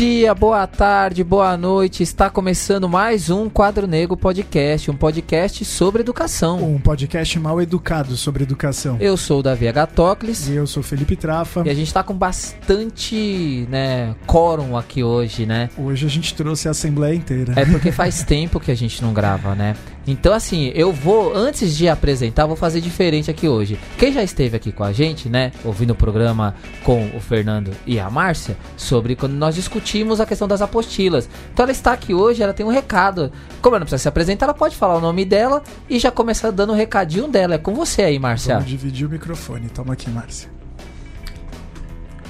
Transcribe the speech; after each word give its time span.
Bom 0.00 0.06
dia, 0.06 0.34
boa 0.34 0.66
tarde, 0.66 1.22
boa 1.22 1.58
noite. 1.58 2.02
Está 2.02 2.30
começando 2.30 2.88
mais 2.88 3.28
um 3.28 3.50
Quadro 3.50 3.86
Negro 3.86 4.16
Podcast, 4.16 4.90
um 4.90 4.96
podcast 4.96 5.62
sobre 5.62 6.00
educação. 6.00 6.56
Um 6.56 6.80
podcast 6.80 7.38
mal 7.38 7.60
educado 7.60 8.16
sobre 8.16 8.42
educação. 8.42 8.96
Eu 8.98 9.14
sou 9.18 9.40
o 9.40 9.42
Davi 9.42 9.68
Agatocles. 9.68 10.48
E 10.48 10.54
eu 10.54 10.66
sou 10.66 10.80
o 10.80 10.82
Felipe 10.82 11.16
Trafa. 11.16 11.64
E 11.66 11.68
a 11.68 11.74
gente 11.74 11.88
está 11.88 12.02
com 12.02 12.14
bastante, 12.14 13.66
né, 13.68 14.16
quórum 14.26 14.74
aqui 14.74 15.04
hoje, 15.04 15.44
né? 15.44 15.68
Hoje 15.76 16.06
a 16.06 16.08
gente 16.08 16.34
trouxe 16.34 16.66
a 16.66 16.70
assembleia 16.70 17.14
inteira. 17.14 17.52
É 17.54 17.66
porque 17.66 17.92
faz 17.92 18.24
tempo 18.24 18.58
que 18.58 18.70
a 18.70 18.74
gente 18.74 19.02
não 19.02 19.12
grava, 19.12 19.54
né? 19.54 19.76
Então, 20.10 20.34
assim, 20.34 20.72
eu 20.74 20.92
vou, 20.92 21.32
antes 21.32 21.76
de 21.76 21.88
apresentar, 21.88 22.44
vou 22.44 22.56
fazer 22.56 22.80
diferente 22.80 23.30
aqui 23.30 23.46
hoje. 23.46 23.78
Quem 23.96 24.12
já 24.12 24.24
esteve 24.24 24.56
aqui 24.56 24.72
com 24.72 24.82
a 24.82 24.92
gente, 24.92 25.28
né, 25.28 25.52
ouvindo 25.64 25.92
o 25.92 25.94
programa 25.94 26.56
com 26.82 27.08
o 27.16 27.20
Fernando 27.20 27.70
e 27.86 28.00
a 28.00 28.10
Márcia, 28.10 28.56
sobre 28.76 29.14
quando 29.14 29.34
nós 29.34 29.54
discutimos 29.54 30.20
a 30.20 30.26
questão 30.26 30.48
das 30.48 30.60
apostilas. 30.60 31.28
Então, 31.52 31.62
ela 31.62 31.70
está 31.70 31.92
aqui 31.92 32.12
hoje, 32.12 32.42
ela 32.42 32.52
tem 32.52 32.66
um 32.66 32.70
recado. 32.70 33.30
Como 33.62 33.76
ela 33.76 33.80
não 33.80 33.86
precisa 33.86 34.02
se 34.02 34.08
apresentar, 34.08 34.46
ela 34.46 34.54
pode 34.54 34.74
falar 34.74 34.96
o 34.96 35.00
nome 35.00 35.24
dela 35.24 35.62
e 35.88 35.96
já 36.00 36.10
começar 36.10 36.50
dando 36.50 36.70
o 36.70 36.72
um 36.72 36.76
recadinho 36.76 37.28
dela. 37.28 37.54
É 37.54 37.58
com 37.58 37.72
você 37.72 38.02
aí, 38.02 38.18
Márcia. 38.18 38.54
Vamos 38.54 38.68
dividir 38.68 39.06
o 39.06 39.10
microfone. 39.10 39.68
Toma 39.68 39.92
aqui, 39.92 40.10
Márcia. 40.10 40.50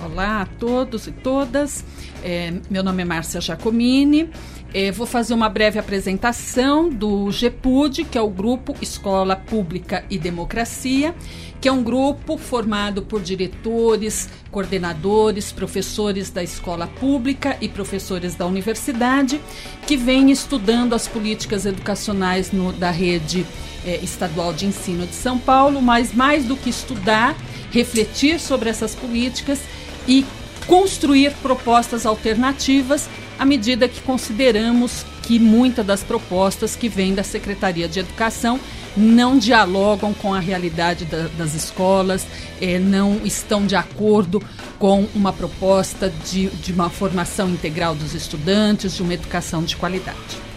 Olá 0.02 0.42
a 0.42 0.46
todos 0.46 1.06
e 1.06 1.12
todas. 1.12 1.84
É, 2.22 2.52
meu 2.70 2.82
nome 2.82 3.02
é 3.02 3.04
Márcia 3.04 3.40
Giacomini. 3.40 4.30
É, 4.72 4.92
vou 4.92 5.06
fazer 5.06 5.34
uma 5.34 5.48
breve 5.48 5.80
apresentação 5.80 6.88
do 6.88 7.28
GEPUD, 7.32 8.04
que 8.04 8.16
é 8.16 8.20
o 8.20 8.30
Grupo 8.30 8.76
Escola 8.80 9.34
Pública 9.34 10.04
e 10.08 10.16
Democracia, 10.16 11.12
que 11.60 11.68
é 11.68 11.72
um 11.72 11.82
grupo 11.82 12.38
formado 12.38 13.02
por 13.02 13.20
diretores, 13.20 14.28
coordenadores, 14.48 15.50
professores 15.50 16.30
da 16.30 16.42
escola 16.42 16.86
pública 16.86 17.56
e 17.60 17.68
professores 17.68 18.36
da 18.36 18.46
universidade, 18.46 19.40
que 19.88 19.96
vem 19.96 20.30
estudando 20.30 20.94
as 20.94 21.08
políticas 21.08 21.66
educacionais 21.66 22.52
no, 22.52 22.72
da 22.72 22.92
rede 22.92 23.44
é, 23.84 23.96
estadual 23.96 24.52
de 24.52 24.66
ensino 24.66 25.04
de 25.04 25.14
São 25.14 25.36
Paulo, 25.36 25.82
mas 25.82 26.14
mais 26.14 26.44
do 26.44 26.56
que 26.56 26.70
estudar, 26.70 27.36
refletir 27.72 28.38
sobre 28.38 28.70
essas 28.70 28.94
políticas 28.94 29.60
e 30.06 30.24
construir 30.66 31.32
propostas 31.42 32.06
alternativas 32.06 33.08
à 33.40 33.44
medida 33.46 33.88
que 33.88 34.02
consideramos 34.02 35.02
que 35.22 35.38
muitas 35.38 35.86
das 35.86 36.02
propostas 36.02 36.76
que 36.76 36.90
vêm 36.90 37.14
da 37.14 37.22
Secretaria 37.22 37.88
de 37.88 37.98
Educação 37.98 38.60
não 38.94 39.38
dialogam 39.38 40.12
com 40.12 40.34
a 40.34 40.38
realidade 40.38 41.06
da, 41.06 41.26
das 41.38 41.54
escolas, 41.54 42.26
é, 42.60 42.78
não 42.78 43.18
estão 43.24 43.64
de 43.64 43.74
acordo 43.74 44.42
com 44.78 45.08
uma 45.14 45.32
proposta 45.32 46.12
de, 46.30 46.48
de 46.48 46.70
uma 46.70 46.90
formação 46.90 47.48
integral 47.48 47.94
dos 47.94 48.14
estudantes, 48.14 48.94
de 48.94 49.02
uma 49.02 49.14
educação 49.14 49.64
de 49.64 49.74
qualidade. 49.74 50.49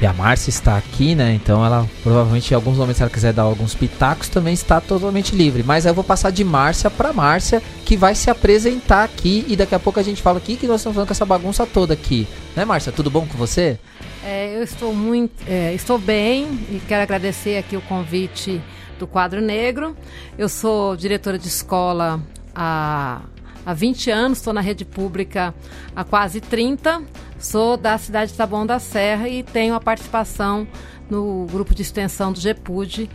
E 0.00 0.06
a 0.06 0.14
Márcia 0.14 0.48
está 0.48 0.78
aqui, 0.78 1.14
né? 1.14 1.34
Então 1.34 1.64
ela 1.64 1.86
provavelmente 2.02 2.50
em 2.50 2.54
alguns 2.54 2.78
momentos 2.78 2.96
se 2.96 3.02
ela 3.02 3.10
quiser 3.10 3.34
dar 3.34 3.42
alguns 3.42 3.74
pitacos 3.74 4.30
também 4.30 4.54
está 4.54 4.80
totalmente 4.80 5.36
livre. 5.36 5.62
Mas 5.62 5.84
eu 5.84 5.92
vou 5.92 6.02
passar 6.02 6.30
de 6.30 6.42
Márcia 6.42 6.88
para 6.88 7.12
Márcia, 7.12 7.62
que 7.84 7.98
vai 7.98 8.14
se 8.14 8.30
apresentar 8.30 9.04
aqui 9.04 9.44
e 9.46 9.56
daqui 9.56 9.74
a 9.74 9.78
pouco 9.78 10.00
a 10.00 10.02
gente 10.02 10.22
fala 10.22 10.38
aqui 10.38 10.56
que 10.56 10.66
nós 10.66 10.80
estamos 10.80 10.94
falando 10.94 11.08
com 11.08 11.12
essa 11.12 11.26
bagunça 11.26 11.66
toda 11.66 11.92
aqui. 11.92 12.26
Né, 12.56 12.64
Márcia? 12.64 12.90
Tudo 12.90 13.10
bom 13.10 13.26
com 13.26 13.36
você? 13.36 13.78
É, 14.24 14.56
eu 14.56 14.62
estou 14.62 14.94
muito, 14.94 15.32
é, 15.46 15.74
estou 15.74 15.98
bem 15.98 16.46
e 16.70 16.80
quero 16.88 17.02
agradecer 17.02 17.58
aqui 17.58 17.76
o 17.76 17.82
convite 17.82 18.58
do 18.98 19.06
Quadro 19.06 19.42
Negro. 19.42 19.94
Eu 20.38 20.48
sou 20.48 20.96
diretora 20.96 21.38
de 21.38 21.48
escola 21.48 22.20
há, 22.54 23.20
há 23.64 23.74
20 23.74 24.10
anos, 24.10 24.38
estou 24.38 24.52
na 24.52 24.60
rede 24.60 24.84
pública 24.84 25.54
há 25.94 26.04
quase 26.04 26.40
30 26.40 27.02
Sou 27.40 27.78
da 27.78 27.96
cidade 27.96 28.32
de 28.32 28.36
Taboão 28.36 28.66
da 28.66 28.78
Serra 28.78 29.26
e 29.26 29.42
tenho 29.42 29.74
a 29.74 29.80
participação 29.80 30.68
no 31.08 31.46
grupo 31.50 31.74
de 31.74 31.80
extensão 31.80 32.32
do 32.32 32.38
GEPUD, 32.38 33.08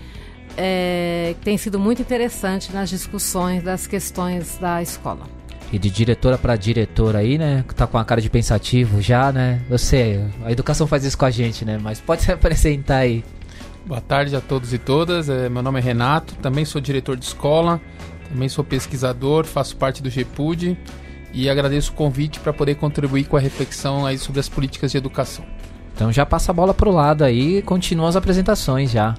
é, 0.57 1.35
que 1.37 1.45
tem 1.45 1.57
sido 1.59 1.79
muito 1.79 2.01
interessante 2.01 2.73
nas 2.73 2.89
discussões 2.89 3.61
das 3.61 3.85
questões 3.85 4.57
da 4.57 4.81
escola. 4.81 5.27
E 5.71 5.77
de 5.77 5.91
diretora 5.91 6.39
para 6.39 6.55
diretora 6.55 7.19
aí, 7.19 7.37
né? 7.37 7.63
Que 7.67 7.75
tá 7.75 7.85
com 7.85 7.99
a 7.99 8.03
cara 8.05 8.19
de 8.19 8.29
pensativo 8.29 8.99
já, 8.99 9.31
né? 9.31 9.61
Você, 9.69 10.19
a 10.43 10.51
educação 10.51 10.87
faz 10.87 11.05
isso 11.05 11.17
com 11.17 11.25
a 11.25 11.31
gente, 11.31 11.63
né? 11.63 11.77
Mas 11.79 12.01
pode 12.01 12.23
se 12.23 12.31
apresentar 12.33 12.97
aí. 12.97 13.23
Boa 13.85 14.01
tarde 14.01 14.35
a 14.35 14.41
todos 14.41 14.73
e 14.73 14.79
todas. 14.79 15.29
É, 15.29 15.47
meu 15.49 15.61
nome 15.61 15.79
é 15.79 15.83
Renato, 15.83 16.33
também 16.35 16.65
sou 16.65 16.81
diretor 16.81 17.15
de 17.15 17.25
escola, 17.25 17.79
também 18.35 18.49
sou 18.49 18.65
pesquisador, 18.65 19.45
faço 19.45 19.77
parte 19.77 20.03
do 20.03 20.09
GEPUD 20.09 20.77
e 21.33 21.49
agradeço 21.49 21.93
o 21.93 21.95
convite 21.95 22.37
para 22.41 22.51
poder 22.51 22.75
contribuir 22.75 23.23
com 23.23 23.37
a 23.37 23.39
reflexão 23.39 24.05
aí 24.05 24.17
sobre 24.17 24.41
as 24.41 24.49
políticas 24.49 24.91
de 24.91 24.97
educação. 24.97 25.45
Então 25.95 26.11
já 26.11 26.25
passa 26.25 26.51
a 26.51 26.53
bola 26.53 26.73
para 26.73 26.89
o 26.89 26.91
lado 26.91 27.23
aí 27.23 27.59
e 27.59 27.61
continua 27.61 28.09
as 28.09 28.17
apresentações 28.17 28.91
já. 28.91 29.15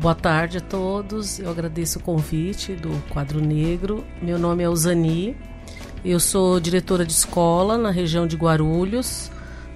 Boa 0.00 0.14
tarde 0.14 0.58
a 0.58 0.60
todos, 0.60 1.40
eu 1.40 1.50
agradeço 1.50 1.98
o 1.98 2.02
convite 2.02 2.74
do 2.74 2.90
Quadro 3.10 3.40
Negro. 3.40 4.04
Meu 4.22 4.38
nome 4.38 4.62
é 4.62 4.68
Uzani, 4.68 5.36
eu 6.04 6.20
sou 6.20 6.60
diretora 6.60 7.04
de 7.04 7.12
escola 7.12 7.76
na 7.76 7.90
região 7.90 8.24
de 8.24 8.36
Guarulhos, 8.36 9.32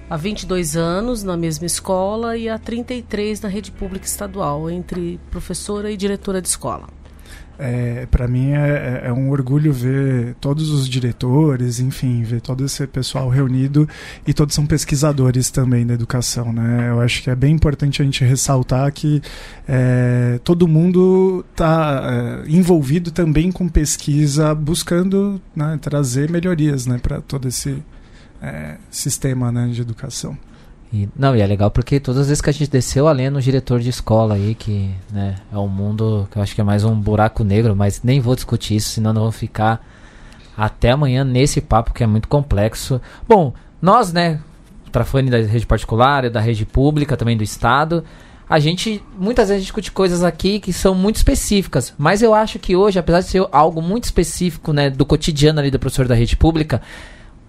há 0.09 0.15
22 0.15 0.77
anos 0.77 1.21
na 1.21 1.35
mesma 1.35 1.65
escola 1.65 2.37
e 2.37 2.47
há 2.47 2.57
33 2.57 3.41
na 3.41 3.49
rede 3.49 3.71
pública 3.71 4.05
estadual, 4.05 4.69
entre 4.69 5.19
professora 5.29 5.91
e 5.91 5.97
diretora 5.97 6.41
de 6.41 6.47
escola 6.47 7.00
é, 7.63 8.07
para 8.09 8.27
mim 8.27 8.53
é, 8.53 9.01
é, 9.03 9.07
é, 9.09 9.13
um 9.13 9.29
orgulho 9.29 9.71
ver 9.71 10.33
todos 10.41 10.71
os 10.71 10.89
diretores, 10.89 11.79
enfim, 11.79 12.23
ver 12.23 12.41
todo 12.41 12.65
esse 12.65 12.87
pessoal 12.87 13.29
reunido 13.29 13.87
e 14.25 14.33
todos 14.33 14.55
são 14.55 14.65
pesquisadores 14.65 15.51
também 15.51 15.85
da 15.85 15.93
educação, 15.93 16.51
né? 16.51 16.89
Eu 16.89 16.99
acho 17.01 17.21
que 17.21 17.29
é 17.29 17.35
bem 17.35 17.53
importante 17.53 18.01
a 18.01 18.05
gente 18.05 18.25
ressaltar 18.25 18.91
que 18.91 19.21
é, 19.67 20.39
todo 20.43 20.67
mundo 20.67 21.45
está 21.51 22.43
é, 22.47 22.49
envolvido 22.49 23.11
também 23.11 23.51
com 23.51 23.69
pesquisa, 23.69 24.55
buscando 24.55 25.39
né, 25.55 25.77
trazer 25.79 26.31
melhorias, 26.31 26.87
né, 26.87 26.97
para 26.97 27.21
todo 27.21 27.47
esse 27.47 27.83
é, 28.41 28.77
sistema 28.89 29.51
né, 29.51 29.67
de 29.67 29.81
educação. 29.81 30.35
E, 30.93 31.07
não, 31.15 31.35
e 31.35 31.41
é 31.41 31.47
legal 31.47 31.71
porque 31.71 31.99
todas 31.99 32.21
as 32.21 32.27
vezes 32.27 32.41
que 32.41 32.49
a 32.49 32.53
gente 32.53 32.69
desceu 32.69 33.07
além 33.07 33.29
no 33.29 33.41
diretor 33.41 33.79
de 33.79 33.89
escola 33.89 34.35
aí, 34.35 34.53
que 34.53 34.93
né, 35.09 35.35
é 35.51 35.57
um 35.57 35.67
mundo 35.67 36.27
que 36.29 36.37
eu 36.37 36.41
acho 36.41 36.53
que 36.53 36.59
é 36.59 36.63
mais 36.63 36.83
um 36.83 36.99
buraco 36.99 37.43
negro, 37.43 37.75
mas 37.75 38.01
nem 38.03 38.19
vou 38.19 38.35
discutir 38.35 38.75
isso, 38.75 38.89
senão 38.89 39.13
não 39.13 39.21
vou 39.21 39.31
ficar 39.31 39.85
até 40.57 40.91
amanhã 40.91 41.23
nesse 41.23 41.61
papo 41.61 41.93
que 41.93 42.03
é 42.03 42.07
muito 42.07 42.27
complexo. 42.27 42.99
Bom, 43.27 43.53
nós, 43.81 44.11
né, 44.11 44.39
Trafane 44.91 45.29
da 45.29 45.37
rede 45.37 45.65
particular, 45.65 46.29
da 46.29 46.41
rede 46.41 46.65
pública, 46.65 47.15
também 47.15 47.37
do 47.37 47.43
Estado, 47.43 48.03
a 48.49 48.59
gente 48.59 49.01
muitas 49.17 49.47
vezes 49.47 49.63
discute 49.63 49.93
coisas 49.93 50.25
aqui 50.25 50.59
que 50.59 50.73
são 50.73 50.93
muito 50.93 51.15
específicas, 51.15 51.93
mas 51.97 52.21
eu 52.21 52.33
acho 52.33 52.59
que 52.59 52.75
hoje, 52.75 52.99
apesar 52.99 53.21
de 53.21 53.27
ser 53.27 53.47
algo 53.49 53.81
muito 53.81 54.03
específico, 54.03 54.73
né, 54.73 54.89
do 54.89 55.05
cotidiano 55.05 55.61
ali 55.61 55.71
do 55.71 55.79
professor 55.79 56.05
da 56.05 56.15
rede 56.15 56.35
pública, 56.35 56.81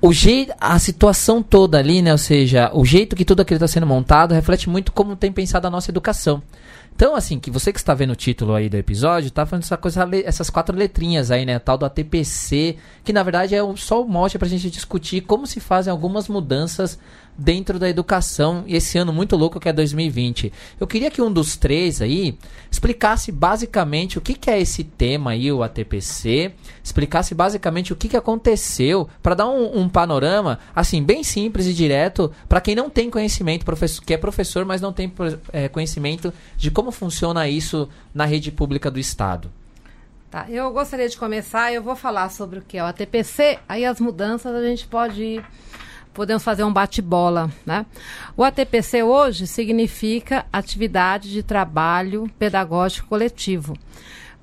o 0.02 0.12
jeito, 0.12 0.52
a 0.60 0.76
situação 0.80 1.40
toda 1.40 1.78
ali, 1.78 2.02
né? 2.02 2.10
Ou 2.10 2.18
seja, 2.18 2.72
o 2.74 2.84
jeito 2.84 3.14
que 3.14 3.24
tudo 3.24 3.40
aquilo 3.40 3.56
está 3.56 3.68
sendo 3.68 3.86
montado 3.86 4.34
reflete 4.34 4.68
muito 4.68 4.90
como 4.90 5.14
tem 5.14 5.30
pensado 5.30 5.68
a 5.68 5.70
nossa 5.70 5.92
educação. 5.92 6.42
Então, 6.94 7.14
assim, 7.14 7.38
que 7.38 7.52
você 7.52 7.72
que 7.72 7.78
está 7.78 7.94
vendo 7.94 8.10
o 8.10 8.16
título 8.16 8.52
aí 8.52 8.68
do 8.68 8.76
episódio, 8.76 9.30
tá 9.30 9.46
falando 9.46 9.62
essa 9.62 9.76
coisa, 9.76 10.06
essas 10.24 10.50
quatro 10.50 10.76
letrinhas 10.76 11.30
aí, 11.30 11.46
né? 11.46 11.56
Tal 11.60 11.78
do 11.78 11.86
ATPC, 11.86 12.76
que 13.04 13.12
na 13.12 13.22
verdade 13.22 13.54
é 13.54 13.60
só 13.76 14.02
o 14.02 14.08
mote 14.08 14.38
para 14.38 14.46
a 14.46 14.50
gente 14.50 14.68
discutir 14.68 15.22
como 15.22 15.46
se 15.46 15.60
fazem 15.60 15.90
algumas 15.90 16.26
mudanças 16.28 16.98
dentro 17.36 17.78
da 17.78 17.88
educação 17.88 18.64
e 18.66 18.76
esse 18.76 18.98
ano 18.98 19.12
muito 19.12 19.36
louco 19.36 19.58
que 19.58 19.68
é 19.68 19.72
2020. 19.72 20.52
Eu 20.78 20.86
queria 20.86 21.10
que 21.10 21.22
um 21.22 21.32
dos 21.32 21.56
três 21.56 22.02
aí 22.02 22.38
explicasse 22.70 23.32
basicamente 23.32 24.18
o 24.18 24.20
que, 24.20 24.34
que 24.34 24.50
é 24.50 24.60
esse 24.60 24.84
tema 24.84 25.32
aí, 25.32 25.50
o 25.50 25.62
ATPC, 25.62 26.52
explicasse 26.82 27.34
basicamente 27.34 27.92
o 27.92 27.96
que, 27.96 28.08
que 28.08 28.16
aconteceu, 28.16 29.08
para 29.22 29.34
dar 29.34 29.48
um, 29.48 29.80
um, 29.80 29.88
panorama, 29.88 30.58
assim, 30.74 31.02
bem 31.02 31.22
simples 31.22 31.66
e 31.66 31.72
direto, 31.72 32.32
para 32.48 32.60
quem 32.60 32.74
não 32.74 32.90
tem 32.90 33.10
conhecimento, 33.10 33.64
que 34.04 34.14
é 34.14 34.16
professor, 34.16 34.64
mas 34.64 34.80
não 34.80 34.92
tem 34.92 35.12
é, 35.52 35.68
conhecimento 35.68 36.32
de 36.56 36.70
como 36.70 36.90
funciona 36.90 37.48
isso 37.48 37.88
na 38.14 38.24
rede 38.24 38.50
pública 38.50 38.90
do 38.90 38.98
Estado. 38.98 39.50
Tá, 40.32 40.46
eu 40.48 40.72
gostaria 40.72 41.06
de 41.06 41.16
começar, 41.18 41.74
eu 41.74 41.82
vou 41.82 41.94
falar 41.94 42.30
sobre 42.30 42.58
o 42.58 42.62
que 42.62 42.78
é 42.78 42.82
o 42.82 42.86
ATPC, 42.86 43.58
aí 43.68 43.84
as 43.84 44.00
mudanças 44.00 44.54
a 44.54 44.62
gente 44.62 44.86
pode 44.86 45.22
ir 45.22 45.44
podemos 46.12 46.42
fazer 46.42 46.64
um 46.64 46.72
bate-bola. 46.72 47.50
Né? 47.64 47.86
O 48.36 48.44
ATPC 48.44 49.02
hoje 49.02 49.46
significa 49.46 50.46
Atividade 50.52 51.30
de 51.30 51.42
Trabalho 51.42 52.30
Pedagógico 52.38 53.08
Coletivo. 53.08 53.76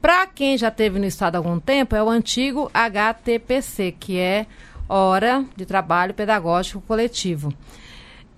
Para 0.01 0.25
quem 0.27 0.57
já 0.57 0.71
teve 0.71 0.97
no 0.97 1.05
Estado 1.05 1.35
há 1.35 1.39
algum 1.39 1.59
tempo, 1.59 1.95
é 1.95 2.01
o 2.01 2.09
antigo 2.09 2.71
HTPC, 2.73 3.95
que 3.99 4.17
é 4.17 4.45
Hora 4.87 5.45
de 5.55 5.65
Trabalho 5.65 6.13
Pedagógico 6.13 6.81
Coletivo. 6.81 7.53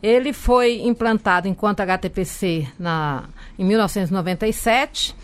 Ele 0.01 0.33
foi 0.33 0.81
implantado 0.81 1.47
enquanto 1.47 1.81
HTPC 1.81 2.67
na, 2.79 3.25
em 3.57 3.63
1997. 3.63 5.15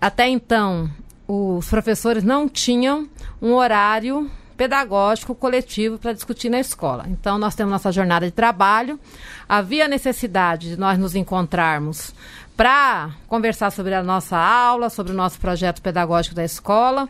Até 0.00 0.28
então, 0.28 0.88
os 1.26 1.68
professores 1.68 2.22
não 2.22 2.48
tinham 2.48 3.08
um 3.42 3.52
horário 3.54 4.30
pedagógico 4.56 5.34
coletivo 5.34 5.98
para 5.98 6.12
discutir 6.12 6.48
na 6.48 6.58
escola. 6.58 7.04
Então, 7.08 7.38
nós 7.38 7.54
temos 7.54 7.72
nossa 7.72 7.92
jornada 7.92 8.26
de 8.26 8.32
trabalho. 8.32 8.98
Havia 9.48 9.86
necessidade 9.86 10.70
de 10.70 10.76
nós 10.76 10.98
nos 10.98 11.14
encontrarmos 11.14 12.14
para 12.56 13.10
conversar 13.28 13.70
sobre 13.70 13.94
a 13.94 14.02
nossa 14.02 14.36
aula, 14.36 14.88
sobre 14.88 15.12
o 15.12 15.16
nosso 15.16 15.38
projeto 15.38 15.82
pedagógico 15.82 16.34
da 16.34 16.44
escola, 16.44 17.08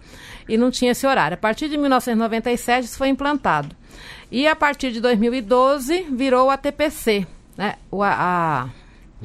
e 0.48 0.58
não 0.58 0.70
tinha 0.70 0.90
esse 0.90 1.06
horário. 1.06 1.34
A 1.34 1.38
partir 1.38 1.68
de 1.68 1.76
1997 1.78 2.86
isso 2.86 2.98
foi 2.98 3.08
implantado. 3.08 3.74
E 4.30 4.48
a 4.48 4.56
partir 4.56 4.90
de 4.90 5.00
2012 5.00 6.08
virou 6.10 6.50
a 6.50 6.56
TPC, 6.56 7.26
né? 7.56 7.76
O, 7.90 8.02
a, 8.02 8.68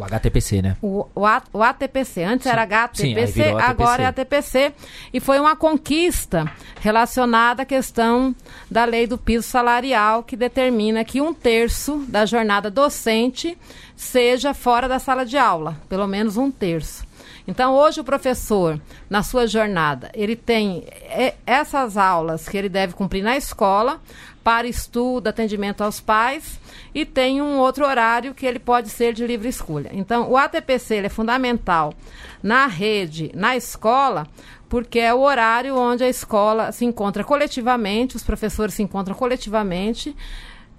o 0.01 0.05
HTPC, 0.05 0.61
né? 0.61 0.77
O, 0.81 1.05
o, 1.13 1.25
A, 1.25 1.41
o 1.53 1.61
ATPC. 1.61 2.23
Antes 2.23 2.43
Sim. 2.43 2.49
era 2.49 2.63
HTPC, 2.63 3.43
Sim, 3.43 3.59
agora 3.59 4.03
é 4.03 4.05
ATPC. 4.07 4.73
E 5.13 5.19
foi 5.19 5.39
uma 5.39 5.55
conquista 5.55 6.51
relacionada 6.79 7.63
à 7.63 7.65
questão 7.65 8.35
da 8.69 8.83
lei 8.85 9.05
do 9.05 9.17
piso 9.17 9.47
salarial, 9.47 10.23
que 10.23 10.35
determina 10.35 11.05
que 11.05 11.21
um 11.21 11.33
terço 11.33 12.03
da 12.07 12.25
jornada 12.25 12.71
docente 12.71 13.57
seja 13.95 14.53
fora 14.53 14.87
da 14.87 14.97
sala 14.97 15.25
de 15.25 15.37
aula, 15.37 15.77
pelo 15.87 16.07
menos 16.07 16.35
um 16.35 16.49
terço. 16.49 17.05
Então, 17.47 17.73
hoje 17.75 17.99
o 17.99 18.03
professor, 18.03 18.79
na 19.09 19.23
sua 19.23 19.47
jornada, 19.47 20.11
ele 20.13 20.35
tem 20.35 20.85
é, 21.01 21.35
essas 21.45 21.97
aulas 21.97 22.47
que 22.47 22.57
ele 22.57 22.69
deve 22.69 22.93
cumprir 22.93 23.23
na 23.23 23.35
escola, 23.35 23.99
para 24.43 24.67
estudo, 24.67 25.27
atendimento 25.27 25.83
aos 25.83 25.99
pais, 25.99 26.59
e 26.93 27.05
tem 27.05 27.41
um 27.41 27.57
outro 27.57 27.85
horário 27.85 28.33
que 28.33 28.45
ele 28.45 28.59
pode 28.59 28.89
ser 28.89 29.13
de 29.13 29.25
livre 29.25 29.49
escolha. 29.49 29.89
Então, 29.93 30.29
o 30.29 30.37
ATPC 30.37 30.97
é 30.97 31.09
fundamental 31.09 31.93
na 32.41 32.67
rede, 32.67 33.31
na 33.35 33.55
escola, 33.55 34.27
porque 34.67 34.99
é 34.99 35.13
o 35.13 35.19
horário 35.19 35.77
onde 35.77 36.03
a 36.03 36.09
escola 36.09 36.71
se 36.71 36.85
encontra 36.85 37.23
coletivamente, 37.23 38.15
os 38.15 38.23
professores 38.23 38.73
se 38.73 38.81
encontram 38.81 39.13
coletivamente 39.13 40.15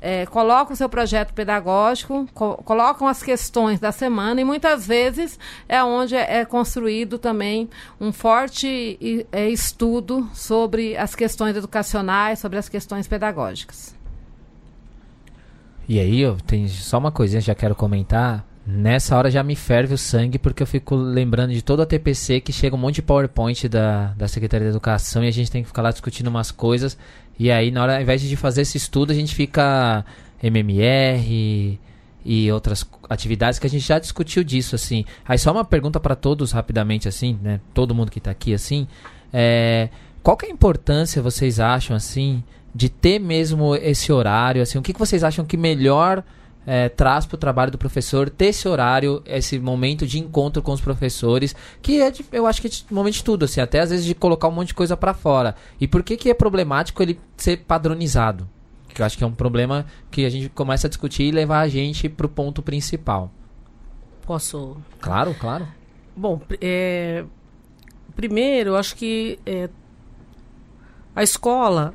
é, 0.02 0.26
colocam 0.26 0.74
o 0.74 0.76
seu 0.76 0.88
projeto 0.88 1.32
pedagógico, 1.32 2.26
co 2.34 2.56
colocam 2.64 3.06
as 3.06 3.22
questões 3.22 3.78
da 3.78 3.92
semana 3.92 4.40
e 4.40 4.44
muitas 4.44 4.84
vezes 4.84 5.38
é 5.68 5.82
onde 5.82 6.16
é, 6.16 6.40
é 6.40 6.44
construído 6.44 7.18
também 7.18 7.70
um 8.00 8.12
forte 8.12 8.98
é, 9.30 9.48
estudo 9.48 10.28
sobre 10.34 10.96
as 10.96 11.14
questões 11.14 11.56
educacionais, 11.56 12.40
sobre 12.40 12.58
as 12.58 12.68
questões 12.68 13.06
pedagógicas. 13.06 13.94
E 15.88 16.00
aí, 16.00 16.20
eu 16.20 16.36
tenho 16.46 16.68
só 16.68 16.98
uma 16.98 17.12
coisinha 17.12 17.40
que 17.40 17.46
já 17.46 17.54
quero 17.54 17.74
comentar. 17.74 18.46
Nessa 18.64 19.16
hora 19.16 19.28
já 19.28 19.42
me 19.42 19.56
ferve 19.56 19.94
o 19.94 19.98
sangue 19.98 20.38
porque 20.38 20.62
eu 20.62 20.66
fico 20.66 20.94
lembrando 20.94 21.52
de 21.52 21.62
todo 21.62 21.82
a 21.82 21.86
TPC 21.86 22.40
que 22.40 22.52
chega 22.52 22.76
um 22.76 22.78
monte 22.78 22.96
de 22.96 23.02
PowerPoint 23.02 23.68
da, 23.68 24.14
da 24.16 24.28
Secretaria 24.28 24.66
da 24.66 24.70
Educação 24.70 25.24
e 25.24 25.28
a 25.28 25.32
gente 25.32 25.50
tem 25.50 25.62
que 25.62 25.68
ficar 25.68 25.82
lá 25.82 25.90
discutindo 25.90 26.28
umas 26.28 26.52
coisas 26.52 26.96
e 27.38 27.50
aí, 27.50 27.70
na 27.70 27.82
hora, 27.82 27.96
ao 27.96 28.02
invés 28.02 28.20
de 28.20 28.36
fazer 28.36 28.62
esse 28.62 28.76
estudo, 28.76 29.10
a 29.10 29.14
gente 29.14 29.34
fica 29.34 30.04
MMR 30.42 31.78
e 32.24 32.52
outras 32.52 32.86
atividades 33.08 33.58
que 33.58 33.66
a 33.66 33.70
gente 33.70 33.86
já 33.86 33.98
discutiu 33.98 34.44
disso, 34.44 34.74
assim. 34.74 35.04
Aí 35.26 35.38
só 35.38 35.50
uma 35.52 35.64
pergunta 35.64 35.98
para 35.98 36.14
todos 36.14 36.52
rapidamente, 36.52 37.08
assim, 37.08 37.38
né? 37.42 37.60
Todo 37.74 37.94
mundo 37.94 38.10
que 38.10 38.18
está 38.18 38.30
aqui, 38.30 38.54
assim. 38.54 38.86
É, 39.32 39.88
qual 40.22 40.36
que 40.36 40.46
é 40.46 40.48
a 40.48 40.52
importância, 40.52 41.20
vocês 41.20 41.58
acham, 41.58 41.96
assim, 41.96 42.44
de 42.74 42.88
ter 42.88 43.18
mesmo 43.18 43.74
esse 43.74 44.12
horário, 44.12 44.62
assim? 44.62 44.78
O 44.78 44.82
que, 44.82 44.92
que 44.92 44.98
vocês 44.98 45.24
acham 45.24 45.44
que 45.44 45.56
melhor 45.56 46.22
é, 46.66 46.88
traz 46.88 47.26
para 47.26 47.34
o 47.34 47.38
trabalho 47.38 47.70
do 47.70 47.78
professor 47.78 48.30
ter 48.30 48.46
esse 48.46 48.68
horário, 48.68 49.22
esse 49.26 49.58
momento 49.58 50.06
de 50.06 50.18
encontro 50.18 50.62
com 50.62 50.72
os 50.72 50.80
professores, 50.80 51.54
que 51.80 52.00
é, 52.00 52.10
de, 52.10 52.24
eu 52.32 52.46
acho 52.46 52.60
que 52.60 52.66
é 52.66 52.70
de, 52.70 52.84
momento 52.90 53.14
de 53.14 53.24
tudo, 53.24 53.44
assim, 53.44 53.60
até 53.60 53.80
às 53.80 53.90
vezes 53.90 54.04
de 54.04 54.14
colocar 54.14 54.48
um 54.48 54.52
monte 54.52 54.68
de 54.68 54.74
coisa 54.74 54.96
para 54.96 55.14
fora. 55.14 55.54
E 55.80 55.88
por 55.88 56.02
que, 56.02 56.16
que 56.16 56.30
é 56.30 56.34
problemático 56.34 57.02
ele 57.02 57.18
ser 57.36 57.58
padronizado? 57.58 58.48
Que 58.88 59.00
eu 59.00 59.06
acho 59.06 59.16
que 59.16 59.24
é 59.24 59.26
um 59.26 59.32
problema 59.32 59.86
que 60.10 60.24
a 60.24 60.30
gente 60.30 60.48
começa 60.50 60.86
a 60.86 60.90
discutir 60.90 61.24
e 61.24 61.30
levar 61.30 61.60
a 61.60 61.68
gente 61.68 62.08
para 62.08 62.26
o 62.26 62.28
ponto 62.28 62.62
principal. 62.62 63.32
Posso? 64.26 64.76
Claro, 65.00 65.34
claro. 65.34 65.66
Bom, 66.14 66.40
é, 66.60 67.24
primeiro, 68.14 68.70
eu 68.70 68.76
acho 68.76 68.94
que 68.94 69.38
é, 69.46 69.70
a 71.16 71.22
escola 71.22 71.94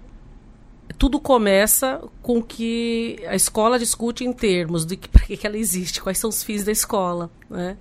tudo 0.98 1.19
começa 1.19 2.01
com 2.22 2.42
que 2.42 3.19
a 3.28 3.36
escola 3.36 3.78
discute 3.78 4.24
em 4.24 4.34
termos 4.34 4.86
de 4.86 4.98
para 5.12 5.25
que, 5.25 5.38
que 5.38 5.48
ela 5.48 5.57
existe, 5.57 6.01
quais 6.01 6.18
são 6.18 6.30
os 6.30 6.44
fins 6.44 6.63
da 6.63 6.72
escola, 6.72 7.30
né? 7.50 7.78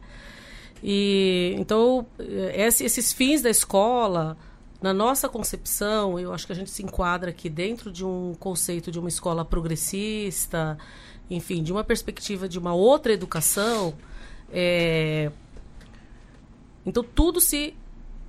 E 0.83 1.55
então 1.59 2.07
esse, 2.55 2.85
esses 2.85 3.13
fins 3.13 3.43
da 3.43 3.51
escola, 3.51 4.37
na 4.81 4.93
nossa 4.93 5.29
concepção, 5.29 6.19
eu 6.19 6.33
acho 6.33 6.47
que 6.47 6.53
a 6.53 6.57
gente 6.57 6.71
se 6.71 6.83
enquadra 6.83 7.31
aqui 7.31 7.49
dentro 7.49 7.91
de 7.91 8.05
um 8.05 8.35
conceito 8.39 8.91
de 8.91 8.99
uma 8.99 9.09
escola 9.09 9.45
progressista, 9.45 10.77
enfim, 11.31 11.63
de 11.63 11.73
uma 11.73 11.83
perspectiva 11.83 12.49
de 12.49 12.59
uma 12.59 12.75
outra 12.75 13.13
educação. 13.13 13.95
É... 14.53 15.31
Então 16.85 17.03
tudo 17.03 17.41
se 17.41 17.75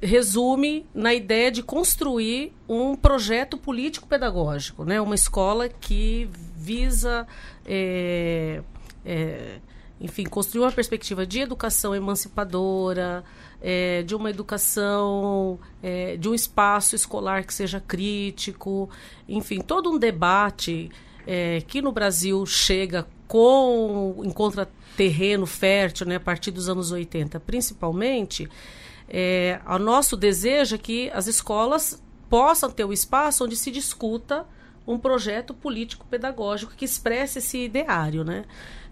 resume 0.02 0.86
na 0.94 1.14
ideia 1.14 1.52
de 1.52 1.64
construir 1.64 2.54
um 2.68 2.96
projeto 2.96 3.58
político-pedagógico, 3.58 4.84
né? 4.84 5.02
uma 5.02 5.16
escola 5.16 5.68
que 5.68 6.30
visa, 6.56 7.28
é, 7.66 8.62
é, 9.06 9.60
enfim, 10.00 10.26
construir 10.26 10.64
uma 10.64 10.72
perspectiva 10.72 11.26
de 11.26 11.40
educação 11.40 11.96
emancipadora, 11.96 13.24
é, 13.62 14.04
de 14.04 14.16
uma 14.16 14.30
educação, 14.30 15.60
é, 15.82 16.16
de 16.16 16.30
um 16.30 16.36
espaço 16.36 16.96
escolar 16.96 17.44
que 17.44 17.54
seja 17.54 17.80
crítico, 17.80 18.90
enfim, 19.28 19.62
todo 19.62 19.92
um 19.92 19.98
debate 19.98 20.92
é, 21.26 21.62
que 21.62 21.82
no 21.82 21.92
Brasil 21.92 22.46
chega 22.46 23.08
com 23.28 24.22
encontra 24.24 24.70
terreno 24.96 25.46
fértil, 25.46 26.08
né, 26.08 26.16
a 26.16 26.20
partir 26.20 26.52
dos 26.52 26.70
anos 26.70 26.92
80, 26.92 27.40
principalmente, 27.40 28.50
é, 29.10 29.60
o 29.66 29.80
nosso 29.80 30.18
desejo 30.18 30.76
é 30.76 30.78
que 30.78 31.10
as 31.12 31.28
escolas 31.28 32.02
possam 32.30 32.70
ter 32.70 32.84
o 32.84 32.90
um 32.90 32.94
espaço 32.94 33.46
onde 33.46 33.56
se 33.56 33.72
discuta 33.72 34.46
um 34.86 34.98
projeto 34.98 35.54
político-pedagógico 35.54 36.74
que 36.76 36.86
expresse 36.86 37.40
esse 37.40 37.66
ideário, 37.66 38.24
né? 38.24 38.46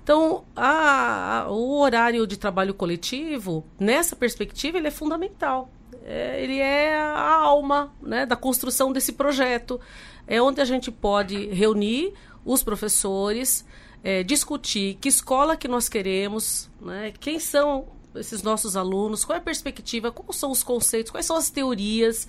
Então, 0.03 0.45
a, 0.55 1.41
a, 1.41 1.51
o 1.51 1.79
horário 1.79 2.27
de 2.27 2.37
trabalho 2.37 2.73
coletivo, 2.73 3.65
nessa 3.79 4.15
perspectiva, 4.15 4.77
ele 4.77 4.87
é 4.87 4.91
fundamental. 4.91 5.69
É, 6.03 6.43
ele 6.43 6.59
é 6.59 6.95
a 6.95 7.33
alma 7.33 7.91
né, 8.01 8.25
da 8.25 8.35
construção 8.35 8.93
desse 8.93 9.13
projeto. 9.13 9.81
É 10.27 10.39
onde 10.39 10.61
a 10.61 10.65
gente 10.65 10.91
pode 10.91 11.47
reunir 11.47 12.13
os 12.45 12.61
professores, 12.61 13.65
é, 14.03 14.21
discutir 14.21 14.99
que 15.01 15.09
escola 15.09 15.57
que 15.57 15.67
nós 15.67 15.89
queremos, 15.89 16.69
né, 16.79 17.11
quem 17.19 17.39
são 17.39 17.87
esses 18.17 18.41
nossos 18.43 18.75
alunos, 18.75 19.25
qual 19.25 19.35
é 19.35 19.39
a 19.39 19.43
perspectiva, 19.43 20.11
quais 20.11 20.37
são 20.37 20.51
os 20.51 20.63
conceitos, 20.63 21.11
quais 21.11 21.25
são 21.25 21.35
as 21.35 21.49
teorias, 21.49 22.27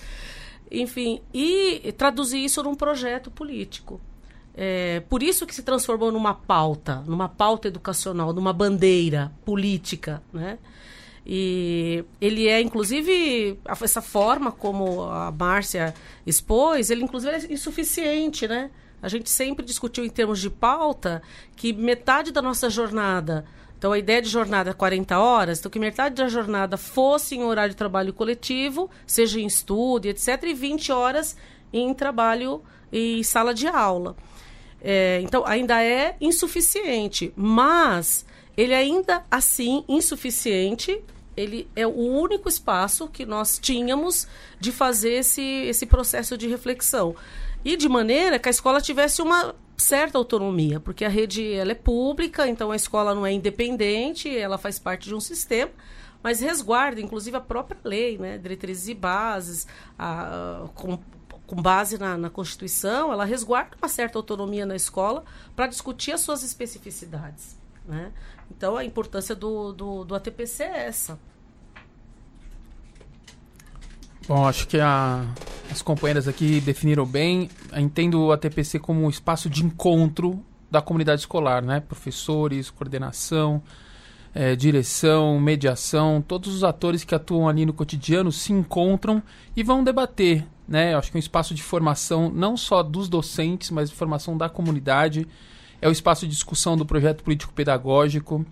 enfim, 0.70 1.20
e 1.32 1.92
traduzir 1.96 2.44
isso 2.44 2.62
num 2.62 2.74
projeto 2.74 3.30
político. 3.30 4.00
É, 4.54 5.00
por 5.08 5.22
isso 5.22 5.46
que 5.46 5.54
se 5.54 5.62
transformou 5.62 6.10
numa 6.10 6.32
pauta, 6.32 7.04
numa 7.06 7.28
pauta 7.28 7.68
educacional, 7.68 8.32
numa 8.32 8.52
bandeira 8.52 9.30
política, 9.44 10.22
né? 10.32 10.58
E 11.26 12.04
ele 12.20 12.46
é, 12.48 12.60
inclusive, 12.60 13.58
essa 13.82 14.00
forma 14.00 14.52
como 14.52 15.02
a 15.02 15.30
Márcia 15.32 15.92
expôs, 16.24 16.88
ele, 16.88 17.02
inclusive, 17.02 17.32
é 17.32 17.52
insuficiente, 17.52 18.46
né? 18.46 18.70
A 19.02 19.08
gente 19.08 19.28
sempre 19.28 19.64
discutiu 19.64 20.04
em 20.04 20.08
termos 20.08 20.40
de 20.40 20.48
pauta 20.48 21.20
que 21.54 21.72
metade 21.72 22.32
da 22.32 22.40
nossa 22.40 22.70
jornada 22.70 23.44
então, 23.78 23.92
a 23.92 23.99
ideia 23.99 24.23
de 24.23 24.28
jornada 24.28 24.73
40 24.73 25.18
horas, 25.18 25.59
então 25.59 25.71
que 25.71 25.78
metade 25.78 26.14
da 26.14 26.28
jornada 26.28 26.76
fosse 26.76 27.35
em 27.35 27.42
horário 27.42 27.71
de 27.71 27.76
trabalho 27.76 28.12
coletivo, 28.12 28.90
seja 29.06 29.38
em 29.38 29.47
estudo, 29.47 30.06
etc., 30.06 30.42
e 30.45 30.54
20 30.54 30.92
horas 30.92 31.37
em 31.73 31.92
trabalho 31.92 32.62
em 32.90 33.23
sala 33.23 33.52
de 33.52 33.66
aula. 33.66 34.16
É, 34.80 35.21
então, 35.23 35.45
ainda 35.47 35.83
é 35.83 36.16
insuficiente, 36.21 37.33
mas 37.37 38.25
ele 38.56 38.75
ainda 38.75 39.25
assim 39.30 39.85
insuficiente. 39.88 41.02
Ele 41.37 41.68
é 41.76 41.87
o 41.87 41.90
único 41.90 42.49
espaço 42.49 43.09
que 43.09 43.26
nós 43.26 43.59
tínhamos 43.59 44.26
de 44.59 44.73
fazer 44.73 45.12
esse, 45.18 45.42
esse 45.42 45.85
processo 45.85 46.38
de 46.38 46.49
reflexão. 46.49 47.14
E 47.62 47.76
de 47.76 47.90
maneira 47.90 48.38
que 48.38 48.49
a 48.49 48.50
escola 48.50 48.80
tivesse 48.80 49.21
uma 49.21 49.54
certa 49.76 50.18
autonomia, 50.18 50.80
porque 50.80 51.04
a 51.04 51.09
rede 51.09 51.52
ela 51.52 51.73
é 51.73 51.75
pública, 51.75 52.49
então 52.49 52.71
a 52.71 52.76
escola 52.76 53.14
não 53.14 53.26
é 53.26 53.33
independente, 53.33 54.35
ela 54.37 54.59
faz 54.59 54.78
parte 54.78 55.09
de 55.09 55.14
um 55.14 55.21
sistema, 55.21 55.71
mas 56.23 56.40
resguarda, 56.40 57.00
inclusive, 57.00 57.37
a 57.37 57.40
própria 57.40 57.78
lei, 57.85 58.18
né? 58.18 58.38
diretrizes 58.38 58.88
e 58.88 58.95
bases, 58.95 59.66
a, 59.99 60.68
com, 60.75 60.99
com 61.47 61.56
base 61.56 61.99
na, 61.99 62.16
na, 62.16 62.30
Constituição, 62.30 63.12
ela 63.12 63.25
resguarda 63.25 63.76
uma 63.80 63.88
certa 63.88 64.18
autonomia 64.18 64.66
na 64.66 64.75
escola 64.75 65.25
para 65.54 65.66
discutir 65.66 66.12
as 66.12 66.21
suas 66.21 66.42
especificidades. 66.42 67.56
Né? 67.87 68.12
Então, 68.50 68.76
a 68.76 68.85
importância 68.85 69.35
do, 69.35 69.73
do, 69.73 70.04
do 70.04 70.14
ATPC 70.14 70.64
é 70.64 70.87
essa. 70.87 71.18
Bom, 74.28 74.47
acho 74.47 74.66
que 74.66 74.78
a, 74.78 75.25
a 75.71 75.73
as 75.76 75.83
companheiras 75.83 76.26
aqui 76.26 76.61
definiram 76.61 77.06
bem. 77.06 77.49
Entendo 77.76 78.21
o 78.25 78.33
ATPC 78.33 78.78
como 78.78 79.04
um 79.04 79.11
espaço 79.11 79.49
de 79.49 79.64
encontro 79.64 80.42
da 80.71 80.80
comunidade 80.80 81.21
escolar, 81.21 81.62
né? 81.62 81.80
Professores, 81.80 82.71
coordenação, 82.71 83.62
é, 84.35 84.56
direção, 84.56 85.38
mediação, 85.38 86.23
todos 86.26 86.54
os 86.54 86.64
atores 86.64 87.04
que 87.04 87.14
atuam 87.14 87.49
ali 87.49 87.64
no 87.64 87.73
cotidiano 87.73 88.33
se 88.33 88.52
encontram 88.52 89.23
e 89.54 89.62
vão 89.62 89.85
debater, 89.85 90.47
né? 90.66 90.95
Acho 90.95 91.11
que 91.11 91.16
é 91.16 91.18
um 91.18 91.21
espaço 91.21 91.54
de 91.54 91.62
formação 91.62 92.30
não 92.30 92.56
só 92.56 92.83
dos 92.83 93.09
docentes, 93.09 93.71
mas 93.71 93.90
de 93.90 93.97
formação 93.97 94.37
da 94.37 94.49
comunidade. 94.49 95.26
É 95.80 95.88
o 95.88 95.92
espaço 95.92 96.26
de 96.26 96.33
discussão 96.33 96.76
do 96.76 96.87
projeto 96.87 97.23
político-pedagógico. 97.23 98.45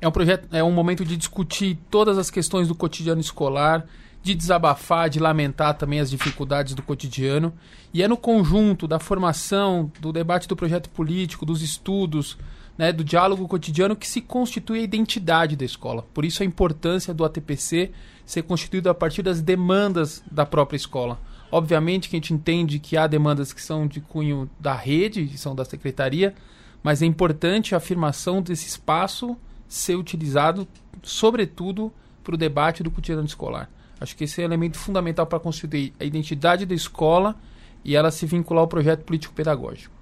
É 0.00 0.08
um 0.08 0.12
projeto, 0.12 0.48
é 0.52 0.64
um 0.64 0.72
momento 0.72 1.04
de 1.04 1.16
discutir 1.16 1.78
todas 1.90 2.18
as 2.18 2.30
questões 2.30 2.66
do 2.66 2.74
cotidiano 2.74 3.20
escolar 3.20 3.86
de 4.28 4.34
desabafar, 4.34 5.08
de 5.08 5.18
lamentar 5.18 5.74
também 5.74 6.00
as 6.00 6.10
dificuldades 6.10 6.74
do 6.74 6.82
cotidiano. 6.82 7.52
E 7.94 8.02
é 8.02 8.08
no 8.08 8.16
conjunto 8.16 8.86
da 8.86 8.98
formação, 8.98 9.90
do 10.00 10.12
debate 10.12 10.46
do 10.46 10.54
projeto 10.54 10.90
político, 10.90 11.46
dos 11.46 11.62
estudos, 11.62 12.36
né, 12.76 12.92
do 12.92 13.02
diálogo 13.02 13.48
cotidiano 13.48 13.96
que 13.96 14.06
se 14.06 14.20
constitui 14.20 14.80
a 14.80 14.82
identidade 14.82 15.56
da 15.56 15.64
escola. 15.64 16.04
Por 16.12 16.26
isso 16.26 16.42
a 16.42 16.46
importância 16.46 17.14
do 17.14 17.24
ATPC 17.24 17.90
ser 18.26 18.42
constituído 18.42 18.90
a 18.90 18.94
partir 18.94 19.22
das 19.22 19.40
demandas 19.40 20.22
da 20.30 20.44
própria 20.44 20.76
escola. 20.76 21.18
Obviamente 21.50 22.10
que 22.10 22.16
a 22.16 22.18
gente 22.18 22.34
entende 22.34 22.78
que 22.78 22.98
há 22.98 23.06
demandas 23.06 23.54
que 23.54 23.62
são 23.62 23.86
de 23.86 24.02
cunho 24.02 24.48
da 24.60 24.74
rede, 24.74 25.26
que 25.26 25.38
são 25.38 25.54
da 25.54 25.64
secretaria, 25.64 26.34
mas 26.82 27.00
é 27.00 27.06
importante 27.06 27.74
a 27.74 27.78
afirmação 27.78 28.42
desse 28.42 28.66
espaço 28.66 29.34
ser 29.66 29.96
utilizado, 29.96 30.68
sobretudo, 31.02 31.90
para 32.22 32.34
o 32.34 32.38
debate 32.38 32.82
do 32.82 32.90
cotidiano 32.90 33.24
escolar. 33.24 33.70
Acho 34.00 34.16
que 34.16 34.24
esse 34.24 34.40
é 34.40 34.44
um 34.44 34.46
elemento 34.46 34.78
fundamental 34.78 35.26
para 35.26 35.40
construir 35.40 35.92
a 35.98 36.04
identidade 36.04 36.64
da 36.64 36.74
escola 36.74 37.36
e 37.84 37.96
ela 37.96 38.10
se 38.10 38.26
vincular 38.26 38.62
ao 38.62 38.68
projeto 38.68 39.04
político-pedagógico. 39.04 39.94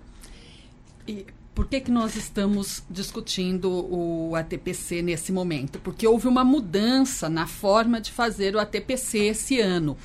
E 1.06 1.26
por 1.56 1.66
que, 1.66 1.80
que 1.80 1.90
nós 1.90 2.14
estamos 2.16 2.82
discutindo 2.90 3.70
o 3.70 4.34
ATPC 4.36 5.00
nesse 5.00 5.32
momento? 5.32 5.78
Porque 5.78 6.06
houve 6.06 6.28
uma 6.28 6.44
mudança 6.44 7.30
na 7.30 7.46
forma 7.46 7.98
de 7.98 8.12
fazer 8.12 8.54
o 8.54 8.58
ATPC 8.58 9.18
esse 9.20 9.58
ano. 9.58 9.96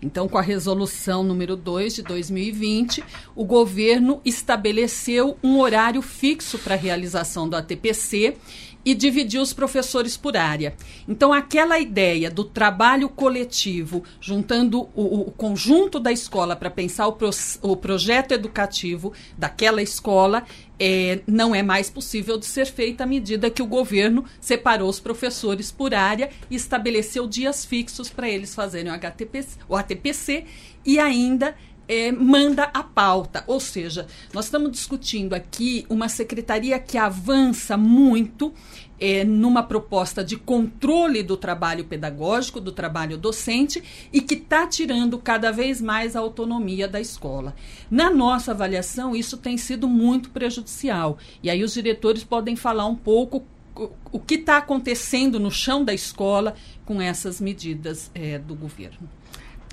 Então, 0.00 0.28
com 0.28 0.38
a 0.38 0.42
resolução 0.42 1.24
número 1.24 1.56
2 1.56 1.96
de 1.96 2.02
2020, 2.02 3.02
o 3.34 3.44
governo 3.44 4.20
estabeleceu 4.24 5.36
um 5.42 5.58
horário 5.58 6.02
fixo 6.02 6.56
para 6.56 6.74
a 6.74 6.78
realização 6.78 7.48
do 7.48 7.56
ATPC 7.56 8.36
e 8.84 8.94
dividir 8.94 9.40
os 9.40 9.52
professores 9.52 10.16
por 10.16 10.36
área. 10.36 10.74
Então, 11.08 11.32
aquela 11.32 11.78
ideia 11.78 12.30
do 12.30 12.44
trabalho 12.44 13.08
coletivo, 13.08 14.02
juntando 14.20 14.88
o, 14.94 15.28
o 15.28 15.30
conjunto 15.30 16.00
da 16.00 16.10
escola 16.10 16.56
para 16.56 16.70
pensar 16.70 17.06
o, 17.06 17.12
pro, 17.12 17.30
o, 17.62 17.76
projeto 17.76 18.32
educativo 18.32 19.12
daquela 19.36 19.82
escola, 19.82 20.44
é, 20.78 21.20
não 21.26 21.54
é 21.54 21.62
mais 21.62 21.88
possível 21.88 22.36
de 22.36 22.46
ser 22.46 22.66
feita 22.66 23.04
à 23.04 23.06
medida 23.06 23.50
que 23.50 23.62
o 23.62 23.66
governo 23.66 24.24
separou 24.40 24.88
os 24.88 24.98
professores 24.98 25.70
por 25.70 25.94
área 25.94 26.30
e 26.50 26.56
estabeleceu 26.56 27.26
dias 27.26 27.64
fixos 27.64 28.10
para 28.10 28.28
eles 28.28 28.54
fazerem 28.54 28.90
o, 28.90 28.94
HTPC, 28.94 29.58
o 29.68 29.76
ATPC 29.76 30.44
e 30.84 30.98
ainda 30.98 31.54
é, 31.92 32.10
manda 32.10 32.70
a 32.72 32.82
pauta. 32.82 33.44
Ou 33.46 33.60
seja, 33.60 34.06
nós 34.32 34.46
estamos 34.46 34.70
discutindo 34.70 35.34
aqui 35.34 35.84
uma 35.90 36.08
secretaria 36.08 36.78
que 36.78 36.96
avança 36.96 37.76
muito 37.76 38.54
é, 38.98 39.24
numa 39.24 39.62
proposta 39.62 40.24
de 40.24 40.36
controle 40.36 41.22
do 41.22 41.36
trabalho 41.36 41.84
pedagógico, 41.84 42.62
do 42.62 42.72
trabalho 42.72 43.18
docente 43.18 43.82
e 44.10 44.22
que 44.22 44.34
está 44.34 44.66
tirando 44.66 45.18
cada 45.18 45.50
vez 45.52 45.82
mais 45.82 46.16
a 46.16 46.20
autonomia 46.20 46.88
da 46.88 46.98
escola. 46.98 47.54
Na 47.90 48.10
nossa 48.10 48.52
avaliação, 48.52 49.14
isso 49.14 49.36
tem 49.36 49.58
sido 49.58 49.86
muito 49.86 50.30
prejudicial. 50.30 51.18
E 51.42 51.50
aí 51.50 51.62
os 51.62 51.74
diretores 51.74 52.24
podem 52.24 52.56
falar 52.56 52.86
um 52.86 52.96
pouco 52.96 53.44
o 54.10 54.18
que 54.18 54.34
está 54.34 54.58
acontecendo 54.58 55.38
no 55.40 55.50
chão 55.50 55.84
da 55.84 55.92
escola 55.92 56.54
com 56.86 57.00
essas 57.00 57.40
medidas 57.40 58.10
é, 58.14 58.38
do 58.38 58.54
governo. 58.54 59.08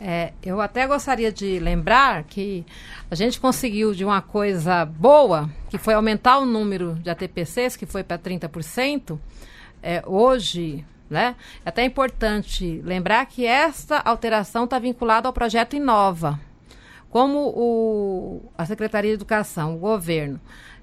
É, 0.01 0.31
eu 0.41 0.61
até 0.61 0.87
gostaria 0.87 1.31
de 1.31 1.59
lembrar 1.59 2.23
que 2.23 2.65
a 3.11 3.15
gente 3.15 3.39
conseguiu 3.39 3.93
de 3.93 4.05
uma 4.05 4.21
coisa 4.21 4.85
boa, 4.85 5.49
que 5.69 5.77
foi 5.77 5.93
aumentar 5.93 6.39
o 6.39 6.45
número 6.45 6.95
de 6.95 7.09
ATPCs, 7.09 7.75
que 7.75 7.85
foi 7.85 8.01
para 8.03 8.17
30%. 8.17 9.19
É, 9.83 10.01
hoje, 10.05 10.85
né? 11.09 11.35
É 11.65 11.69
até 11.69 11.83
importante 11.83 12.81
lembrar 12.83 13.25
que 13.25 13.45
esta 13.45 13.99
alteração 13.99 14.63
está 14.63 14.79
vinculada 14.79 15.27
ao 15.27 15.33
projeto 15.33 15.75
Inova. 15.75 16.39
Como 17.09 17.49
o, 17.55 18.51
a 18.57 18.65
Secretaria 18.65 19.11
de 19.11 19.15
Educação, 19.15 19.75
o 19.75 19.79
governo, 19.79 20.39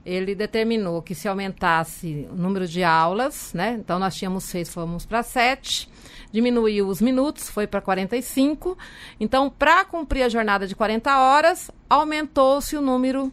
ele 0.06 0.34
determinou 0.34 1.02
que 1.02 1.14
se 1.14 1.26
aumentasse 1.26 2.26
o 2.30 2.36
número 2.36 2.66
de 2.66 2.82
aulas, 2.84 3.52
né? 3.52 3.76
Então 3.80 3.98
nós 3.98 4.14
tínhamos 4.14 4.44
seis, 4.44 4.72
fomos 4.72 5.04
para 5.04 5.22
sete 5.22 5.88
diminuiu 6.32 6.88
os 6.88 7.00
minutos, 7.00 7.48
foi 7.48 7.66
para 7.66 7.80
45. 7.80 8.76
Então, 9.18 9.48
para 9.48 9.84
cumprir 9.84 10.22
a 10.22 10.28
jornada 10.28 10.66
de 10.66 10.75
40 10.75 11.18
horas, 11.18 11.70
aumentou-se 11.88 12.76
o 12.76 12.80
número 12.80 13.32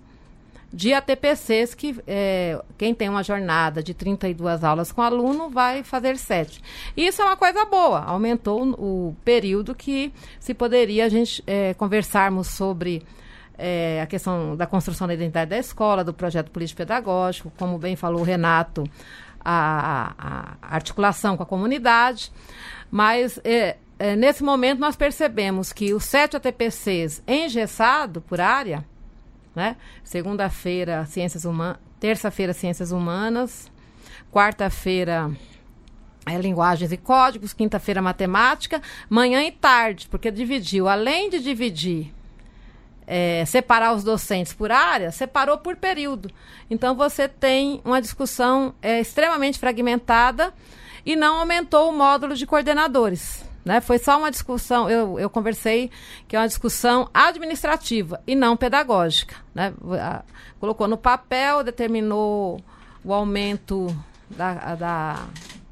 de 0.71 0.91
ATPCs 0.91 1.75
que 1.75 1.95
é, 2.07 2.59
quem 2.77 2.95
tem 2.95 3.07
uma 3.07 3.21
jornada 3.21 3.83
de 3.83 3.93
32 3.93 4.63
aulas 4.63 4.91
com 4.91 5.03
aluno 5.03 5.49
vai 5.49 5.83
fazer 5.83 6.17
7. 6.17 6.61
Isso 6.97 7.21
é 7.21 7.25
uma 7.25 7.37
coisa 7.37 7.63
boa, 7.65 7.99
aumentou 8.03 8.63
o 8.71 9.15
período 9.23 9.75
que 9.75 10.11
se 10.39 10.53
poderia 10.53 11.05
a 11.05 11.09
gente 11.09 11.43
é, 11.45 11.75
conversarmos 11.75 12.47
sobre 12.47 13.03
é, 13.57 14.01
a 14.01 14.05
questão 14.05 14.55
da 14.55 14.65
construção 14.65 15.07
da 15.07 15.13
identidade 15.13 15.49
da 15.49 15.57
escola, 15.57 16.03
do 16.03 16.13
projeto 16.13 16.49
político-pedagógico, 16.51 17.51
como 17.57 17.77
bem 17.77 17.95
falou 17.95 18.21
o 18.21 18.23
Renato, 18.23 18.83
a, 19.43 20.13
a, 20.17 20.75
articulação 20.75 21.37
com 21.37 21.43
a 21.43 21.45
comunidade. 21.45 22.31
Mas 22.89 23.39
é, 23.43 23.77
é, 23.99 24.15
nesse 24.15 24.43
momento 24.43 24.79
nós 24.79 24.95
percebemos 24.95 25.71
que 25.71 25.93
os 25.93 26.03
sete 26.05 26.35
ATPCs 26.35 27.21
engessado 27.27 28.21
por 28.21 28.41
área, 28.41 28.85
né? 29.55 29.75
Segunda-feira, 30.03 31.05
ciências 31.05 31.45
humanas, 31.45 31.77
terça-feira, 31.99 32.53
ciências 32.53 32.91
humanas, 32.91 33.71
quarta-feira, 34.31 35.31
é, 36.25 36.37
linguagens 36.37 36.91
e 36.91 36.97
códigos, 36.97 37.53
quinta-feira, 37.53 38.01
matemática, 38.01 38.81
manhã 39.09 39.43
e 39.43 39.51
tarde, 39.51 40.07
porque 40.09 40.31
dividiu, 40.31 40.87
além 40.87 41.29
de 41.29 41.39
dividir 41.39 42.13
é, 43.07 43.43
separar 43.45 43.93
os 43.93 44.03
docentes 44.03 44.53
por 44.53 44.71
área, 44.71 45.11
separou 45.11 45.57
por 45.57 45.75
período. 45.75 46.29
Então 46.69 46.95
você 46.95 47.27
tem 47.27 47.81
uma 47.83 48.01
discussão 48.01 48.73
é, 48.81 48.99
extremamente 48.99 49.59
fragmentada 49.59 50.53
e 51.05 51.15
não 51.15 51.39
aumentou 51.39 51.89
o 51.89 51.93
módulo 51.93 52.35
de 52.35 52.45
coordenadores. 52.45 53.43
Né? 53.63 53.79
Foi 53.79 53.97
só 53.97 54.17
uma 54.17 54.29
discussão, 54.29 54.89
eu, 54.89 55.17
eu 55.19 55.29
conversei 55.29 55.89
que 56.27 56.35
é 56.35 56.39
uma 56.39 56.47
discussão 56.47 57.09
administrativa 57.13 58.21
e 58.27 58.35
não 58.35 58.57
pedagógica. 58.57 59.35
Né? 59.53 59.73
Colocou 60.59 60.87
no 60.87 60.97
papel, 60.97 61.63
determinou 61.63 62.61
o 63.03 63.13
aumento 63.13 63.87
da, 64.29 64.75
da 64.75 65.27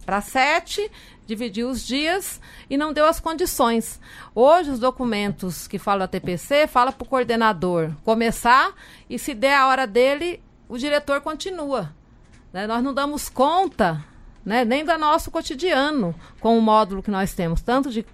para 0.06 0.22
sete, 0.22 0.90
dividiu 1.32 1.70
os 1.70 1.86
dias 1.86 2.42
e 2.70 2.76
não 2.76 2.92
deu 2.92 3.06
as 3.06 3.20
condições. 3.22 4.02
Hoje, 4.36 4.70
os 4.70 4.80
documentos 4.80 5.66
que 5.66 5.80
falam 5.80 6.00
da 6.00 6.08
TPC 6.08 6.68
fala 6.68 6.92
para 6.92 7.06
o 7.06 7.08
coordenador 7.08 7.92
começar 8.04 8.74
e, 9.10 9.18
se 9.18 9.34
der 9.34 9.56
a 9.56 9.68
hora 9.68 9.88
dele, 9.88 10.44
o 10.68 10.78
diretor 10.78 11.22
continua. 11.22 11.94
Né? 12.52 12.68
Nós 12.68 12.84
não 12.84 12.94
damos 12.94 13.30
conta 13.30 14.04
né, 14.44 14.66
nem 14.66 14.84
do 14.84 14.98
nosso 14.98 15.32
cotidiano 15.32 16.14
com 16.42 16.58
o 16.58 16.62
módulo 16.62 17.02
que 17.02 17.12
nós 17.12 17.34
temos, 17.34 17.62
tanto 17.62 17.90
de 17.90 18.06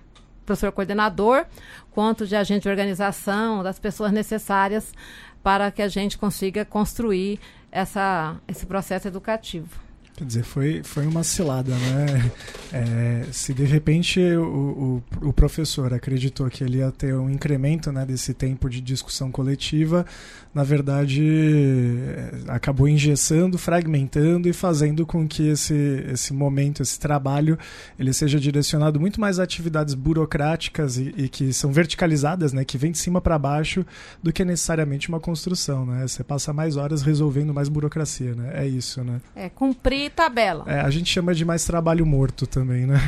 professor 0.46 0.72
coordenador, 0.72 1.46
quanto 1.92 2.28
de 2.28 2.36
agente 2.36 2.64
de 2.64 2.70
organização, 2.70 3.64
das 3.64 3.80
pessoas 3.80 4.12
necessárias 4.12 4.94
para 5.42 5.72
que 5.72 5.82
a 5.82 5.88
gente 5.88 6.20
consiga 6.20 6.64
construir 6.64 7.40
essa, 7.72 8.36
esse 8.48 8.66
processo 8.66 9.08
educativo. 9.08 9.87
Quer 10.18 10.26
dizer, 10.26 10.44
foi, 10.44 10.82
foi 10.84 11.06
uma 11.06 11.24
cilada, 11.24 11.76
né? 11.76 12.32
É, 12.74 13.26
se 13.32 13.54
de 13.54 13.64
repente 13.66 14.20
o, 14.20 15.02
o, 15.22 15.30
o, 15.30 15.32
professor 15.32 15.94
acreditou 15.94 16.50
que 16.50 16.64
ele 16.64 16.80
ia 16.80 16.92
ter 16.92 17.14
um 17.14 17.30
incremento 17.30 17.92
né, 17.92 18.04
desse 18.04 18.34
tempo 18.34 18.68
de 18.68 18.82
discussão 18.82 19.32
coletiva, 19.32 20.06
na 20.54 20.64
verdade 20.64 21.24
é, 21.24 22.32
acabou 22.48 22.90
engessando, 22.90 23.60
fragmentando 23.60 24.50
e 24.50 24.54
fazendo 24.54 25.06
com 25.06 25.28
que 25.28 25.50
esse, 25.50 26.04
esse 26.12 26.34
momento, 26.34 26.82
esse 26.82 27.00
trabalho, 27.00 27.58
ele 27.98 28.12
seja 28.12 28.40
direcionado 28.40 29.00
muito 29.00 29.22
mais 29.22 29.40
a 29.40 29.44
atividades 29.44 29.94
burocráticas 29.94 30.98
e, 30.98 31.14
e 31.16 31.30
que 31.30 31.54
são 31.54 31.72
verticalizadas, 31.72 32.54
né, 32.54 32.66
que 32.66 32.78
vem 32.78 32.92
de 32.92 32.98
cima 32.98 33.22
para 33.22 33.38
baixo, 33.38 33.86
do 34.22 34.34
que 34.34 34.44
necessariamente 34.44 35.10
uma 35.10 35.20
construção. 35.20 35.86
Né? 35.86 36.08
Você 36.08 36.24
passa 36.24 36.52
mais 36.52 36.76
horas 36.76 37.04
resolvendo 37.04 37.54
mais 37.54 37.70
burocracia, 37.70 38.34
né? 38.34 38.52
É 38.56 38.68
isso, 38.68 39.04
né? 39.04 39.22
É 39.36 39.48
cumprir 39.48 40.07
e 40.08 40.10
tabela. 40.10 40.64
É, 40.68 40.82
a 40.82 40.90
gente 40.90 41.12
chama 41.12 41.34
de 41.34 41.46
mais 41.46 41.64
trabalho 41.66 42.06
morto 42.06 42.48
também, 42.48 42.86
né? 42.86 43.00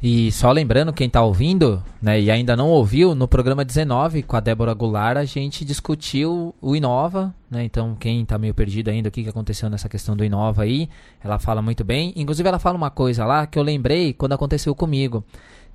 E 0.00 0.30
só 0.30 0.52
lembrando, 0.52 0.92
quem 0.92 1.10
tá 1.10 1.20
ouvindo, 1.22 1.82
né, 2.00 2.20
e 2.20 2.30
ainda 2.30 2.56
não 2.56 2.68
ouviu, 2.68 3.16
no 3.16 3.26
programa 3.26 3.64
19, 3.64 4.22
com 4.22 4.36
a 4.36 4.40
Débora 4.40 4.72
Goulart, 4.72 5.16
a 5.16 5.24
gente 5.24 5.64
discutiu 5.64 6.54
o 6.60 6.76
Inova, 6.76 7.34
né? 7.50 7.64
Então, 7.64 7.96
quem 7.96 8.24
tá 8.24 8.38
meio 8.38 8.54
perdido 8.54 8.90
ainda, 8.90 9.08
o 9.08 9.12
que, 9.12 9.24
que 9.24 9.28
aconteceu 9.28 9.68
nessa 9.68 9.88
questão 9.88 10.16
do 10.16 10.24
Inova 10.24 10.62
aí, 10.62 10.88
ela 11.20 11.40
fala 11.40 11.60
muito 11.60 11.82
bem. 11.82 12.12
Inclusive, 12.14 12.48
ela 12.48 12.60
fala 12.60 12.76
uma 12.76 12.90
coisa 12.90 13.26
lá 13.26 13.44
que 13.44 13.58
eu 13.58 13.62
lembrei 13.64 14.12
quando 14.12 14.34
aconteceu 14.34 14.72
comigo. 14.72 15.24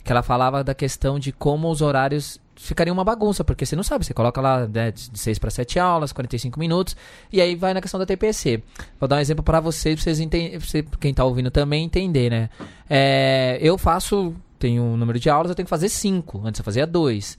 Que 0.05 0.11
ela 0.11 0.23
falava 0.23 0.63
da 0.63 0.73
questão 0.73 1.19
de 1.19 1.33
como 1.33 1.69
os 1.69 1.81
horários 1.81 2.39
ficaria 2.63 2.91
uma 2.93 3.03
bagunça, 3.03 3.43
porque 3.43 3.65
você 3.65 3.75
não 3.75 3.83
sabe, 3.83 4.05
você 4.05 4.13
coloca 4.13 4.39
lá 4.39 4.67
né, 4.67 4.91
de 4.91 5.17
6 5.17 5.39
para 5.39 5.49
7 5.49 5.79
aulas, 5.79 6.11
45 6.11 6.59
minutos, 6.59 6.95
e 7.31 7.41
aí 7.41 7.55
vai 7.55 7.73
na 7.73 7.81
questão 7.81 7.99
da 7.99 8.05
TPC. 8.05 8.63
Vou 8.99 9.07
dar 9.07 9.17
um 9.17 9.19
exemplo 9.19 9.43
para 9.43 9.59
vocês, 9.59 10.01
pra 10.01 10.13
vocês 10.13 10.85
quem 10.99 11.11
está 11.11 11.23
ouvindo 11.23 11.51
também 11.51 11.83
entender, 11.83 12.29
né? 12.29 12.49
É, 12.89 13.57
eu 13.61 13.77
faço, 13.77 14.33
tenho 14.57 14.83
um 14.83 14.97
número 14.97 15.19
de 15.19 15.29
aulas, 15.29 15.49
eu 15.49 15.55
tenho 15.55 15.65
que 15.65 15.69
fazer 15.69 15.89
5, 15.89 16.41
antes 16.45 16.59
eu 16.59 16.65
fazia 16.65 16.87
2. 16.87 17.37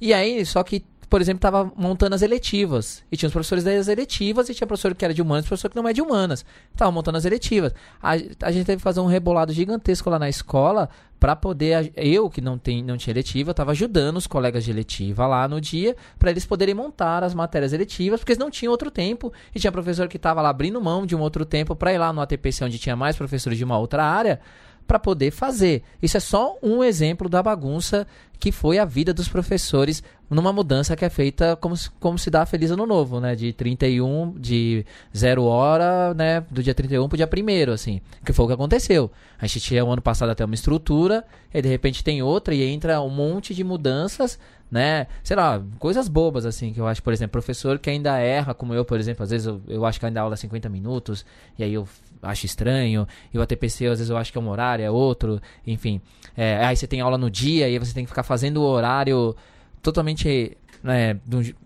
E 0.00 0.12
aí, 0.14 0.44
só 0.44 0.62
que 0.62 0.84
por 1.08 1.20
exemplo, 1.20 1.38
estava 1.38 1.72
montando 1.74 2.14
as 2.14 2.22
eletivas. 2.22 3.02
E 3.10 3.16
tinha 3.16 3.28
os 3.28 3.32
professores 3.32 3.64
das 3.64 3.88
eletivas 3.88 4.48
e 4.48 4.54
tinha 4.54 4.66
professor 4.66 4.94
que 4.94 5.04
era 5.04 5.14
de 5.14 5.22
humanas 5.22 5.44
e 5.44 5.48
professor 5.48 5.70
que 5.70 5.76
não 5.76 5.88
é 5.88 5.92
de 5.92 6.02
humanas. 6.02 6.44
Estavam 6.70 6.92
montando 6.92 7.16
as 7.16 7.24
eletivas. 7.24 7.74
A, 8.02 8.12
a, 8.12 8.52
gente 8.52 8.66
teve 8.66 8.76
que 8.76 8.82
fazer 8.82 9.00
um 9.00 9.06
rebolado 9.06 9.52
gigantesco 9.52 10.10
lá 10.10 10.18
na 10.18 10.28
escola 10.28 10.88
para 11.18 11.34
poder. 11.34 11.92
Eu, 11.96 12.28
que 12.28 12.40
não, 12.40 12.58
tem, 12.58 12.82
não 12.82 12.98
tinha 12.98 13.12
eletiva, 13.12 13.52
estava 13.52 13.70
ajudando 13.70 14.18
os 14.18 14.26
colegas 14.26 14.64
de 14.64 14.70
eletiva 14.70 15.26
lá 15.26 15.48
no 15.48 15.60
dia 15.60 15.96
para 16.18 16.30
eles 16.30 16.44
poderem 16.44 16.74
montar 16.74 17.24
as 17.24 17.34
matérias 17.34 17.72
eletivas, 17.72 18.20
porque 18.20 18.32
eles 18.32 18.38
não 18.38 18.50
tinham 18.50 18.70
outro 18.70 18.90
tempo. 18.90 19.32
E 19.54 19.58
tinha 19.58 19.72
professor 19.72 20.08
que 20.08 20.18
estava 20.18 20.42
lá 20.42 20.50
abrindo 20.50 20.80
mão 20.80 21.06
de 21.06 21.16
um 21.16 21.20
outro 21.20 21.46
tempo 21.46 21.74
para 21.74 21.92
ir 21.92 21.98
lá 21.98 22.12
no 22.12 22.20
ATPC, 22.20 22.64
onde 22.64 22.78
tinha 22.78 22.94
mais 22.94 23.16
professores 23.16 23.56
de 23.56 23.64
uma 23.64 23.78
outra 23.78 24.04
área 24.04 24.40
para 24.88 24.98
poder 24.98 25.30
fazer. 25.30 25.82
Isso 26.02 26.16
é 26.16 26.20
só 26.20 26.56
um 26.62 26.82
exemplo 26.82 27.28
da 27.28 27.42
bagunça 27.42 28.06
que 28.40 28.50
foi 28.50 28.78
a 28.78 28.84
vida 28.84 29.12
dos 29.12 29.28
professores 29.28 30.02
numa 30.30 30.52
mudança 30.52 30.96
que 30.96 31.04
é 31.04 31.10
feita 31.10 31.56
como 31.56 31.76
se, 31.76 31.90
como 31.98 32.18
se 32.18 32.30
dá 32.30 32.46
Feliz 32.46 32.70
Ano 32.70 32.86
Novo, 32.86 33.20
né? 33.20 33.34
De 33.34 33.52
31, 33.52 34.32
de 34.38 34.86
0 35.14 35.44
hora, 35.44 36.14
né? 36.14 36.42
Do 36.50 36.62
dia 36.62 36.74
31 36.74 37.06
pro 37.08 37.16
dia 37.16 37.28
1 37.28 37.72
assim. 37.72 38.00
Que 38.24 38.32
foi 38.32 38.44
o 38.44 38.48
que 38.48 38.54
aconteceu. 38.54 39.10
A 39.38 39.46
gente 39.46 39.60
tinha 39.60 39.84
o 39.84 39.92
ano 39.92 40.00
passado 40.00 40.30
até 40.30 40.44
uma 40.44 40.54
estrutura, 40.54 41.24
e 41.52 41.60
de 41.60 41.68
repente 41.68 42.02
tem 42.02 42.22
outra, 42.22 42.54
e 42.54 42.62
entra 42.62 43.00
um 43.00 43.10
monte 43.10 43.54
de 43.54 43.64
mudanças, 43.64 44.38
né? 44.70 45.06
Sei 45.22 45.36
lá, 45.36 45.62
coisas 45.78 46.08
bobas, 46.08 46.46
assim, 46.46 46.72
que 46.72 46.80
eu 46.80 46.86
acho, 46.86 47.02
por 47.02 47.12
exemplo, 47.12 47.32
professor 47.32 47.78
que 47.78 47.90
ainda 47.90 48.18
erra, 48.18 48.54
como 48.54 48.74
eu, 48.74 48.84
por 48.84 48.98
exemplo, 48.98 49.22
às 49.22 49.30
vezes 49.30 49.46
eu, 49.46 49.60
eu 49.66 49.84
acho 49.84 49.98
que 49.98 50.06
ainda 50.06 50.20
aula 50.20 50.36
50 50.36 50.68
minutos, 50.68 51.24
e 51.58 51.64
aí 51.64 51.74
eu 51.74 51.88
acho 52.22 52.46
estranho, 52.46 53.06
e 53.32 53.38
o 53.38 53.42
ATPC 53.42 53.86
às 53.86 53.98
vezes 53.98 54.10
eu 54.10 54.16
acho 54.16 54.32
que 54.32 54.38
é 54.38 54.40
um 54.40 54.48
horário, 54.48 54.84
é 54.84 54.90
outro, 54.90 55.40
enfim. 55.66 56.00
É, 56.36 56.64
aí 56.64 56.76
você 56.76 56.86
tem 56.86 57.00
aula 57.00 57.18
no 57.18 57.30
dia, 57.30 57.68
e 57.68 57.78
você 57.78 57.92
tem 57.92 58.04
que 58.04 58.10
ficar 58.10 58.22
fazendo 58.22 58.58
o 58.58 58.64
horário 58.64 59.34
totalmente 59.82 60.56
né, 60.82 61.18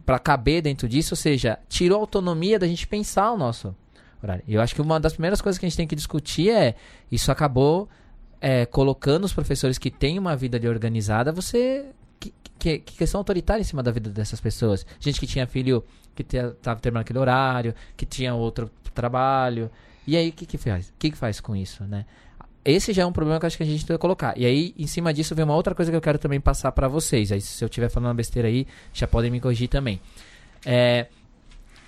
para 0.04 0.18
caber 0.18 0.62
dentro 0.62 0.88
disso, 0.88 1.14
ou 1.14 1.16
seja, 1.16 1.58
tirou 1.68 1.98
a 1.98 2.00
autonomia 2.00 2.58
da 2.58 2.66
gente 2.66 2.86
pensar 2.86 3.32
o 3.32 3.36
nosso 3.36 3.74
horário. 4.22 4.44
E 4.46 4.54
eu 4.54 4.60
acho 4.60 4.74
que 4.74 4.80
uma 4.80 4.98
das 4.98 5.12
primeiras 5.12 5.40
coisas 5.40 5.58
que 5.58 5.66
a 5.66 5.68
gente 5.68 5.76
tem 5.76 5.86
que 5.86 5.96
discutir 5.96 6.50
é 6.50 6.74
isso 7.10 7.30
acabou 7.30 7.88
é, 8.40 8.66
colocando 8.66 9.24
os 9.24 9.32
professores 9.32 9.78
que 9.78 9.90
têm 9.90 10.18
uma 10.18 10.36
vida 10.36 10.58
organizada, 10.68 11.32
você 11.32 11.86
que, 12.18 12.34
que, 12.58 12.78
que, 12.78 12.96
questão 12.96 13.24
em 13.58 13.64
cima 13.64 13.82
da 13.82 13.90
vida 13.90 14.10
dessas 14.10 14.40
pessoas. 14.40 14.86
Gente 14.98 15.18
que 15.18 15.26
tinha 15.26 15.46
filho 15.46 15.84
que 16.14 16.22
estava 16.22 16.80
terminando 16.80 17.02
aquele 17.02 17.18
horário, 17.18 17.74
que 17.96 18.04
tinha 18.04 18.34
outro 18.34 18.70
trabalho. 18.94 19.70
E 20.06 20.16
aí, 20.16 20.30
o 20.30 20.32
que, 20.32 20.46
que 20.46 20.58
faz? 20.58 20.88
O 20.88 20.92
que, 20.98 21.10
que 21.10 21.16
faz 21.16 21.40
com 21.40 21.54
isso, 21.54 21.84
né? 21.84 22.04
esse 22.64 22.92
já 22.92 23.02
é 23.02 23.06
um 23.06 23.12
problema 23.12 23.38
que 23.40 23.44
eu 23.44 23.48
acho 23.48 23.56
que 23.56 23.62
a 23.62 23.66
gente 23.66 23.84
tem 23.84 23.96
que 23.96 24.00
colocar. 24.00 24.38
E 24.38 24.46
aí, 24.46 24.74
em 24.78 24.86
cima 24.86 25.12
disso, 25.12 25.34
vem 25.34 25.44
uma 25.44 25.54
outra 25.54 25.74
coisa 25.74 25.90
que 25.90 25.96
eu 25.96 26.00
quero 26.00 26.18
também 26.18 26.40
passar 26.40 26.70
para 26.72 26.86
vocês. 26.86 27.32
Aí, 27.32 27.40
se 27.40 27.62
eu 27.62 27.66
estiver 27.66 27.88
falando 27.88 28.16
besteira 28.16 28.48
aí, 28.48 28.66
já 28.92 29.06
podem 29.06 29.30
me 29.30 29.40
corrigir 29.40 29.68
também. 29.68 30.00
É, 30.64 31.08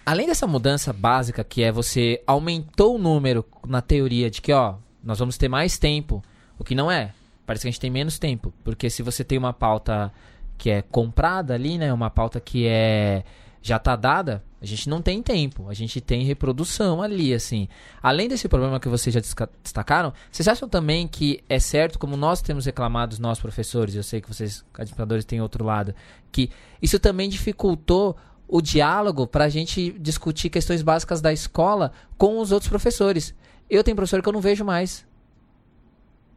além 0.04 0.26
dessa 0.26 0.46
mudança 0.46 0.92
básica, 0.92 1.44
que 1.44 1.62
é 1.62 1.70
você 1.70 2.20
aumentou 2.26 2.96
o 2.96 2.98
número 2.98 3.44
na 3.66 3.80
teoria 3.80 4.28
de 4.28 4.42
que, 4.42 4.52
ó, 4.52 4.74
nós 5.02 5.18
vamos 5.18 5.38
ter 5.38 5.48
mais 5.48 5.78
tempo, 5.78 6.22
o 6.58 6.64
que 6.64 6.74
não 6.74 6.90
é. 6.90 7.12
Parece 7.46 7.62
que 7.62 7.68
a 7.68 7.70
gente 7.70 7.80
tem 7.80 7.90
menos 7.90 8.18
tempo. 8.18 8.52
Porque 8.64 8.90
se 8.90 9.02
você 9.02 9.22
tem 9.22 9.38
uma 9.38 9.52
pauta 9.52 10.12
que 10.58 10.70
é 10.70 10.82
comprada 10.82 11.54
ali, 11.54 11.78
né, 11.78 11.92
uma 11.92 12.10
pauta 12.10 12.40
que 12.40 12.66
é 12.66 13.22
já 13.66 13.76
está 13.76 13.96
dada, 13.96 14.44
a 14.60 14.66
gente 14.66 14.90
não 14.90 15.00
tem 15.00 15.22
tempo, 15.22 15.70
a 15.70 15.72
gente 15.72 15.98
tem 15.98 16.22
reprodução 16.22 17.00
ali, 17.00 17.32
assim. 17.32 17.66
Além 18.02 18.28
desse 18.28 18.46
problema 18.46 18.78
que 18.78 18.90
vocês 18.90 19.14
já 19.14 19.20
destacaram, 19.62 20.12
vocês 20.30 20.46
acham 20.46 20.68
também 20.68 21.08
que 21.08 21.42
é 21.48 21.58
certo, 21.58 21.98
como 21.98 22.14
nós 22.14 22.42
temos 22.42 22.66
reclamado, 22.66 23.16
nós 23.18 23.40
professores, 23.40 23.94
eu 23.94 24.02
sei 24.02 24.20
que 24.20 24.28
vocês, 24.28 24.62
administradores, 24.74 25.24
têm 25.24 25.40
outro 25.40 25.64
lado, 25.64 25.94
que 26.30 26.50
isso 26.82 26.98
também 26.98 27.26
dificultou 27.26 28.14
o 28.46 28.60
diálogo 28.60 29.26
para 29.26 29.46
a 29.46 29.48
gente 29.48 29.92
discutir 29.98 30.50
questões 30.50 30.82
básicas 30.82 31.22
da 31.22 31.32
escola 31.32 31.90
com 32.18 32.40
os 32.40 32.52
outros 32.52 32.68
professores. 32.68 33.34
Eu 33.70 33.82
tenho 33.82 33.96
professor 33.96 34.20
que 34.20 34.28
eu 34.28 34.32
não 34.34 34.42
vejo 34.42 34.62
mais. 34.62 35.06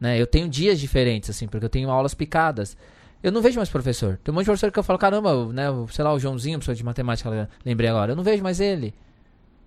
Né? 0.00 0.18
Eu 0.18 0.26
tenho 0.26 0.48
dias 0.48 0.80
diferentes, 0.80 1.28
assim, 1.28 1.46
porque 1.46 1.66
eu 1.66 1.70
tenho 1.70 1.90
aulas 1.90 2.14
picadas. 2.14 2.74
Eu 3.22 3.32
não 3.32 3.42
vejo 3.42 3.56
mais 3.56 3.68
professor. 3.68 4.18
Tem 4.22 4.32
um 4.32 4.34
monte 4.34 4.44
de 4.44 4.50
professor 4.50 4.70
que 4.70 4.78
eu 4.78 4.82
falo, 4.82 4.98
caramba, 4.98 5.52
né, 5.52 5.66
sei 5.90 6.04
lá, 6.04 6.12
o 6.12 6.18
Joãozinho, 6.18 6.58
professor 6.58 6.76
de 6.76 6.84
matemática, 6.84 7.50
lembrei 7.64 7.90
agora. 7.90 8.12
Eu 8.12 8.16
não 8.16 8.22
vejo 8.22 8.42
mais 8.42 8.60
ele. 8.60 8.94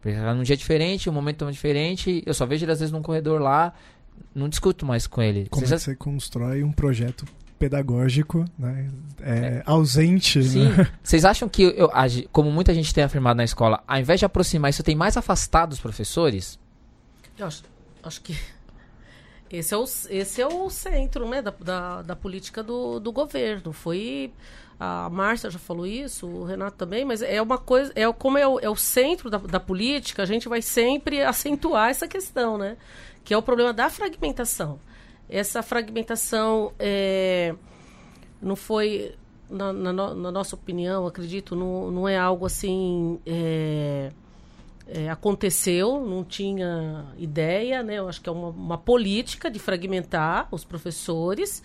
Porque 0.02 0.18
tá 0.18 0.34
num 0.34 0.44
dia 0.44 0.58
diferente, 0.58 1.10
um 1.10 1.14
momento 1.14 1.38
tão 1.38 1.52
diferente. 1.52 2.24
Eu 2.26 2.34
só 2.34 2.46
vejo 2.46 2.66
ele 2.66 2.72
às 2.72 2.80
vezes 2.80 2.92
num 2.92 3.02
corredor 3.02 3.40
lá. 3.42 3.74
Não 4.34 4.50
discuto 4.50 4.86
mais 4.86 5.06
com 5.06 5.22
ele. 5.22 5.48
Como 5.50 5.66
Vocês... 5.66 5.82
é 5.82 5.84
que 5.84 5.92
você 5.92 5.96
constrói 5.96 6.64
um 6.64 6.72
projeto 6.72 7.26
pedagógico 7.60 8.44
né, 8.58 8.90
é, 9.22 9.32
é. 9.32 9.64
ausente. 9.66 10.42
Sim. 10.44 10.70
Né? 10.70 10.92
Vocês 11.04 11.24
acham 11.24 11.48
que, 11.48 11.62
eu, 11.62 11.92
como 12.32 12.50
muita 12.50 12.74
gente 12.74 12.92
tem 12.92 13.04
afirmado 13.04 13.38
na 13.38 13.44
escola, 13.44 13.84
ao 13.88 14.00
invés 14.00 14.20
de 14.20 14.26
aproximar, 14.26 14.72
isso 14.72 14.82
tem 14.82 14.96
mais 14.96 15.16
afastado 15.16 15.74
os 15.74 15.80
professores? 15.80 16.58
Eu 17.38 17.46
acho, 17.46 17.64
acho 18.02 18.22
que 18.22 18.36
esse 19.52 19.74
é 19.74 19.78
o, 19.78 19.84
esse 19.84 20.42
é 20.42 20.48
o 20.48 20.70
centro 20.70 21.28
né, 21.28 21.42
da, 21.42 21.52
da, 21.52 22.02
da 22.02 22.16
política 22.16 22.64
do, 22.64 23.00
do 23.00 23.12
governo. 23.12 23.74
Foi. 23.74 24.32
A 24.80 25.10
Márcia 25.12 25.52
já 25.52 25.60
falou 25.60 25.86
isso, 25.86 26.26
o 26.26 26.44
Renato 26.44 26.76
também, 26.76 27.06
mas 27.06 27.22
é 27.22 27.40
uma 27.40 27.58
coisa. 27.58 27.92
É 27.96 28.12
como 28.12 28.38
é 28.38 28.48
o, 28.48 28.60
é 28.60 28.70
o 28.70 28.76
centro 28.76 29.30
da, 29.30 29.38
da 29.38 29.60
política, 29.60 30.24
a 30.24 30.26
gente 30.26 30.50
vai 30.50 30.62
sempre 30.62 31.22
acentuar 31.22 31.90
essa 31.90 32.08
questão, 32.08 32.58
né? 32.58 32.78
Que 33.24 33.34
é 33.34 33.38
o 33.38 33.44
problema 33.44 33.72
da 33.72 33.90
fragmentação. 33.90 34.80
Essa 35.30 35.62
fragmentação 35.62 36.74
é, 36.80 37.54
não 38.42 38.56
foi, 38.56 39.14
na, 39.50 39.72
na, 39.72 39.94
na, 39.94 40.32
nossa 40.32 40.56
opinião, 40.56 41.06
acredito, 41.06 41.56
não, 41.56 41.92
não 41.92 42.08
é 42.10 42.18
algo 42.18 42.46
assim. 42.46 43.20
É, 43.26 44.12
é, 44.88 45.10
aconteceu, 45.10 46.00
não 46.02 46.24
tinha 46.24 47.06
ideia, 47.18 47.84
né? 47.84 47.96
Eu 47.96 48.10
acho 48.10 48.22
que 48.22 48.30
é 48.30 48.32
uma, 48.32 48.50
uma 48.50 48.78
política 48.78 49.50
de 49.50 49.60
fragmentar 49.60 50.48
os 50.52 50.64
professores, 50.64 51.64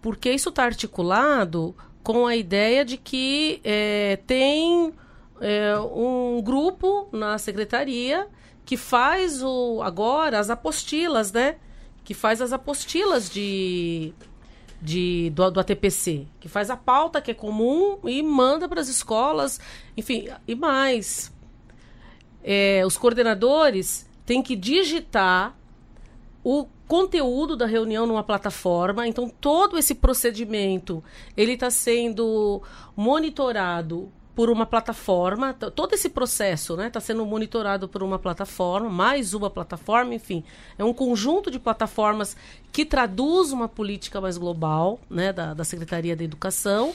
porque 0.00 0.30
isso 0.30 0.48
está 0.48 0.64
articulado 0.64 1.74
com 2.02 2.26
a 2.26 2.34
ideia 2.34 2.84
de 2.84 2.96
que 2.96 3.60
é, 3.62 4.18
tem 4.26 4.92
é, 5.40 5.78
um 5.78 6.40
grupo 6.42 7.08
na 7.12 7.38
secretaria 7.38 8.26
que 8.64 8.76
faz 8.76 9.42
o 9.42 9.80
agora 9.82 10.38
as 10.38 10.50
apostilas, 10.50 11.32
né? 11.32 11.56
Que 12.04 12.14
faz 12.14 12.40
as 12.40 12.52
apostilas 12.52 13.30
de, 13.30 14.12
de 14.80 15.30
do, 15.30 15.50
do 15.50 15.60
ATPC, 15.60 16.26
que 16.40 16.48
faz 16.48 16.70
a 16.70 16.76
pauta 16.76 17.20
que 17.20 17.30
é 17.30 17.34
comum 17.34 17.98
e 18.04 18.22
manda 18.22 18.68
para 18.68 18.80
as 18.80 18.88
escolas, 18.88 19.60
enfim, 19.96 20.28
e 20.46 20.54
mais 20.54 21.32
é, 22.42 22.82
os 22.86 22.96
coordenadores 22.96 24.08
têm 24.24 24.42
que 24.42 24.56
digitar 24.56 25.56
o 26.44 26.66
conteúdo 26.88 27.56
da 27.56 27.66
reunião 27.66 28.06
numa 28.06 28.22
plataforma. 28.22 29.06
Então, 29.06 29.28
todo 29.28 29.78
esse 29.78 29.94
procedimento 29.94 31.02
ele 31.36 31.52
está 31.52 31.70
sendo 31.70 32.62
monitorado 32.96 34.12
por 34.34 34.50
uma 34.50 34.66
plataforma. 34.66 35.52
Todo 35.52 35.94
esse 35.94 36.08
processo 36.08 36.72
está 36.72 36.82
né, 36.82 36.90
tá 36.90 37.00
sendo 37.00 37.24
monitorado 37.24 37.88
por 37.88 38.02
uma 38.02 38.18
plataforma, 38.18 38.88
mais 38.88 39.34
uma 39.34 39.50
plataforma, 39.50 40.14
enfim. 40.14 40.42
É 40.78 40.84
um 40.84 40.92
conjunto 40.92 41.50
de 41.50 41.58
plataformas 41.58 42.36
que 42.70 42.84
traduz 42.84 43.52
uma 43.52 43.68
política 43.68 44.20
mais 44.20 44.38
global 44.38 44.98
né, 45.08 45.32
da, 45.32 45.54
da 45.54 45.64
Secretaria 45.64 46.16
da 46.16 46.24
Educação 46.24 46.94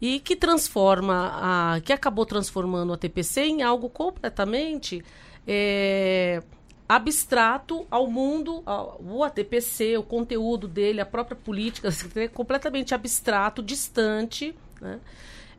e 0.00 0.18
que 0.20 0.34
transforma, 0.34 1.74
a, 1.74 1.80
que 1.80 1.92
acabou 1.92 2.26
transformando 2.26 2.92
a 2.92 2.96
TPC 2.96 3.42
em 3.42 3.62
algo 3.62 3.88
completamente 3.88 5.04
é, 5.46 6.42
abstrato 6.88 7.86
ao 7.90 8.06
mundo, 8.06 8.62
ao, 8.66 9.00
o 9.02 9.24
ATPC, 9.24 9.96
o 9.96 10.02
conteúdo 10.02 10.68
dele, 10.68 11.00
a 11.00 11.06
própria 11.06 11.36
política, 11.36 11.88
é 12.16 12.28
completamente 12.28 12.94
abstrato, 12.94 13.62
distante 13.62 14.54
né, 14.80 15.00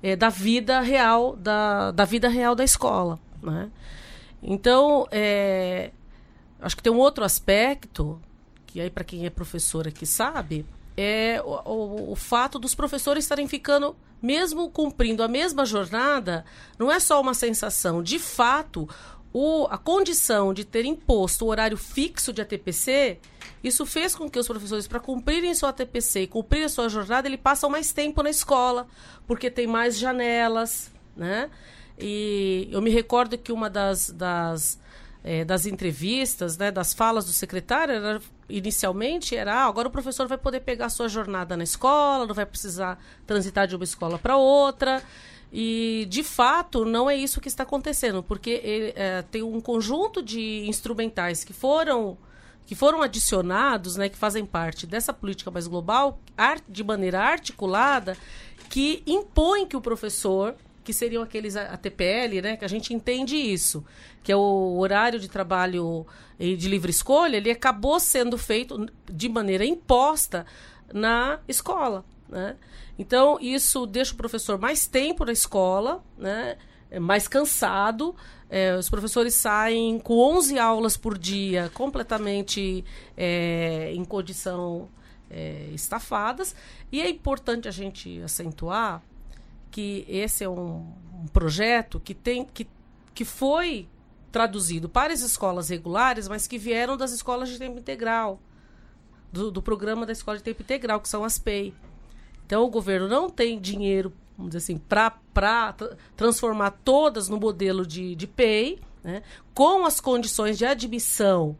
é, 0.01 0.15
da 0.15 0.29
vida 0.29 0.81
real, 0.81 1.35
da, 1.35 1.91
da 1.91 2.05
vida 2.05 2.27
real 2.27 2.53
da 2.53 2.63
escola. 2.63 3.19
Né? 3.41 3.69
Então, 4.41 5.07
é, 5.09 5.91
acho 6.59 6.75
que 6.75 6.83
tem 6.83 6.91
um 6.91 6.99
outro 6.99 7.23
aspecto, 7.23 8.21
que 8.67 8.81
aí 8.81 8.89
para 8.89 9.03
quem 9.03 9.25
é 9.25 9.29
professor 9.29 9.87
aqui 9.87 10.05
sabe, 10.05 10.65
é 10.95 11.41
o, 11.43 11.71
o, 11.71 12.11
o 12.11 12.15
fato 12.15 12.59
dos 12.59 12.75
professores 12.75 13.23
estarem 13.25 13.47
ficando 13.47 13.95
mesmo 14.21 14.69
cumprindo 14.69 15.21
a 15.21 15.27
mesma 15.27 15.65
jornada, 15.65 16.45
não 16.79 16.89
é 16.89 16.97
só 16.99 17.19
uma 17.19 17.33
sensação. 17.33 18.01
De 18.01 18.17
fato, 18.17 18.87
o, 19.33 19.67
a 19.69 19.77
condição 19.77 20.53
de 20.53 20.63
ter 20.63 20.85
imposto 20.85 21.43
o 21.43 21.49
horário 21.49 21.75
fixo 21.75 22.31
de 22.31 22.41
ATPC, 22.41 23.19
isso 23.61 23.85
fez 23.85 24.15
com 24.15 24.29
que 24.29 24.39
os 24.39 24.47
professores, 24.47 24.87
para 24.87 24.99
cumprirem 24.99 25.53
sua 25.53 25.69
ATPC 25.69 26.21
e 26.21 26.27
cumprir 26.27 26.63
a 26.63 26.69
sua 26.69 26.87
jornada, 26.87 27.27
ele 27.27 27.37
passam 27.37 27.69
mais 27.69 27.91
tempo 27.91 28.23
na 28.23 28.29
escola, 28.29 28.87
porque 29.27 29.51
tem 29.51 29.67
mais 29.67 29.97
janelas, 29.97 30.91
né? 31.17 31.49
E 31.99 32.69
eu 32.71 32.81
me 32.81 32.89
recordo 32.89 33.37
que 33.37 33.51
uma 33.51 33.69
das, 33.69 34.09
das, 34.09 34.79
é, 35.23 35.45
das 35.45 35.65
entrevistas, 35.65 36.57
né, 36.57 36.71
das 36.71 36.93
falas 36.93 37.25
do 37.25 37.31
secretário, 37.31 37.93
era, 37.93 38.21
inicialmente 38.49 39.35
era, 39.35 39.53
ah, 39.53 39.65
agora 39.65 39.87
o 39.87 39.91
professor 39.91 40.27
vai 40.27 40.37
poder 40.37 40.59
pegar 40.59 40.89
sua 40.89 41.07
jornada 41.07 41.55
na 41.55 41.63
escola, 41.63 42.27
não 42.27 42.35
vai 42.35 42.45
precisar 42.45 42.99
transitar 43.25 43.67
de 43.67 43.75
uma 43.75 43.85
escola 43.85 44.19
para 44.19 44.35
outra. 44.35 45.01
E, 45.51 46.07
de 46.09 46.23
fato, 46.23 46.83
não 46.83 47.09
é 47.09 47.15
isso 47.15 47.39
que 47.39 47.47
está 47.47 47.61
acontecendo, 47.63 48.23
porque 48.23 48.93
é, 48.95 49.21
tem 49.21 49.43
um 49.43 49.61
conjunto 49.61 50.21
de 50.21 50.67
instrumentais 50.67 51.43
que 51.43 51.53
foram 51.53 52.17
que 52.65 52.75
foram 52.75 53.01
adicionados, 53.01 53.97
né, 53.97 54.07
que 54.07 54.17
fazem 54.17 54.45
parte 54.45 54.87
dessa 54.87 55.11
política 55.11 55.51
mais 55.51 55.67
global, 55.67 56.17
de 56.67 56.81
maneira 56.81 57.19
articulada, 57.19 58.17
que 58.69 59.03
impõe 59.05 59.67
que 59.67 59.75
o 59.75 59.81
professor 59.81 60.55
que 60.83 60.93
seriam 60.93 61.23
aqueles 61.23 61.55
ATPL, 61.55 62.41
né, 62.41 62.57
que 62.57 62.65
a 62.65 62.67
gente 62.67 62.93
entende 62.93 63.35
isso, 63.35 63.83
que 64.21 64.31
é 64.31 64.35
o 64.35 64.77
horário 64.77 65.19
de 65.19 65.29
trabalho 65.29 66.05
de 66.39 66.67
livre 66.67 66.91
escolha, 66.91 67.37
ele 67.37 67.49
acabou 67.49 67.99
sendo 67.99 68.37
feito 68.37 68.87
de 69.11 69.29
maneira 69.29 69.65
imposta 69.65 70.45
na 70.91 71.39
escola, 71.47 72.03
né? 72.27 72.55
Então, 72.97 73.39
isso 73.41 73.85
deixa 73.85 74.13
o 74.13 74.17
professor 74.17 74.59
mais 74.59 74.85
tempo 74.85 75.25
na 75.25 75.31
escola, 75.31 76.03
né? 76.17 76.57
É 76.91 76.99
mais 76.99 77.27
cansado. 77.27 78.15
É, 78.49 78.75
os 78.75 78.87
professores 78.87 79.33
saem 79.33 79.97
com 79.97 80.19
11 80.19 80.59
aulas 80.59 80.95
por 80.95 81.17
dia, 81.17 81.71
completamente 81.73 82.85
é, 83.17 83.91
em 83.95 84.05
condição 84.05 84.87
é, 85.29 85.69
estafadas. 85.73 86.55
E 86.91 87.01
é 87.01 87.09
importante 87.09 87.67
a 87.67 87.71
gente 87.71 88.21
acentuar 88.21 89.01
que 89.73 90.05
esse 90.07 90.43
é 90.43 90.49
um, 90.49 90.85
um 91.23 91.27
projeto 91.33 91.99
que 91.99 92.13
tem 92.13 92.45
que, 92.45 92.67
que 93.11 93.25
foi 93.25 93.89
traduzido 94.31 94.87
para 94.87 95.11
as 95.11 95.21
escolas 95.21 95.67
regulares, 95.67 96.27
mas 96.27 96.45
que 96.45 96.59
vieram 96.59 96.95
das 96.95 97.11
escolas 97.11 97.49
de 97.49 97.57
tempo 97.57 97.79
integral, 97.79 98.39
do, 99.31 99.49
do 99.49 99.63
programa 99.63 100.05
da 100.05 100.11
escola 100.11 100.37
de 100.37 100.43
tempo 100.43 100.61
integral, 100.61 101.01
que 101.01 101.09
são 101.09 101.23
as 101.23 101.39
PEI. 101.39 101.73
Então 102.45 102.63
o 102.63 102.69
governo 102.69 103.07
não 103.07 103.31
tem 103.31 103.59
dinheiro, 103.59 104.13
vamos 104.37 104.51
dizer 104.51 104.59
assim, 104.59 104.77
para 104.77 105.75
transformar 106.15 106.69
todas 106.83 107.27
no 107.27 107.39
modelo 107.39 107.83
de, 107.83 108.13
de 108.13 108.27
PEI, 108.27 108.79
né, 109.03 109.23
com 109.55 109.87
as 109.87 109.99
condições 109.99 110.55
de 110.55 110.67
admissão 110.67 111.57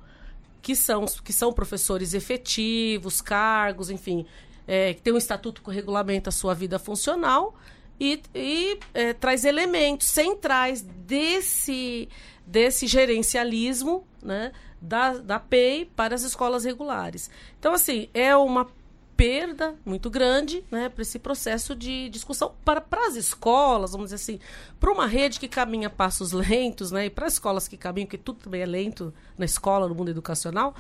que 0.62 0.76
são, 0.76 1.06
que 1.24 1.34
são 1.34 1.52
professores 1.52 2.14
efetivos, 2.14 3.22
cargos, 3.22 3.90
enfim, 3.90 4.24
é, 4.68 4.94
que 4.94 5.02
tem 5.02 5.12
um 5.12 5.18
estatuto 5.18 5.64
que 5.64 5.72
regulamenta 5.72 6.30
a 6.30 6.32
sua 6.32 6.54
vida 6.54 6.78
funcional 6.78 7.56
e, 8.04 8.22
e 8.36 8.80
é, 8.94 9.14
traz 9.14 9.46
elementos 9.46 10.08
centrais 10.08 10.82
desse, 10.82 12.10
desse 12.46 12.86
gerencialismo 12.86 14.06
né, 14.22 14.52
da, 14.82 15.14
da 15.14 15.40
PEI 15.40 15.86
para 15.86 16.14
as 16.14 16.24
escolas 16.24 16.66
regulares. 16.66 17.32
Então, 17.58 17.74
assim, 17.74 18.10
é 18.14 18.36
uma 18.36 18.68
perda 19.16 19.76
muito 19.86 20.10
grande 20.10 20.66
né, 20.70 20.90
para 20.90 21.02
esse 21.02 21.18
processo 21.18 21.74
de 21.74 22.10
discussão. 22.10 22.54
Para, 22.66 22.82
para 22.82 23.08
as 23.08 23.16
escolas, 23.16 23.94
vamos 23.94 24.08
dizer 24.08 24.16
assim, 24.16 24.40
para 24.82 24.92
uma 24.92 25.08
rede 25.08 25.40
que 25.40 25.48
caminha 25.48 25.90
passos 25.90 26.34
lentos, 26.36 26.92
né, 26.92 27.06
e 27.06 27.10
para 27.10 27.28
as 27.28 27.34
escolas 27.34 27.70
que 27.70 27.78
caminham, 27.78 28.08
que 28.08 28.18
tudo 28.18 28.40
também 28.40 28.62
é 28.62 28.66
lento 28.66 29.14
na 29.38 29.46
escola, 29.46 29.88
no 29.88 29.96
mundo 29.96 30.12
educacional, 30.12 30.76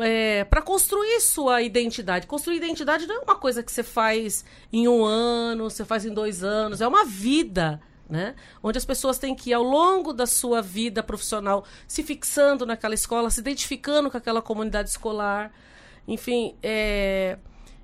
é, 0.00 0.44
para 0.44 0.62
construir 0.62 1.20
sua 1.20 1.62
identidade. 1.62 2.26
Construir 2.26 2.56
identidade 2.56 3.06
não 3.06 3.16
é 3.16 3.18
uma 3.20 3.36
coisa 3.36 3.62
que 3.62 3.70
você 3.70 3.82
faz 3.82 4.44
em 4.72 4.88
um 4.88 5.04
ano, 5.04 5.70
você 5.70 5.84
faz 5.84 6.04
em 6.04 6.12
dois 6.12 6.42
anos, 6.42 6.80
é 6.80 6.88
uma 6.88 7.04
vida. 7.04 7.80
Né? 8.08 8.36
Onde 8.62 8.78
as 8.78 8.84
pessoas 8.84 9.18
têm 9.18 9.34
que 9.34 9.50
ir 9.50 9.54
ao 9.54 9.64
longo 9.64 10.12
da 10.12 10.26
sua 10.26 10.62
vida 10.62 11.02
profissional 11.02 11.64
se 11.88 12.04
fixando 12.04 12.64
naquela 12.64 12.94
escola, 12.94 13.30
se 13.30 13.40
identificando 13.40 14.08
com 14.10 14.16
aquela 14.16 14.40
comunidade 14.40 14.90
escolar. 14.90 15.52
Enfim, 16.06 16.54
é... 16.62 17.36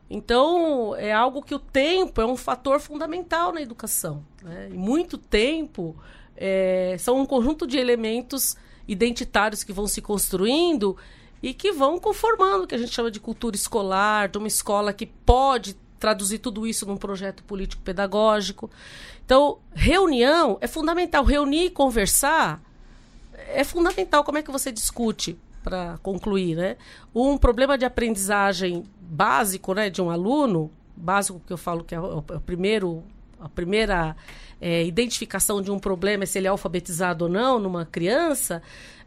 então 0.09 0.95
é 0.95 1.13
algo 1.13 1.43
que 1.43 1.53
o 1.53 1.59
tempo 1.59 2.21
é 2.21 2.27
um 2.27 2.37
fator 2.37 2.79
fundamental 2.79 3.53
na 3.53 3.61
educação. 3.61 4.25
Né? 4.41 4.69
E 4.71 4.77
muito 4.77 5.19
tempo 5.19 5.97
é... 6.37 6.95
são 7.01 7.19
um 7.19 7.27
conjunto 7.27 7.67
de 7.67 7.77
elementos 7.77 8.57
identitários 8.87 9.65
que 9.65 9.73
vão 9.73 9.89
se 9.89 10.01
construindo 10.01 10.97
e 11.43 11.53
que 11.53 11.73
vão 11.73 11.99
conformando 11.99 12.65
o 12.65 12.67
que 12.67 12.75
a 12.75 12.79
gente 12.79 12.95
chama 12.95 13.11
de 13.11 13.19
cultura 13.19 13.57
escolar, 13.57 14.29
de 14.29 14.39
uma 14.39 14.47
escola 14.47 14.93
que 14.93 15.07
pode 15.07 15.77
traduzir 15.99 16.39
tudo 16.39 16.67
isso 16.67 16.87
num 16.87 16.97
projeto 16.97 17.43
político-pedagógico. 17.45 18.71
Então, 19.25 19.59
reunião 19.73 20.59
é 20.61 20.67
fundamental. 20.67 21.25
Reunir 21.25 21.67
e 21.67 21.71
conversar 21.71 22.63
é 23.49 23.65
fundamental. 23.65 24.25
Como 24.25 24.39
é 24.39 24.43
que 24.43 24.51
você 24.51 24.71
discute, 24.71 25.39
para 25.63 25.99
concluir, 26.03 26.57
né? 26.57 26.77
Um 27.15 27.39
problema 27.39 27.79
de 27.79 27.85
aprendizagem 27.85 28.85
básico 29.01 29.75
né, 29.75 29.91
de 29.91 30.03
um 30.03 30.11
aluno, 30.11 30.71
básico 30.97 31.41
que 31.47 31.53
eu 31.53 31.59
falo 31.59 31.85
que 31.85 31.95
é 31.95 32.01
o, 32.01 32.25
é 32.29 32.37
o 32.37 32.41
primeiro, 32.41 33.03
a 33.39 33.49
primeira 33.49 34.17
é, 34.61 34.85
identificação 34.85 35.61
de 35.61 35.71
um 35.71 35.79
problema 35.79 36.25
é 36.25 36.27
se 36.27 36.39
ele 36.39 36.47
é 36.47 36.51
alfabetizado 36.51 37.25
ou 37.25 37.31
não 37.31 37.59
numa 37.59 37.85
criança, 37.85 38.63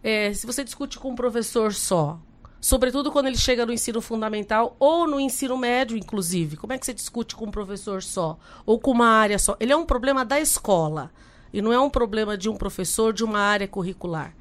é, 0.06 0.32
se 0.36 0.46
você 0.46 0.64
discute 0.64 1.00
com 1.00 1.10
um 1.10 1.16
professor 1.16 1.74
só, 1.74 2.20
sobretudo 2.62 3.12
quando 3.12 3.26
ele 3.26 3.40
chega 3.40 3.66
no 3.66 3.74
ensino 3.74 4.00
fundamental 4.00 4.76
ou 4.78 5.08
no 5.08 5.20
ensino 5.20 5.58
médio, 5.58 5.98
inclusive, 5.98 6.58
como 6.58 6.74
é 6.74 6.78
que 6.78 6.86
você 6.86 6.94
discute 6.94 7.36
com 7.36 7.46
um 7.46 7.52
professor 7.52 8.04
só 8.04 8.38
ou 8.68 8.80
com 8.80 8.92
uma 8.92 9.08
área 9.08 9.40
só? 9.40 9.58
Ele 9.60 9.74
é 9.74 9.76
um 9.76 9.84
problema 9.84 10.24
da 10.24 10.40
escola 10.40 11.12
e 11.52 11.60
não 11.60 11.74
é 11.74 11.80
um 11.80 11.90
problema 11.90 12.38
de 12.38 12.48
um 12.48 12.56
professor 12.56 13.14
de 13.14 13.24
uma 13.24 13.40
área 13.40 13.68
curricular. 13.68 14.36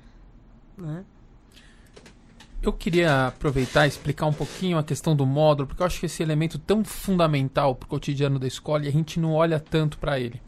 Né? 0.77 1.03
Eu 2.63 2.71
queria 2.71 3.29
aproveitar 3.29 3.87
e 3.87 3.89
explicar 3.89 4.27
um 4.27 4.35
pouquinho 4.35 4.77
a 4.77 4.85
questão 4.85 5.17
do 5.17 5.25
módulo, 5.25 5.67
porque 5.67 5.83
eu 5.83 5.87
acho 5.87 5.99
que 5.99 6.05
esse 6.05 6.23
elemento 6.23 6.59
tão 6.59 6.85
fundamental 6.85 7.75
para 7.75 7.87
o 7.87 7.89
cotidiano 7.89 8.39
da 8.39 8.47
escola 8.47 8.85
e 8.85 8.89
a 8.89 8.93
gente 8.93 9.19
não 9.19 9.33
olha 9.33 9.59
tanto 9.59 9.97
para 9.97 10.21
ele. 10.21 10.43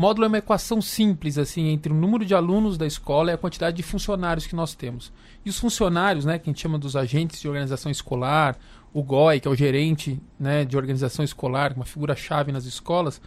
Módulo 0.00 0.24
é 0.24 0.28
uma 0.28 0.38
equação 0.38 0.80
simples 0.80 1.36
assim 1.36 1.68
entre 1.68 1.92
o 1.92 1.94
número 1.94 2.24
de 2.24 2.34
alunos 2.34 2.78
da 2.78 2.86
escola 2.86 3.30
e 3.30 3.34
a 3.34 3.36
quantidade 3.36 3.76
de 3.76 3.82
funcionários 3.82 4.46
que 4.46 4.56
nós 4.56 4.74
temos. 4.74 5.12
E 5.44 5.50
os 5.50 5.58
funcionários, 5.58 6.24
né, 6.24 6.38
que 6.38 6.48
a 6.48 6.50
gente 6.50 6.62
chama 6.62 6.78
dos 6.78 6.96
agentes 6.96 7.38
de 7.38 7.46
organização 7.46 7.92
escolar, 7.92 8.56
o 8.94 9.02
GOI, 9.02 9.40
que 9.40 9.46
é 9.46 9.50
o 9.50 9.54
gerente 9.54 10.18
né, 10.38 10.64
de 10.64 10.74
organização 10.74 11.22
escolar, 11.22 11.74
uma 11.76 11.84
figura 11.84 12.16
chave 12.16 12.50
nas 12.50 12.64
escolas, 12.64 13.20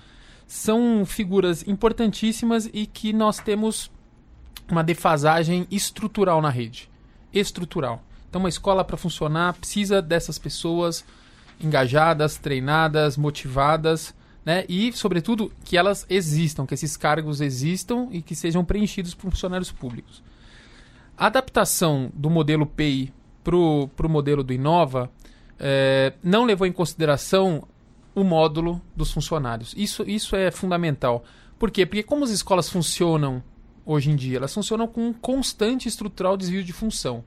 são 0.47 1.05
figuras 1.05 1.63
importantíssimas 1.67 2.67
e 2.73 2.87
que 2.87 3.13
nós 3.13 3.37
temos 3.37 3.91
uma 4.67 4.83
defasagem 4.83 5.67
estrutural 5.69 6.41
na 6.41 6.49
rede. 6.49 6.89
Estrutural. 7.31 8.01
Então, 8.27 8.41
uma 8.41 8.49
escola 8.49 8.83
para 8.83 8.97
funcionar 8.97 9.53
precisa 9.53 10.01
dessas 10.01 10.39
pessoas 10.39 11.05
engajadas, 11.61 12.39
treinadas, 12.39 13.15
motivadas 13.15 14.11
né? 14.45 14.65
E, 14.67 14.91
sobretudo, 14.93 15.51
que 15.63 15.77
elas 15.77 16.05
existam, 16.09 16.65
que 16.65 16.73
esses 16.73 16.97
cargos 16.97 17.41
existam 17.41 18.07
e 18.11 18.21
que 18.21 18.35
sejam 18.35 18.63
preenchidos 18.65 19.13
por 19.13 19.29
funcionários 19.31 19.71
públicos. 19.71 20.23
A 21.17 21.27
adaptação 21.27 22.11
do 22.13 22.29
modelo 22.29 22.65
PI 22.65 23.13
para 23.43 23.55
o 23.55 24.09
modelo 24.09 24.43
do 24.43 24.53
Inova 24.53 25.09
é, 25.59 26.13
não 26.23 26.45
levou 26.45 26.65
em 26.65 26.71
consideração 26.71 27.67
o 28.15 28.23
módulo 28.23 28.81
dos 28.95 29.11
funcionários. 29.11 29.73
Isso, 29.77 30.03
isso 30.07 30.35
é 30.35 30.51
fundamental. 30.51 31.23
Por 31.57 31.71
quê? 31.71 31.85
Porque 31.85 32.03
como 32.03 32.23
as 32.23 32.31
escolas 32.31 32.69
funcionam 32.69 33.43
hoje 33.85 34.11
em 34.11 34.15
dia? 34.15 34.37
Elas 34.37 34.53
funcionam 34.53 34.87
com 34.87 35.07
um 35.07 35.13
constante 35.13 35.87
estrutural 35.87 36.37
desvio 36.37 36.63
de 36.63 36.73
função. 36.73 37.23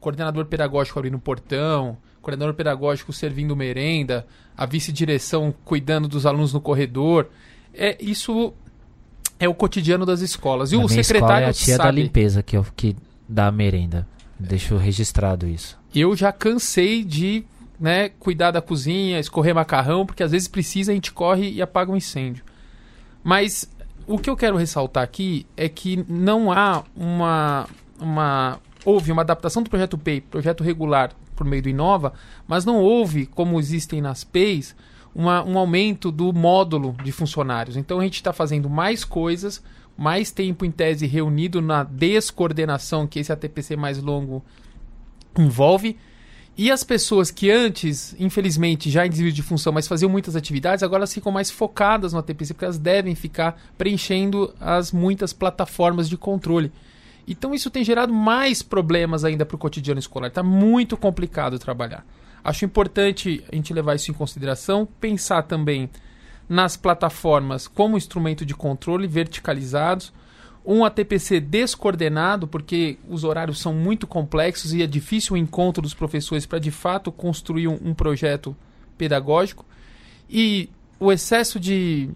Coordenador 0.00 0.46
pedagógico 0.46 0.98
abrindo 0.98 1.18
portão, 1.18 1.96
coordenador 2.24 2.54
pedagógico 2.54 3.12
servindo 3.12 3.54
merenda, 3.54 4.26
a 4.56 4.66
vice-direção 4.66 5.54
cuidando 5.64 6.08
dos 6.08 6.26
alunos 6.26 6.52
no 6.52 6.60
corredor. 6.60 7.28
É 7.72 7.96
isso 8.00 8.52
é 9.38 9.48
o 9.48 9.54
cotidiano 9.54 10.06
das 10.06 10.20
escolas. 10.20 10.72
E 10.72 10.76
Na 10.76 10.84
o 10.84 10.88
secretário 10.88 11.46
é 11.46 11.50
a 11.50 11.52
tia 11.52 11.76
sabe, 11.76 11.88
da 11.88 11.92
limpeza 11.92 12.42
que, 12.42 12.56
eu, 12.56 12.66
que 12.74 12.96
dá 13.28 13.48
a 13.48 13.52
merenda. 13.52 14.06
Deixo 14.38 14.76
registrado 14.76 15.46
isso. 15.46 15.78
Eu 15.94 16.16
já 16.16 16.32
cansei 16.32 17.04
de 17.04 17.44
né, 17.78 18.08
cuidar 18.08 18.50
da 18.50 18.60
cozinha, 18.60 19.18
escorrer 19.18 19.54
macarrão, 19.54 20.06
porque 20.06 20.22
às 20.22 20.32
vezes 20.32 20.48
precisa, 20.48 20.92
a 20.92 20.94
gente 20.94 21.12
corre 21.12 21.50
e 21.52 21.62
apaga 21.62 21.92
um 21.92 21.96
incêndio. 21.96 22.44
Mas 23.22 23.68
o 24.06 24.18
que 24.18 24.28
eu 24.28 24.36
quero 24.36 24.56
ressaltar 24.56 25.02
aqui 25.02 25.46
é 25.56 25.68
que 25.68 26.04
não 26.08 26.52
há 26.52 26.84
uma, 26.96 27.66
uma 28.00 28.60
houve 28.84 29.10
uma 29.10 29.22
adaptação 29.22 29.62
do 29.62 29.70
projeto 29.70 29.96
PEI, 29.96 30.20
projeto 30.20 30.62
regular, 30.62 31.10
por 31.34 31.46
meio 31.46 31.62
do 31.62 31.68
Inova, 31.68 32.12
mas 32.46 32.64
não 32.64 32.80
houve, 32.80 33.26
como 33.26 33.58
existem 33.58 34.00
nas 34.00 34.24
PEIs, 34.24 34.74
uma, 35.14 35.44
um 35.44 35.56
aumento 35.58 36.10
do 36.10 36.32
módulo 36.32 36.96
de 37.02 37.12
funcionários. 37.12 37.76
Então 37.76 38.00
a 38.00 38.04
gente 38.04 38.16
está 38.16 38.32
fazendo 38.32 38.68
mais 38.68 39.04
coisas, 39.04 39.62
mais 39.96 40.30
tempo 40.30 40.64
em 40.64 40.70
tese 40.70 41.06
reunido 41.06 41.62
na 41.62 41.84
descoordenação 41.84 43.06
que 43.06 43.20
esse 43.20 43.32
ATPC 43.32 43.76
mais 43.76 44.02
longo 44.02 44.42
envolve. 45.38 45.96
E 46.56 46.70
as 46.70 46.84
pessoas 46.84 47.32
que 47.32 47.50
antes, 47.50 48.14
infelizmente, 48.18 48.88
já 48.88 49.04
em 49.04 49.10
desvio 49.10 49.32
de 49.32 49.42
função, 49.42 49.72
mas 49.72 49.88
faziam 49.88 50.08
muitas 50.08 50.36
atividades, 50.36 50.84
agora 50.84 51.00
elas 51.00 51.12
ficam 51.12 51.32
mais 51.32 51.50
focadas 51.50 52.12
no 52.12 52.20
ATPC, 52.20 52.54
porque 52.54 52.64
elas 52.64 52.78
devem 52.78 53.16
ficar 53.16 53.60
preenchendo 53.76 54.54
as 54.60 54.92
muitas 54.92 55.32
plataformas 55.32 56.08
de 56.08 56.16
controle. 56.16 56.70
Então 57.26 57.54
isso 57.54 57.70
tem 57.70 57.84
gerado 57.84 58.12
mais 58.12 58.62
problemas 58.62 59.24
ainda 59.24 59.46
para 59.46 59.56
o 59.56 59.58
cotidiano 59.58 59.98
escolar. 59.98 60.28
Está 60.28 60.42
muito 60.42 60.96
complicado 60.96 61.58
trabalhar. 61.58 62.04
Acho 62.42 62.64
importante 62.64 63.42
a 63.50 63.56
gente 63.56 63.72
levar 63.72 63.94
isso 63.94 64.10
em 64.10 64.14
consideração, 64.14 64.86
pensar 65.00 65.42
também 65.44 65.88
nas 66.46 66.76
plataformas 66.76 67.66
como 67.66 67.96
instrumento 67.96 68.44
de 68.44 68.54
controle 68.54 69.06
verticalizados, 69.06 70.12
um 70.64 70.84
ATPC 70.84 71.40
descoordenado, 71.40 72.46
porque 72.46 72.98
os 73.08 73.24
horários 73.24 73.60
são 73.60 73.72
muito 73.72 74.06
complexos 74.06 74.72
e 74.72 74.82
é 74.82 74.86
difícil 74.86 75.34
o 75.34 75.38
encontro 75.38 75.82
dos 75.82 75.94
professores 75.94 76.46
para 76.46 76.58
de 76.58 76.70
fato 76.70 77.12
construir 77.12 77.68
um, 77.68 77.78
um 77.82 77.94
projeto 77.94 78.56
pedagógico, 78.96 79.64
e 80.28 80.70
o 80.98 81.12
excesso 81.12 81.60
de 81.60 82.10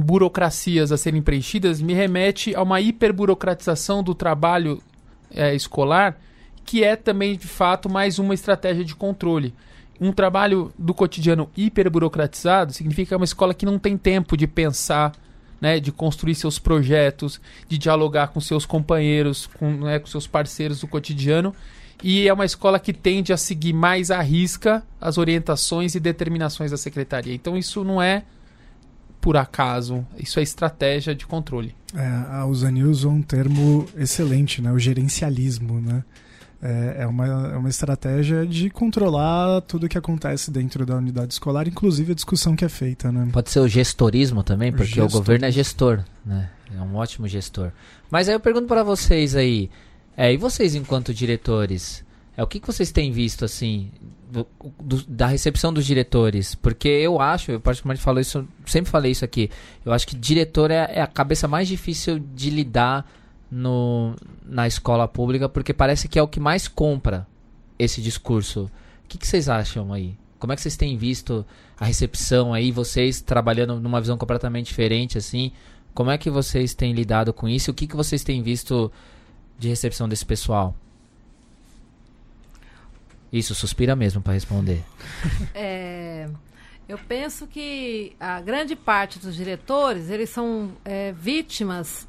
burocracias 0.00 0.90
a 0.90 0.96
serem 0.96 1.20
preenchidas 1.20 1.80
me 1.80 1.92
remete 1.92 2.54
a 2.54 2.62
uma 2.62 2.80
hiperburocratização 2.80 4.02
do 4.02 4.14
trabalho 4.14 4.82
é, 5.30 5.54
escolar, 5.54 6.18
que 6.64 6.82
é 6.82 6.96
também, 6.96 7.36
de 7.36 7.46
fato, 7.46 7.88
mais 7.88 8.18
uma 8.18 8.32
estratégia 8.32 8.84
de 8.84 8.94
controle. 8.94 9.54
Um 10.00 10.12
trabalho 10.12 10.72
do 10.78 10.94
cotidiano 10.94 11.50
hiperburocratizado 11.56 12.72
significa 12.72 13.16
uma 13.16 13.24
escola 13.24 13.52
que 13.52 13.66
não 13.66 13.78
tem 13.78 13.98
tempo 13.98 14.36
de 14.36 14.46
pensar, 14.46 15.12
né, 15.60 15.78
de 15.78 15.92
construir 15.92 16.34
seus 16.34 16.58
projetos, 16.58 17.38
de 17.68 17.76
dialogar 17.76 18.28
com 18.28 18.40
seus 18.40 18.64
companheiros, 18.64 19.46
com, 19.46 19.70
né, 19.72 19.98
com 19.98 20.06
seus 20.06 20.26
parceiros 20.26 20.80
do 20.80 20.88
cotidiano. 20.88 21.54
E 22.02 22.26
é 22.26 22.32
uma 22.32 22.46
escola 22.46 22.80
que 22.80 22.94
tende 22.94 23.30
a 23.30 23.36
seguir 23.36 23.74
mais 23.74 24.10
à 24.10 24.22
risca 24.22 24.82
as 24.98 25.18
orientações 25.18 25.94
e 25.94 26.00
determinações 26.00 26.70
da 26.70 26.78
secretaria. 26.78 27.34
Então, 27.34 27.58
isso 27.58 27.84
não 27.84 28.00
é 28.00 28.24
por 29.20 29.36
acaso. 29.36 30.06
Isso 30.18 30.40
é 30.40 30.42
estratégia 30.42 31.14
de 31.14 31.26
controle. 31.26 31.74
É, 31.94 32.06
a 32.30 32.46
Usani 32.46 32.84
usou 32.84 33.12
um 33.12 33.22
termo 33.22 33.86
excelente, 33.96 34.62
né? 34.62 34.72
O 34.72 34.78
gerencialismo, 34.78 35.80
né? 35.80 36.04
É, 36.62 36.96
é, 37.00 37.06
uma, 37.06 37.26
é 37.26 37.56
uma 37.56 37.70
estratégia 37.70 38.46
de 38.46 38.68
controlar 38.68 39.62
tudo 39.62 39.88
que 39.88 39.96
acontece 39.96 40.50
dentro 40.50 40.84
da 40.84 40.96
unidade 40.96 41.32
escolar, 41.32 41.66
inclusive 41.66 42.12
a 42.12 42.14
discussão 42.14 42.54
que 42.54 42.64
é 42.64 42.68
feita, 42.68 43.10
né? 43.10 43.28
Pode 43.32 43.50
ser 43.50 43.60
o 43.60 43.68
gestorismo 43.68 44.42
também, 44.42 44.70
porque 44.70 45.00
o, 45.00 45.06
o 45.06 45.08
governo 45.08 45.46
é 45.46 45.50
gestor, 45.50 46.04
né? 46.24 46.50
É 46.76 46.80
um 46.82 46.96
ótimo 46.96 47.26
gestor. 47.26 47.72
Mas 48.10 48.28
aí 48.28 48.34
eu 48.34 48.40
pergunto 48.40 48.66
para 48.66 48.82
vocês 48.82 49.34
aí, 49.34 49.70
é, 50.14 50.32
e 50.32 50.36
vocês 50.36 50.74
enquanto 50.74 51.14
diretores, 51.14 52.04
é 52.36 52.42
o 52.42 52.46
que, 52.46 52.60
que 52.60 52.66
vocês 52.66 52.90
têm 52.90 53.10
visto 53.12 53.44
assim 53.44 53.90
do, 54.30 54.46
do, 54.80 55.04
da 55.06 55.26
recepção 55.26 55.72
dos 55.72 55.84
diretores, 55.84 56.54
porque 56.54 56.88
eu 56.88 57.20
acho, 57.20 57.52
eu 57.52 57.60
particularmente 57.60 58.02
falo 58.02 58.20
isso, 58.20 58.46
sempre 58.64 58.90
falei 58.90 59.12
isso 59.12 59.24
aqui, 59.24 59.50
eu 59.84 59.92
acho 59.92 60.06
que 60.06 60.16
diretor 60.16 60.70
é, 60.70 60.90
é 60.94 61.02
a 61.02 61.06
cabeça 61.06 61.48
mais 61.48 61.66
difícil 61.66 62.18
de 62.18 62.50
lidar 62.50 63.04
no, 63.50 64.14
na 64.44 64.66
escola 64.66 65.08
pública, 65.08 65.48
porque 65.48 65.74
parece 65.74 66.08
que 66.08 66.18
é 66.18 66.22
o 66.22 66.28
que 66.28 66.38
mais 66.38 66.68
compra 66.68 67.26
esse 67.78 68.00
discurso. 68.00 68.70
O 69.04 69.08
que, 69.08 69.18
que 69.18 69.26
vocês 69.26 69.48
acham 69.48 69.92
aí? 69.92 70.16
Como 70.38 70.52
é 70.52 70.56
que 70.56 70.62
vocês 70.62 70.76
têm 70.76 70.96
visto 70.96 71.44
a 71.78 71.84
recepção 71.84 72.54
aí, 72.54 72.70
vocês 72.70 73.20
trabalhando 73.20 73.80
numa 73.80 74.00
visão 74.00 74.16
completamente 74.16 74.66
diferente, 74.66 75.18
assim? 75.18 75.52
Como 75.92 76.10
é 76.10 76.16
que 76.16 76.30
vocês 76.30 76.72
têm 76.72 76.92
lidado 76.92 77.32
com 77.32 77.48
isso? 77.48 77.70
O 77.70 77.74
que, 77.74 77.86
que 77.86 77.96
vocês 77.96 78.22
têm 78.22 78.42
visto 78.42 78.90
de 79.58 79.68
recepção 79.68 80.08
desse 80.08 80.24
pessoal? 80.24 80.74
Isso, 83.32 83.54
suspira 83.54 83.94
mesmo 83.94 84.20
para 84.20 84.32
responder. 84.32 84.82
É, 85.54 86.28
eu 86.88 86.98
penso 86.98 87.46
que 87.46 88.16
a 88.18 88.40
grande 88.40 88.74
parte 88.74 89.18
dos 89.18 89.36
diretores, 89.36 90.10
eles 90.10 90.30
são 90.30 90.72
é, 90.84 91.12
vítimas 91.12 92.08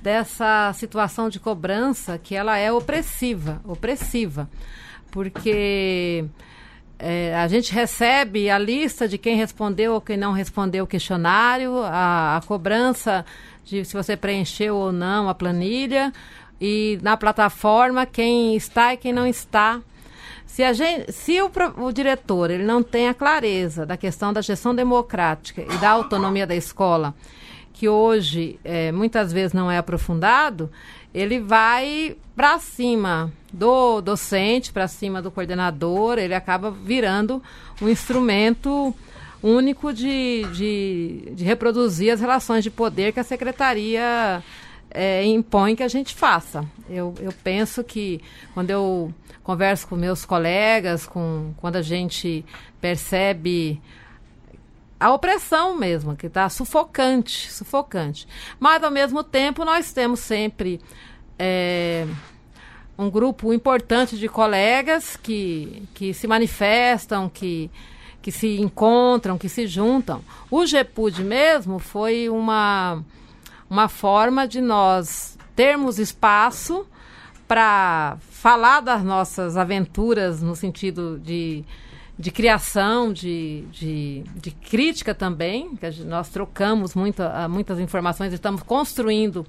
dessa 0.00 0.72
situação 0.72 1.28
de 1.28 1.38
cobrança 1.38 2.18
que 2.18 2.34
ela 2.34 2.56
é 2.56 2.72
opressiva, 2.72 3.60
opressiva. 3.64 4.48
Porque 5.10 6.24
é, 6.98 7.34
a 7.34 7.46
gente 7.46 7.72
recebe 7.72 8.48
a 8.48 8.58
lista 8.58 9.06
de 9.06 9.18
quem 9.18 9.36
respondeu 9.36 9.94
ou 9.94 10.00
quem 10.00 10.16
não 10.16 10.32
respondeu 10.32 10.84
o 10.84 10.86
questionário, 10.86 11.78
a, 11.84 12.36
a 12.38 12.40
cobrança 12.42 13.24
de 13.64 13.84
se 13.84 13.94
você 13.94 14.16
preencheu 14.16 14.76
ou 14.76 14.92
não 14.92 15.28
a 15.28 15.34
planilha, 15.34 16.12
e 16.60 16.98
na 17.02 17.16
plataforma 17.16 18.06
quem 18.06 18.56
está 18.56 18.94
e 18.94 18.96
quem 18.96 19.12
não 19.12 19.26
está 19.26 19.80
se, 20.52 20.62
a 20.62 20.74
gente, 20.74 21.10
se 21.12 21.40
o, 21.40 21.50
o, 21.78 21.90
diretor 21.90 22.50
ele 22.50 22.62
não 22.62 22.82
tem 22.82 23.08
a 23.08 23.14
clareza 23.14 23.86
da 23.86 23.96
questão 23.96 24.34
da 24.34 24.42
gestão 24.42 24.74
democrática 24.74 25.62
e 25.62 25.78
da 25.78 25.88
autonomia 25.88 26.46
da 26.46 26.54
escola, 26.54 27.14
que 27.72 27.88
hoje 27.88 28.60
é, 28.62 28.92
muitas 28.92 29.32
vezes 29.32 29.54
não 29.54 29.70
é 29.70 29.78
aprofundado, 29.78 30.70
ele 31.14 31.40
vai 31.40 32.18
para 32.36 32.58
cima 32.58 33.32
do 33.50 34.02
docente, 34.02 34.74
para 34.74 34.86
cima 34.86 35.22
do 35.22 35.30
coordenador, 35.30 36.18
ele 36.18 36.34
acaba 36.34 36.70
virando 36.70 37.42
um 37.80 37.88
instrumento 37.88 38.94
único 39.42 39.90
de, 39.90 40.44
de, 40.52 41.32
de 41.34 41.44
reproduzir 41.44 42.12
as 42.12 42.20
relações 42.20 42.62
de 42.62 42.70
poder 42.70 43.14
que 43.14 43.20
a 43.20 43.24
secretaria 43.24 44.44
é, 44.94 45.24
impõe 45.24 45.74
que 45.74 45.82
a 45.82 45.88
gente 45.88 46.14
faça. 46.14 46.64
Eu, 46.88 47.14
eu 47.20 47.32
penso 47.44 47.82
que 47.82 48.20
quando 48.54 48.70
eu 48.70 49.12
converso 49.42 49.88
com 49.88 49.96
meus 49.96 50.24
colegas, 50.24 51.06
com 51.06 51.52
quando 51.56 51.76
a 51.76 51.82
gente 51.82 52.44
percebe 52.80 53.80
a 55.00 55.12
opressão 55.12 55.76
mesmo, 55.76 56.14
que 56.14 56.26
está 56.26 56.48
sufocante, 56.48 57.50
sufocante. 57.50 58.28
Mas, 58.60 58.84
ao 58.84 58.90
mesmo 58.90 59.24
tempo, 59.24 59.64
nós 59.64 59.92
temos 59.92 60.20
sempre 60.20 60.80
é, 61.36 62.06
um 62.96 63.10
grupo 63.10 63.52
importante 63.52 64.16
de 64.16 64.28
colegas 64.28 65.16
que, 65.16 65.82
que 65.92 66.14
se 66.14 66.28
manifestam, 66.28 67.28
que, 67.28 67.68
que 68.20 68.30
se 68.30 68.60
encontram, 68.60 69.36
que 69.36 69.48
se 69.48 69.66
juntam. 69.66 70.22
O 70.48 70.64
GEPUD 70.64 71.24
mesmo 71.24 71.80
foi 71.80 72.28
uma, 72.28 73.02
uma 73.72 73.88
forma 73.88 74.46
de 74.46 74.60
nós 74.60 75.38
termos 75.56 75.98
espaço 75.98 76.86
para 77.48 78.18
falar 78.30 78.80
das 78.80 79.02
nossas 79.02 79.56
aventuras 79.56 80.42
no 80.42 80.54
sentido 80.54 81.18
de, 81.18 81.64
de 82.18 82.30
criação, 82.30 83.10
de, 83.10 83.64
de, 83.72 84.24
de 84.36 84.50
crítica 84.50 85.14
também, 85.14 85.74
que 85.74 86.04
nós 86.04 86.28
trocamos 86.28 86.94
muita, 86.94 87.48
muitas 87.48 87.80
informações, 87.80 88.34
estamos 88.34 88.62
construindo 88.62 89.46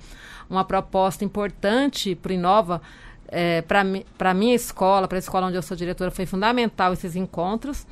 uma 0.50 0.64
proposta 0.64 1.26
importante 1.26 2.16
para 2.16 2.30
o 2.30 2.34
Inova. 2.34 2.82
É, 3.28 3.62
para 3.64 4.30
a 4.30 4.34
minha 4.34 4.56
escola, 4.56 5.08
para 5.08 5.18
a 5.18 5.20
escola 5.20 5.48
onde 5.48 5.58
eu 5.58 5.62
sou 5.62 5.76
diretora, 5.76 6.12
foi 6.12 6.26
fundamental 6.26 6.94
esses 6.94 7.16
encontros, 7.16 7.86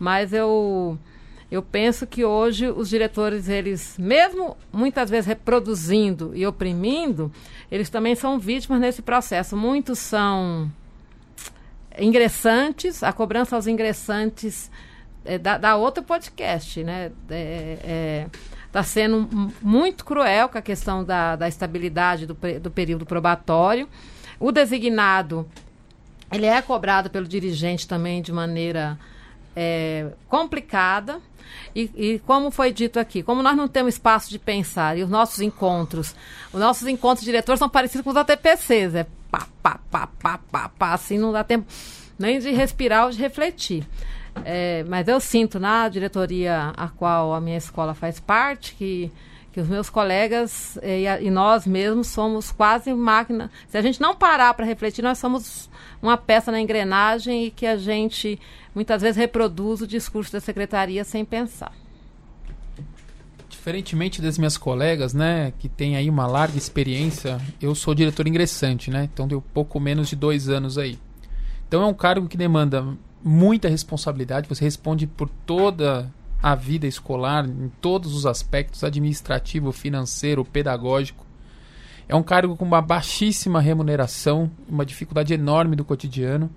mas 0.00 0.32
eu 0.32 0.98
eu 1.50 1.62
penso 1.62 2.06
que 2.06 2.24
hoje 2.24 2.68
os 2.68 2.88
diretores, 2.88 3.48
eles, 3.48 3.96
mesmo 3.98 4.56
muitas 4.72 5.08
vezes 5.08 5.26
reproduzindo 5.26 6.32
e 6.34 6.44
oprimindo, 6.46 7.30
eles 7.70 7.88
também 7.88 8.14
são 8.16 8.38
vítimas 8.38 8.80
nesse 8.80 9.00
processo. 9.00 9.56
Muitos 9.56 9.98
são 9.98 10.70
ingressantes, 11.98 13.02
a 13.02 13.12
cobrança 13.12 13.54
aos 13.54 13.66
ingressantes 13.66 14.70
é, 15.24 15.38
da, 15.38 15.56
da 15.56 15.76
outro 15.76 16.02
podcast, 16.02 16.82
né? 16.82 17.06
Está 17.06 17.34
é, 17.34 17.78
é, 17.84 18.26
tá 18.72 18.82
sendo 18.82 19.52
muito 19.62 20.04
cruel 20.04 20.48
com 20.48 20.58
a 20.58 20.62
questão 20.62 21.04
da, 21.04 21.36
da 21.36 21.48
estabilidade 21.48 22.26
do, 22.26 22.36
do 22.60 22.70
período 22.72 23.06
probatório. 23.06 23.88
O 24.38 24.50
designado, 24.50 25.48
ele 26.32 26.46
é 26.46 26.60
cobrado 26.60 27.08
pelo 27.08 27.26
dirigente 27.26 27.86
também 27.86 28.20
de 28.20 28.32
maneira 28.32 28.98
é, 29.56 30.12
complicada. 30.28 31.20
E, 31.74 31.90
e, 31.94 32.18
como 32.20 32.50
foi 32.50 32.72
dito 32.72 32.98
aqui, 32.98 33.22
como 33.22 33.42
nós 33.42 33.56
não 33.56 33.68
temos 33.68 33.94
espaço 33.94 34.28
de 34.30 34.38
pensar 34.38 34.98
e 34.98 35.02
os 35.02 35.08
nossos 35.08 35.40
encontros, 35.40 36.14
os 36.52 36.60
nossos 36.60 36.86
encontros 36.86 37.20
de 37.20 37.26
diretores 37.26 37.58
são 37.58 37.68
parecidos 37.68 38.04
com 38.04 38.10
os 38.10 38.16
ATPCs, 38.16 38.94
é 38.94 39.06
pá, 39.30 39.46
pá, 39.62 39.78
pá, 39.90 40.08
pá, 40.20 40.40
pá, 40.50 40.68
pá, 40.68 40.92
assim 40.92 41.18
não 41.18 41.32
dá 41.32 41.44
tempo 41.44 41.66
nem 42.18 42.38
de 42.38 42.50
respirar 42.50 43.04
ou 43.04 43.10
de 43.10 43.18
refletir. 43.18 43.86
É, 44.44 44.84
mas 44.88 45.08
eu 45.08 45.18
sinto 45.18 45.58
na 45.58 45.88
diretoria 45.88 46.72
a 46.76 46.88
qual 46.88 47.32
a 47.32 47.40
minha 47.40 47.56
escola 47.56 47.94
faz 47.94 48.20
parte 48.20 48.74
que, 48.74 49.10
que 49.56 49.60
os 49.62 49.68
meus 49.68 49.88
colegas 49.88 50.78
e, 50.82 51.06
e, 51.24 51.30
nós 51.30 51.66
mesmos 51.66 52.08
somos 52.08 52.52
quase 52.52 52.92
máquina. 52.92 53.50
Se 53.68 53.78
a 53.78 53.80
gente 53.80 53.98
não 53.98 54.14
parar 54.14 54.52
para 54.52 54.66
refletir, 54.66 55.00
nós 55.00 55.16
somos 55.16 55.70
uma 56.02 56.18
peça 56.18 56.52
na 56.52 56.60
engrenagem 56.60 57.46
e 57.46 57.50
que 57.50 57.64
a 57.64 57.78
gente 57.78 58.38
muitas 58.74 59.00
vezes 59.00 59.16
reproduz 59.16 59.80
o 59.80 59.86
discurso 59.86 60.30
da 60.30 60.40
secretaria 60.40 61.02
sem 61.04 61.24
pensar. 61.24 61.72
Diferentemente 63.48 64.20
das 64.20 64.36
minhas 64.36 64.58
colegas, 64.58 65.14
né, 65.14 65.54
que 65.58 65.70
tem 65.70 65.96
aí 65.96 66.10
uma 66.10 66.26
larga 66.26 66.58
experiência, 66.58 67.40
eu 67.58 67.74
sou 67.74 67.94
diretor 67.94 68.28
ingressante, 68.28 68.90
né, 68.90 69.08
então 69.10 69.26
deu 69.26 69.40
pouco 69.40 69.80
menos 69.80 70.10
de 70.10 70.16
dois 70.16 70.50
anos 70.50 70.76
aí. 70.76 70.98
Então 71.66 71.82
é 71.82 71.86
um 71.86 71.94
cargo 71.94 72.28
que 72.28 72.36
demanda 72.36 72.86
muita 73.24 73.70
responsabilidade, 73.70 74.50
você 74.50 74.62
responde 74.62 75.06
por 75.06 75.30
toda 75.46 76.12
a 76.42 76.54
vida 76.54 76.86
escolar, 76.86 77.46
em 77.46 77.70
todos 77.80 78.14
os 78.14 78.26
aspectos, 78.26 78.84
administrativo, 78.84 79.72
financeiro, 79.72 80.44
pedagógico. 80.44 81.24
É 82.08 82.14
um 82.14 82.22
cargo 82.22 82.56
com 82.56 82.64
uma 82.64 82.80
baixíssima 82.80 83.60
remuneração, 83.60 84.50
uma 84.68 84.86
dificuldade 84.86 85.34
enorme 85.34 85.74
do 85.74 85.84
cotidiano, 85.84 86.50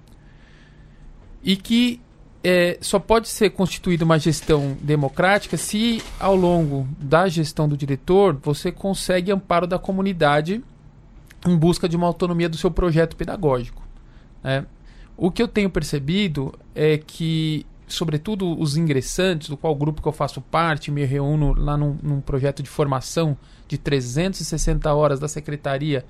e 1.44 1.56
que 1.56 2.00
é, 2.44 2.78
só 2.82 3.00
pode 3.00 3.28
ser 3.28 3.50
constituída 3.50 4.06
uma 4.06 4.18
gestão 4.18 4.78
democrática 4.82 5.58
se, 5.58 6.02
ao 6.20 6.36
longo 6.36 6.88
da 7.00 7.28
gestão 7.28 7.68
do 7.68 7.76
diretor, 7.76 8.38
você 8.42 8.72
consegue 8.72 9.32
amparo 9.32 9.68
da 9.68 9.78
comunidade 9.78 10.64
em 11.48 11.56
busca 11.56 11.88
de 11.88 11.98
uma 11.98 12.08
autonomia 12.08 12.50
do 12.50 12.58
seu 12.58 12.72
projeto 12.72 13.16
pedagógico. 13.16 13.82
Né? 14.44 14.66
O 15.18 15.30
que 15.32 15.42
eu 15.42 15.48
tenho 15.48 15.70
percebido 15.70 16.54
é 16.74 16.98
que, 16.98 17.66
sobretudo 17.94 18.60
os 18.60 18.78
ingressantes, 18.78 19.50
do 19.50 19.58
qual 19.58 19.76
grupo 19.76 20.02
que 20.02 20.08
eu 20.08 20.12
faço 20.12 20.42
parte, 20.42 20.92
me 20.92 21.04
reúno 21.06 21.54
lá 21.54 21.76
num, 21.78 21.98
num 22.02 22.22
projeto 22.22 22.64
de 22.64 22.70
formação 22.70 23.38
de 23.68 23.78
360 23.78 24.94
horas 24.94 25.20
da 25.20 25.28
secretaria 25.28 26.06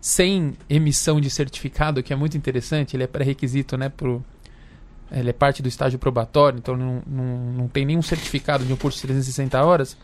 sem 0.00 0.54
emissão 0.68 1.20
de 1.20 1.30
certificado, 1.30 2.02
que 2.02 2.12
é 2.12 2.16
muito 2.16 2.36
interessante, 2.36 2.96
ele 2.96 3.04
é 3.04 3.06
pré-requisito 3.06 3.76
né, 3.76 3.88
para 3.88 4.18
ele 5.12 5.30
é 5.30 5.32
parte 5.32 5.62
do 5.62 5.68
estágio 5.68 5.98
probatório, 5.98 6.58
então 6.58 6.76
não, 6.76 7.02
não, 7.06 7.24
não 7.52 7.68
tem 7.68 7.84
nenhum 7.84 8.02
certificado 8.02 8.64
de 8.64 8.72
um 8.72 8.76
curso 8.76 8.96
de 8.96 9.02
360 9.02 9.62
horas, 9.62 9.96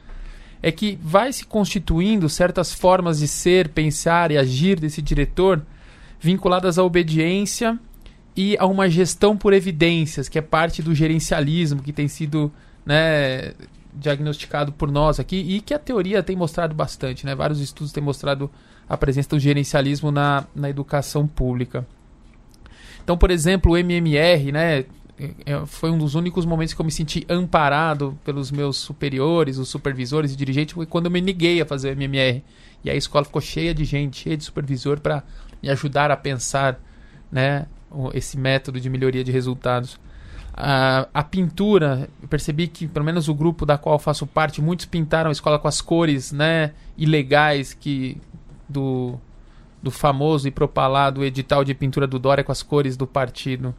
é 0.63 0.71
que 0.71 0.99
vai 1.03 1.33
se 1.33 1.45
constituindo 1.47 2.29
certas 2.29 2.73
formas 2.73 3.19
de 3.19 3.29
ser, 3.29 3.71
pensar 3.71 4.31
e 4.31 4.37
agir 4.37 4.79
desse 4.79 5.01
diretor 5.01 5.65
vinculadas 6.21 6.79
à 6.79 6.85
obediência 6.85 7.79
e 8.39 8.57
a 8.57 8.67
uma 8.67 8.89
gestão 8.89 9.37
por 9.37 9.53
evidências, 9.53 10.29
que 10.29 10.39
é 10.39 10.41
parte 10.41 10.81
do 10.81 10.95
gerencialismo 10.95 11.83
que 11.83 11.93
tem 11.93 12.07
sido 12.07 12.53
né, 12.87 13.53
diagnosticado 13.93 14.71
por 14.71 14.93
nós 14.93 15.19
aqui 15.19 15.35
e 15.35 15.61
que 15.61 15.75
a 15.75 15.79
teoria 15.79 16.23
tem 16.23 16.37
mostrado 16.37 16.73
bastante. 16.73 17.27
Né? 17.27 17.35
Vários 17.35 17.61
estudos 17.61 17.91
têm 17.91 18.01
mostrado 18.01 18.49
a 18.89 18.97
presença 18.97 19.31
do 19.31 19.41
gerencialismo 19.41 20.13
na, 20.13 20.47
na 20.55 20.71
educação 20.71 21.27
pública. 21.27 21.85
Então, 23.03 23.19
por 23.19 23.33
exemplo, 23.33 23.73
o 23.73 23.77
MMR, 23.77 24.53
né, 24.53 24.85
é, 25.45 25.67
foi 25.67 25.91
um 25.91 25.99
dos 25.99 26.15
únicos 26.15 26.47
momentos 26.47 26.75
que 26.75 26.81
eu 26.81 26.85
me 26.85 26.93
senti 26.93 27.27
amparado 27.29 28.17
pelos 28.25 28.53
meus 28.53 28.77
superiores, 28.77 29.59
os 29.59 29.69
supervisores 29.69 30.33
e 30.33 30.37
dirigentes, 30.37 30.77
foi 30.77 30.87
quando 30.87 31.07
eu 31.07 31.11
me 31.11 31.21
neguei 31.21 31.61
a 31.61 31.67
fazer 31.67 31.89
o 31.89 31.93
MMR. 32.01 32.45
E 32.85 32.89
a 32.89 32.95
escola 32.95 33.25
ficou 33.25 33.43
cheia 33.43 33.75
de 33.75 33.85
gente, 33.85 34.23
cheia 34.23 34.37
de 34.37 34.45
supervisor 34.45 35.01
para 35.01 35.25
me 35.61 35.69
ajudar 35.71 36.13
a 36.13 36.17
pensar 36.17 36.81
né, 37.33 37.67
esse 38.15 38.37
método 38.39 38.81
de 38.81 38.89
melhoria 38.91 39.25
de 39.25 39.33
resultados. 39.33 39.99
A, 40.53 41.09
a 41.15 41.23
pintura, 41.23 42.09
percebi 42.29 42.67
que, 42.67 42.89
pelo 42.89 43.05
menos 43.05 43.29
o 43.29 43.35
grupo 43.35 43.65
da 43.65 43.79
qual 43.79 43.99
faço 43.99 44.27
parte, 44.27 44.61
muitos 44.61 44.87
pintaram 44.87 45.29
a 45.29 45.33
escola 45.33 45.59
com 45.59 45.69
as 45.69 45.81
cores 45.81 46.33
né, 46.33 46.73
ilegais 46.97 47.73
que 47.73 48.21
do, 48.69 49.15
do 49.83 49.91
famoso 49.91 50.49
e 50.49 50.51
propalado 50.51 51.25
edital 51.25 51.65
de 51.65 51.75
pintura 51.75 52.07
do 52.07 52.19
Dória 52.19 52.43
com 52.43 52.53
as 52.53 52.63
cores 52.63 52.97
do 52.97 53.07
partido. 53.07 53.75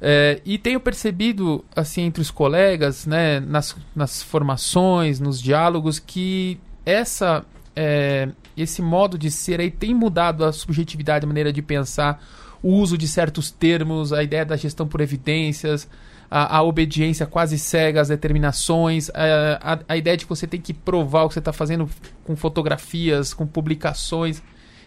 É, 0.00 0.40
e 0.44 0.58
tenho 0.58 0.80
percebido, 0.80 1.64
assim, 1.74 2.02
entre 2.02 2.20
os 2.20 2.30
colegas, 2.30 3.06
né, 3.06 3.40
nas, 3.40 3.76
nas 3.94 4.22
formações, 4.22 5.20
nos 5.20 5.40
diálogos, 5.40 5.98
que 5.98 6.58
essa, 6.84 7.44
é, 7.74 8.28
esse 8.56 8.82
modo 8.82 9.16
de 9.16 9.30
ser 9.30 9.60
aí 9.60 9.70
tem 9.70 9.94
mudado 9.94 10.44
a 10.44 10.52
subjetividade, 10.52 11.24
a 11.24 11.28
maneira 11.28 11.52
de 11.52 11.62
pensar, 11.62 12.22
o 12.64 12.70
uso 12.70 12.96
de 12.96 13.06
certos 13.06 13.50
termos, 13.50 14.10
a 14.10 14.22
ideia 14.22 14.42
da 14.42 14.56
gestão 14.56 14.88
por 14.88 15.02
evidências, 15.02 15.86
a, 16.30 16.56
a 16.56 16.62
obediência 16.62 17.26
quase 17.26 17.58
cega 17.58 18.00
às 18.00 18.08
determinações, 18.08 19.10
a, 19.10 19.74
a, 19.74 19.78
a, 19.86 19.96
ideia 19.98 20.16
de 20.16 20.24
que 20.24 20.28
você 20.30 20.46
tem 20.46 20.58
que 20.58 20.72
provar 20.72 21.24
o 21.24 21.28
que 21.28 21.34
você 21.34 21.40
está 21.40 21.52
fazendo 21.52 21.86
com 22.24 22.34
fotografias, 22.34 23.34
com 23.34 23.46
publicações. 23.46 24.42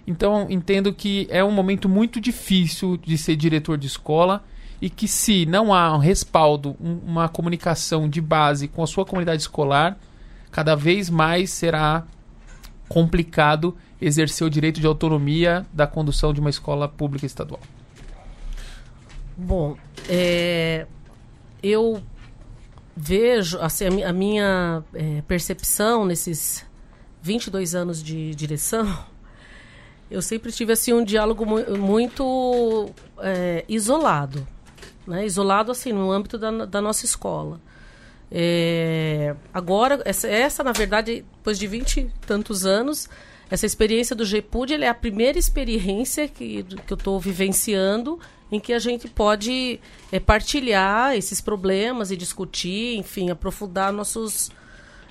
Então, 0.08 0.48
entendo 0.50 0.92
que 0.92 1.28
é 1.30 1.44
um 1.44 1.52
momento 1.52 1.88
muito 1.88 2.20
difícil 2.20 2.98
de 2.98 3.16
ser 3.16 3.36
diretor 3.36 3.78
de 3.78 3.86
escola 3.86 4.44
e 4.82 4.90
que 4.90 5.08
se 5.08 5.46
não 5.46 5.72
há 5.72 5.96
um 5.96 6.00
respaldo, 6.00 6.76
um, 6.82 6.98
uma 7.06 7.30
comunicação 7.30 8.10
de 8.10 8.20
base 8.20 8.68
com 8.68 8.82
a 8.82 8.88
sua 8.88 9.06
comunidade 9.06 9.44
escolar, 9.44 10.00
cada 10.50 10.74
vez 10.76 11.12
mais 11.12 11.52
será 11.52 12.08
complicado 12.88 13.76
exercer 14.02 14.46
o 14.46 14.50
direito 14.50 14.80
de 14.80 14.88
autonomia 14.88 15.66
da 15.74 15.88
condução 15.88 16.34
de 16.34 16.40
uma 16.40 16.50
escola 16.50 16.88
pública 16.88 17.26
estadual. 17.26 17.60
Bom, 19.36 19.78
é, 20.10 20.88
eu 21.62 22.02
vejo, 22.96 23.60
assim, 23.60 24.04
a, 24.04 24.14
minha 24.14 24.84
é, 24.94 25.22
percepção 25.28 26.06
nesses 26.06 26.66
22 27.22 27.76
anos 27.76 28.02
de 28.02 28.34
direção, 28.34 28.98
eu 30.10 30.22
sempre 30.22 30.52
tive 30.52 30.74
assim 30.74 30.94
um 30.94 31.04
diálogo 31.04 31.46
mu 31.46 31.78
muito 31.78 32.90
é, 33.20 33.66
isolado 33.68 34.48
né, 35.08 35.26
isolado 35.26 35.72
assim 35.72 35.94
no 35.94 36.12
âmbito 36.12 36.38
da, 36.38 36.66
da 36.66 36.82
nossa 36.82 37.06
escola. 37.06 37.60
É, 38.32 39.36
agora, 39.54 40.02
essa, 40.06 40.28
essa, 40.28 40.64
na 40.64 40.72
verdade, 40.72 41.26
depois 41.38 41.58
de 41.58 41.68
20 41.68 42.00
e 42.00 42.12
tantos 42.26 42.66
anos, 42.66 43.10
essa 43.50 43.66
experiência 43.66 44.16
do 44.16 44.26
GPUD 44.26 44.76
é 44.76 44.90
a 44.90 44.94
primeira 44.94 45.40
experiência 45.40 46.28
que, 46.28 46.64
que 46.64 46.94
eu 46.94 46.98
estou 46.98 47.20
vivenciando 47.20 48.20
em 48.52 48.60
que 48.60 48.74
a 48.74 48.80
gente 48.80 49.08
pode 49.08 49.80
é, 50.12 50.20
partilhar 50.20 51.16
esses 51.16 51.42
problemas 51.42 52.12
e 52.12 52.18
discutir, 52.18 52.98
enfim, 52.98 53.30
aprofundar 53.30 53.92
nossos, 53.92 54.52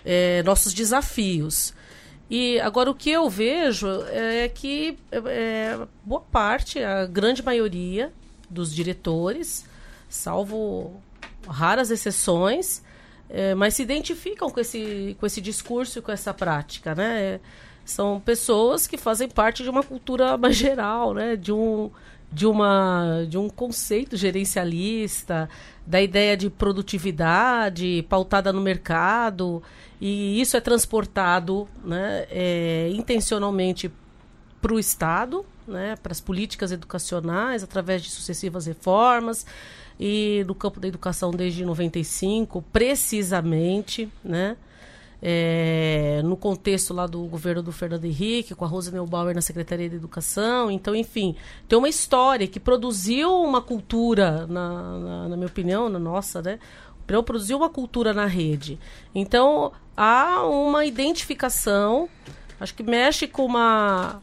é, 0.05 0.43
nossos 0.43 0.73
desafios. 0.73 1.75
E 2.29 2.59
agora 2.61 2.91
o 2.91 2.95
que 2.95 3.11
eu 3.11 3.29
vejo 3.31 3.89
é 4.11 4.49
que 4.49 4.99
é, 5.13 5.79
boa 6.05 6.21
parte, 6.21 6.83
a 6.83 7.07
grande 7.07 7.43
maioria 7.43 8.13
dos 8.51 8.75
diretores, 8.75 9.65
salvo 10.09 11.01
raras 11.47 11.91
exceções, 11.91 12.83
é, 13.29 13.55
mas 13.55 13.75
se 13.75 13.83
identificam 13.83 14.51
com 14.51 14.61
esse, 14.61 15.17
com 15.19 15.27
esse 15.27 15.41
discurso 15.41 15.99
e 15.99 16.03
com 16.03 16.13
essa 16.13 16.33
prática, 16.33 16.95
né? 16.95 17.41
São 17.85 18.21
pessoas 18.21 18.87
que 18.87 18.97
fazem 18.97 19.29
parte 19.29 19.63
de 19.63 19.71
uma 19.71 19.83
cultura 19.83 20.37
mais 20.37 20.55
geral, 20.57 21.13
né? 21.15 21.37
De 21.37 21.53
um, 21.53 21.91
de, 22.33 22.47
uma, 22.47 23.25
de 23.29 23.39
um 23.39 23.49
conceito 23.49 24.17
gerencialista, 24.17 25.49
da 25.87 26.03
ideia 26.03 26.37
de 26.37 26.51
produtividade 26.51 28.05
pautada 28.09 28.53
no 28.53 28.61
mercado, 28.61 29.63
e 30.01 30.41
isso 30.41 30.57
é 30.57 30.61
transportado 30.61 31.69
né, 31.85 32.27
é, 32.29 32.91
intencionalmente 32.93 33.91
para 34.61 34.75
o 34.75 34.79
Estado, 34.79 35.47
né, 35.67 35.95
para 36.03 36.13
as 36.13 36.21
políticas 36.21 36.73
educacionais, 36.73 37.63
através 37.63 38.03
de 38.03 38.11
sucessivas 38.11 38.67
reformas 38.67 39.47
e 39.99 40.45
no 40.47 40.55
campo 40.55 40.79
da 40.79 40.89
educação 40.89 41.31
desde 41.31 41.65
95, 41.65 42.63
precisamente, 42.73 44.11
né? 44.23 44.57
É, 45.23 46.21
no 46.23 46.37
contexto 46.37 46.93
lá 46.93 47.07
do 47.07 47.25
governo 47.25 47.63
do 47.63 47.73
Fernando 47.73 48.05
Henrique, 48.05 48.55
com 48.55 48.67
a 48.67 48.69
Rosa 48.69 48.91
Neubauer 48.91 49.35
na 49.35 49.41
Secretaria 49.41 49.89
de 49.89 49.97
Educação. 49.97 50.71
Então, 50.71 50.95
enfim, 50.95 51.35
tem 51.67 51.79
uma 51.79 51.89
história 51.89 52.47
que 52.47 52.61
produziu 52.61 53.43
uma 53.43 53.63
cultura, 53.63 54.47
na, 54.47 54.99
na, 54.99 55.29
na 55.31 55.37
minha 55.37 55.49
opinião, 55.49 55.89
na 55.89 55.99
nossa, 55.99 56.43
né? 56.43 56.59
Produziu 57.07 57.57
uma 57.57 57.71
cultura 57.71 58.13
na 58.13 58.27
rede. 58.27 58.79
Então, 59.15 59.73
há 59.97 60.43
uma 60.45 60.85
identificação, 60.85 62.09
acho 62.61 62.75
que 62.75 62.83
mexe 62.83 63.27
com 63.27 63.47
uma. 63.47 64.21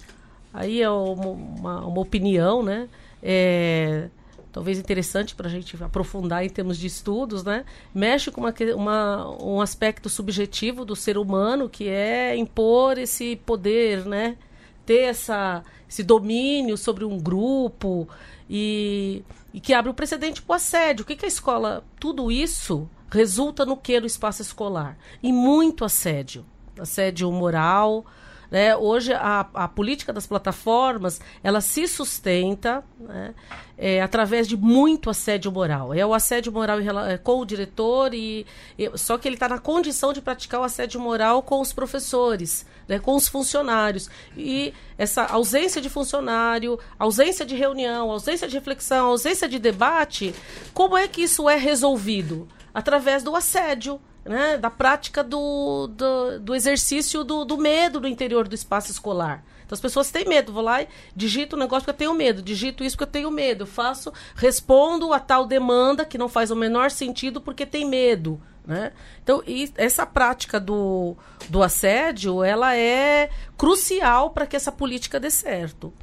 Aí 0.53 0.81
é 0.81 0.89
uma, 0.89 1.27
uma, 1.27 1.79
uma 1.87 2.01
opinião, 2.01 2.61
né? 2.61 2.87
É, 3.21 4.09
talvez 4.53 4.77
interessante 4.77 5.33
para 5.33 5.47
a 5.47 5.51
gente 5.51 5.75
aprofundar 5.83 6.45
em 6.45 6.49
termos 6.49 6.77
de 6.77 6.85
estudos, 6.85 7.43
né? 7.43 7.65
Mexe 7.93 8.29
com 8.29 8.39
uma, 8.39 8.53
uma, 8.75 9.43
um 9.43 9.59
aspecto 9.59 10.07
subjetivo 10.09 10.85
do 10.85 10.95
ser 10.95 11.17
humano, 11.17 11.67
que 11.67 11.89
é 11.89 12.35
impor 12.37 12.99
esse 12.99 13.35
poder, 13.35 14.05
né? 14.05 14.37
Ter 14.85 15.05
essa, 15.05 15.63
esse 15.89 16.03
domínio 16.03 16.77
sobre 16.77 17.03
um 17.03 17.17
grupo 17.17 18.07
e, 18.47 19.23
e 19.51 19.59
que 19.59 19.73
abre 19.73 19.89
o 19.89 19.93
precedente 19.93 20.41
para 20.41 20.53
o 20.53 20.55
assédio. 20.55 21.03
O 21.03 21.05
que, 21.05 21.15
que 21.15 21.25
a 21.25 21.27
escola... 21.27 21.83
Tudo 21.99 22.31
isso 22.31 22.87
resulta 23.09 23.65
no 23.65 23.75
que 23.75 23.99
no 23.99 24.05
espaço 24.05 24.43
escolar? 24.43 24.97
E 25.21 25.33
muito 25.33 25.83
assédio. 25.83 26.45
assédio 26.79 27.31
moral. 27.31 28.05
Né? 28.53 28.75
Hoje 28.75 29.11
a, 29.11 29.47
a 29.51 29.67
política 29.67 30.13
das 30.13 30.27
plataformas 30.27 31.19
ela 31.43 31.59
se 31.59 31.87
sustenta 31.87 32.83
né? 32.99 33.33
é, 33.75 33.99
através 33.99 34.47
de 34.47 34.55
muito 34.55 35.09
assédio 35.09 35.51
moral. 35.51 35.91
É 35.91 36.05
o 36.05 36.13
assédio 36.13 36.51
moral 36.51 36.77
é, 36.79 37.17
com 37.17 37.39
o 37.39 37.45
diretor 37.45 38.13
e, 38.13 38.45
e 38.77 38.95
só 38.95 39.17
que 39.17 39.27
ele 39.27 39.37
está 39.37 39.49
na 39.49 39.57
condição 39.57 40.13
de 40.13 40.21
praticar 40.21 40.61
o 40.61 40.63
assédio 40.63 41.01
moral 41.01 41.41
com 41.41 41.59
os 41.59 41.73
professores, 41.73 42.63
né? 42.87 42.99
com 42.99 43.15
os 43.15 43.27
funcionários 43.27 44.07
e 44.37 44.71
essa 44.99 45.23
ausência 45.25 45.81
de 45.81 45.89
funcionário, 45.89 46.77
ausência 46.99 47.43
de 47.43 47.55
reunião, 47.55 48.11
ausência 48.11 48.47
de 48.47 48.53
reflexão, 48.53 49.07
ausência 49.07 49.49
de 49.49 49.57
debate, 49.57 50.31
como 50.75 50.95
é 50.95 51.07
que 51.07 51.23
isso 51.23 51.49
é 51.49 51.55
resolvido? 51.55 52.47
Através 52.71 53.23
do 53.23 53.35
assédio 53.35 53.99
né, 54.25 54.57
da 54.57 54.69
prática 54.69 55.23
do, 55.23 55.87
do, 55.87 56.39
do 56.39 56.55
exercício 56.55 57.23
do, 57.23 57.43
do, 57.43 57.57
medo 57.57 57.99
no 57.99 58.07
interior 58.07 58.47
do 58.47 58.55
espaço 58.55 58.91
escolar. 58.91 59.43
Então 59.65 59.75
as 59.75 59.81
pessoas 59.81 60.11
têm 60.11 60.25
medo, 60.25 60.53
vou 60.53 60.63
lá 60.63 60.81
e 60.81 60.87
digito 61.15 61.55
um 61.55 61.59
negócio 61.59 61.83
porque 61.83 61.91
eu 61.91 62.07
tenho 62.07 62.13
medo, 62.13 62.41
digito 62.41 62.83
isso 62.83 62.95
porque 62.95 63.09
eu 63.09 63.21
tenho 63.21 63.31
medo, 63.31 63.65
faço, 63.65 64.13
respondo 64.35 65.13
a 65.13 65.19
tal 65.19 65.45
demanda 65.45 66.05
que 66.05 66.17
não 66.17 66.29
faz 66.29 66.51
o 66.51 66.55
menor 66.55 66.91
sentido 66.91 67.41
porque 67.41 67.65
tem 67.65 67.85
medo. 67.85 68.39
Né? 68.65 68.93
Então, 69.21 69.43
essa 69.75 70.05
prática 70.05 70.57
do, 70.59 71.17
do 71.49 71.61
assédio, 71.61 72.43
ela 72.43 72.75
é 72.75 73.29
crucial 73.57 74.29
para 74.29 74.47
que 74.47 74.55
essa 74.55 74.71
política 74.71 75.19
dê 75.19 75.29
certo. 75.29 75.93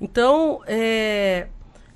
Então, 0.00 0.60
é, 0.66 1.48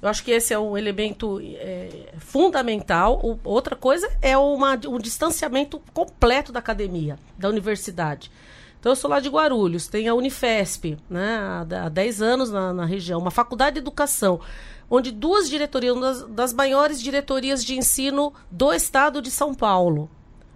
eu 0.03 0.09
acho 0.09 0.25
que 0.25 0.31
esse 0.31 0.55
é 0.55 0.59
um 0.59 0.79
elemento 0.79 1.41
é, 1.43 2.15
fundamental. 2.19 3.21
O, 3.23 3.39
outra 3.45 3.77
coisa 3.77 4.11
é 4.23 4.37
uma, 4.37 4.79
um 4.89 4.99
distanciamento 4.99 5.81
completo 5.93 6.53
da 6.53 6.59
academia, 6.59 7.19
da 7.37 7.49
universidade. 7.49 8.31
Então, 8.79 8.93
eu 8.93 8.97
sou 8.97 9.11
lá 9.11 9.21
de 9.21 9.29
Guarulhos, 9.29 9.89
tem 9.89 10.09
a 10.09 10.15
Unifesp, 10.15 10.97
né, 11.09 11.37
há, 11.39 11.85
há 11.85 11.89
10 11.91 12.23
anos 12.23 12.51
na, 12.51 12.73
na, 12.73 12.87
região, 12.87 13.21
uma 13.21 13.31
faculdade 13.31 13.75
de 13.75 13.81
educação, 13.81 14.41
onde 14.89 15.11
duas 15.11 15.51
diretorias, 15.51 15.95
uma 15.95 16.07
das, 16.07 16.23
das 16.29 16.53
maiores 16.55 17.03
diretorias 17.03 17.63
de 17.63 17.77
ensino 17.77 18.33
do 18.51 18.73
estado 18.73 19.21
de 19.21 19.31
São 19.31 19.55
Paulo, 19.55 20.09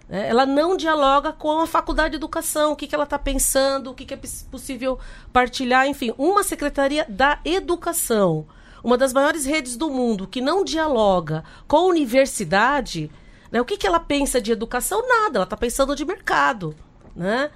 né, 0.09 0.27
ela 0.27 0.43
não 0.43 0.75
dialoga 0.75 1.31
com 1.31 1.61
a 1.61 1.67
faculdade 1.67 2.11
de 2.11 2.15
educação, 2.15 2.71
o 2.71 2.75
que, 2.75 2.87
que 2.87 2.95
ela 2.95 3.03
está 3.03 3.19
pensando, 3.19 3.91
o 3.91 3.93
que, 3.93 4.05
que 4.05 4.15
é 4.15 4.19
possível 4.49 4.97
partilhar, 5.31 5.85
enfim, 5.85 6.11
uma 6.17 6.41
secretaria 6.41 7.05
da 7.07 7.37
educação 7.45 8.47
uma 8.85 8.99
das 8.99 9.11
maiores 9.11 9.45
redes 9.45 9.75
do 9.75 9.89
mundo 9.89 10.27
que 10.27 10.39
não 10.39 10.63
dialoga 10.63 11.43
com 11.67 11.77
a 11.77 11.85
universidade, 11.85 13.09
né, 13.51 13.59
o 13.59 13.65
que, 13.65 13.77
que 13.77 13.87
ela 13.87 13.99
pensa 13.99 14.39
de 14.39 14.51
educação? 14.51 15.01
Nada, 15.07 15.39
ela 15.39 15.43
está 15.43 15.57
pensando 15.57 15.95
de 15.95 16.05
mercado. 16.05 16.75
Né? 17.15 17.49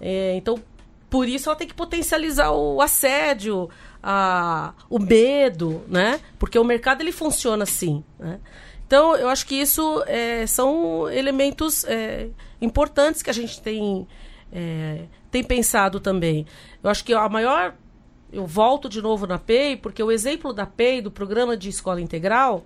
É, 0.00 0.34
então, 0.36 0.58
por 1.10 1.28
isso 1.28 1.50
ela 1.50 1.56
tem 1.56 1.68
que 1.68 1.74
potencializar 1.74 2.52
o 2.52 2.80
assédio, 2.80 3.68
a, 4.02 4.72
o 4.88 4.98
medo, 4.98 5.82
né? 5.86 6.18
Porque 6.38 6.58
o 6.58 6.64
mercado 6.64 7.02
ele 7.02 7.12
funciona 7.12 7.64
assim. 7.64 8.02
Né? 8.18 8.40
Então, 8.86 9.14
eu 9.16 9.28
acho 9.28 9.46
que 9.46 9.56
isso 9.56 10.02
é, 10.06 10.46
são 10.46 11.10
elementos 11.10 11.84
é, 11.84 12.28
importantes 12.58 13.22
que 13.22 13.28
a 13.28 13.34
gente 13.34 13.60
tem, 13.60 14.08
é, 14.50 15.02
tem 15.30 15.44
pensado 15.44 16.00
também. 16.00 16.46
Eu 16.82 16.88
acho 16.88 17.04
que 17.04 17.12
a 17.12 17.28
maior 17.28 17.74
eu 18.32 18.46
volto 18.46 18.88
de 18.88 19.02
novo 19.02 19.26
na 19.26 19.38
PEI, 19.38 19.76
porque 19.76 20.02
o 20.02 20.10
exemplo 20.10 20.52
da 20.52 20.66
PEI, 20.66 21.02
do 21.02 21.10
programa 21.10 21.56
de 21.56 21.68
escola 21.68 22.00
integral, 22.00 22.64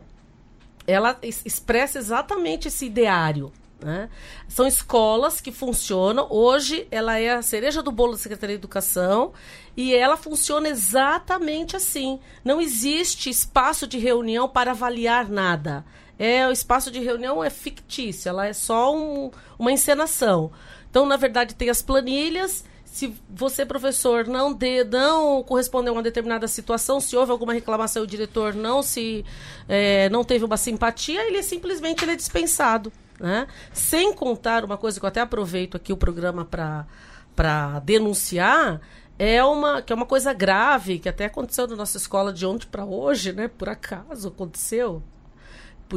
ela 0.87 1.19
expressa 1.23 1.99
exatamente 1.99 2.69
esse 2.69 2.87
ideário. 2.87 3.53
Né? 3.81 4.09
São 4.49 4.67
escolas 4.67 5.41
que 5.41 5.53
funcionam. 5.53 6.27
Hoje, 6.31 6.87
ela 6.91 7.19
é 7.19 7.35
a 7.35 7.43
cereja 7.43 7.83
do 7.83 7.93
bolo 7.93 8.13
da 8.13 8.19
Secretaria 8.19 8.57
de 8.57 8.61
Educação 8.61 9.33
e 9.77 9.95
ela 9.95 10.17
funciona 10.17 10.69
exatamente 10.69 11.77
assim. 11.77 12.19
Não 12.45 12.61
existe 12.61 13.29
espaço 13.29 13.87
de 13.87 13.99
reunião 13.99 14.49
para 14.49 14.71
avaliar 14.71 15.29
nada. 15.29 15.85
É 16.19 16.47
o 16.47 16.53
espaço 16.53 16.91
de 16.91 17.01
reunião 17.01 17.43
é 17.43 17.51
fictício, 17.51 18.29
ela 18.29 18.47
é 18.47 18.53
só 18.53 18.97
um, 18.97 19.31
uma 19.59 19.73
encenação. 19.73 20.53
Então, 20.89 21.05
na 21.05 21.17
verdade, 21.17 21.57
tem 21.57 21.69
as 21.69 21.83
planilhas 21.83 22.65
se 22.95 23.13
você, 23.29 23.67
professor, 23.67 24.29
não 24.29 24.53
dê, 24.53 24.85
não 24.85 25.43
correspondeu 25.43 25.93
a 25.93 25.97
uma 25.97 26.03
determinada 26.03 26.47
situação, 26.47 27.01
se 27.01 27.17
houve 27.17 27.33
alguma 27.33 27.53
reclamação 27.53 28.03
e 28.03 28.05
o 28.05 28.07
diretor 28.07 28.55
não 28.55 28.85
se 28.85 29.25
é, 29.69 30.09
não 30.11 30.23
teve 30.23 30.45
uma 30.45 30.57
simpatia, 30.57 31.27
ele 31.27 31.39
é 31.39 31.43
simplesmente 31.43 32.05
ele 32.05 32.13
é 32.13 32.17
dispensado. 32.17 32.93
Né? 33.19 33.49
Sem 33.73 34.15
contar 34.15 34.65
uma 34.65 34.77
coisa 34.77 35.01
que 35.01 35.05
eu 35.05 35.09
até 35.09 35.21
aproveito 35.21 35.77
aqui 35.77 35.93
o 35.93 35.97
programa 35.97 36.45
para 36.45 37.81
denunciar, 37.81 38.81
é 39.19 39.43
uma, 39.43 39.83
que 39.83 39.93
é 39.93 39.97
uma 39.97 40.07
coisa 40.07 40.33
grave, 40.33 41.01
que 41.01 41.09
até 41.09 41.25
aconteceu 41.25 41.67
na 41.67 41.75
nossa 41.75 41.97
escola 41.97 42.33
de 42.33 42.47
ontem 42.47 42.69
para 42.71 42.85
hoje, 42.85 43.33
né? 43.33 43.49
Por 43.49 43.69
acaso 43.69 44.29
aconteceu. 44.29 45.03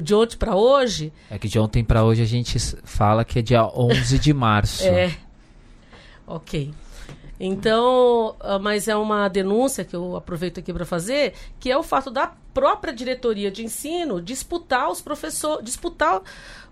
De 0.01 0.15
ontem 0.15 0.35
para 0.35 0.55
hoje. 0.55 1.13
É 1.29 1.37
que 1.37 1.47
de 1.47 1.59
ontem 1.59 1.83
para 1.83 2.03
hoje 2.03 2.23
a 2.23 2.25
gente 2.25 2.57
fala 2.83 3.23
que 3.23 3.37
é 3.37 3.41
dia 3.43 3.67
11 3.67 4.17
de 4.17 4.33
março. 4.33 4.83
é. 4.83 5.17
Ok. 6.25 6.73
Então, 7.39 8.35
ah, 8.39 8.57
mas 8.57 8.87
é 8.87 8.95
uma 8.95 9.27
denúncia 9.27 9.85
que 9.85 9.95
eu 9.95 10.15
aproveito 10.15 10.59
aqui 10.59 10.73
para 10.73 10.85
fazer, 10.85 11.33
que 11.59 11.71
é 11.71 11.77
o 11.77 11.83
fato 11.83 12.09
da 12.09 12.33
própria 12.53 12.91
diretoria 12.91 13.51
de 13.51 13.63
ensino 13.63 14.21
disputar 14.21 14.89
os 14.89 15.01
professores, 15.01 15.63
disputar 15.63 16.21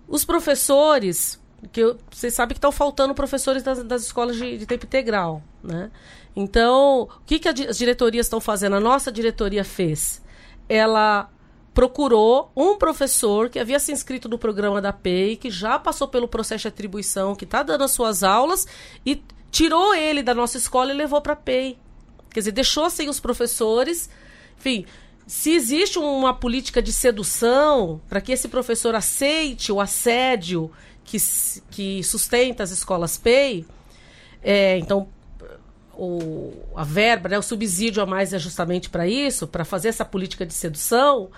os 0.08 0.24
professores, 0.24 1.40
que 1.72 1.80
eu, 1.80 1.96
vocês 2.10 2.34
sabem 2.34 2.54
que 2.54 2.58
estão 2.58 2.72
faltando 2.72 3.14
professores 3.14 3.62
das, 3.62 3.82
das 3.84 4.02
escolas 4.02 4.36
de, 4.36 4.58
de, 4.58 4.66
tempo 4.66 4.86
integral, 4.86 5.42
né? 5.62 5.90
Então, 6.34 7.02
o 7.02 7.24
que, 7.24 7.38
que 7.38 7.48
as 7.48 7.78
diretorias 7.78 8.26
estão 8.26 8.40
fazendo? 8.40 8.76
A 8.76 8.80
nossa 8.80 9.10
diretoria 9.10 9.64
fez. 9.64 10.22
Ela 10.68 11.30
procurou 11.72 12.50
um 12.56 12.76
professor 12.76 13.48
que 13.48 13.58
havia 13.58 13.78
se 13.78 13.92
inscrito 13.92 14.28
no 14.28 14.38
programa 14.38 14.80
da 14.80 14.92
PEI, 14.92 15.36
que 15.36 15.50
já 15.50 15.78
passou 15.78 16.08
pelo 16.08 16.26
processo 16.26 16.62
de 16.62 16.68
atribuição, 16.68 17.34
que 17.34 17.44
está 17.44 17.62
dando 17.62 17.84
as 17.84 17.90
suas 17.90 18.22
aulas 18.22 18.66
e 19.04 19.22
tirou 19.50 19.94
ele 19.94 20.22
da 20.22 20.34
nossa 20.34 20.58
escola 20.58 20.92
e 20.92 20.96
levou 20.96 21.20
para 21.20 21.32
a 21.32 21.36
PEI. 21.36 21.78
Quer 22.30 22.40
dizer, 22.40 22.52
deixou 22.52 22.90
sem 22.90 23.08
os 23.08 23.20
professores. 23.20 24.10
Enfim, 24.58 24.84
se 25.26 25.52
existe 25.52 25.98
uma 25.98 26.34
política 26.34 26.82
de 26.82 26.92
sedução 26.92 28.00
para 28.08 28.20
que 28.20 28.32
esse 28.32 28.48
professor 28.48 28.94
aceite 28.94 29.72
o 29.72 29.80
assédio 29.80 30.70
que, 31.04 31.16
que 31.70 32.02
sustenta 32.02 32.62
as 32.62 32.70
escolas 32.70 33.16
PEI, 33.16 33.64
é, 34.42 34.78
então 34.78 35.08
o, 35.94 36.52
a 36.74 36.84
verba, 36.84 37.28
né, 37.28 37.38
o 37.38 37.42
subsídio 37.42 38.02
a 38.02 38.06
mais 38.06 38.32
é 38.32 38.38
justamente 38.38 38.90
para 38.90 39.08
isso, 39.08 39.46
para 39.46 39.64
fazer 39.64 39.88
essa 39.88 40.04
política 40.04 40.44
de 40.44 40.52
sedução. 40.52 41.30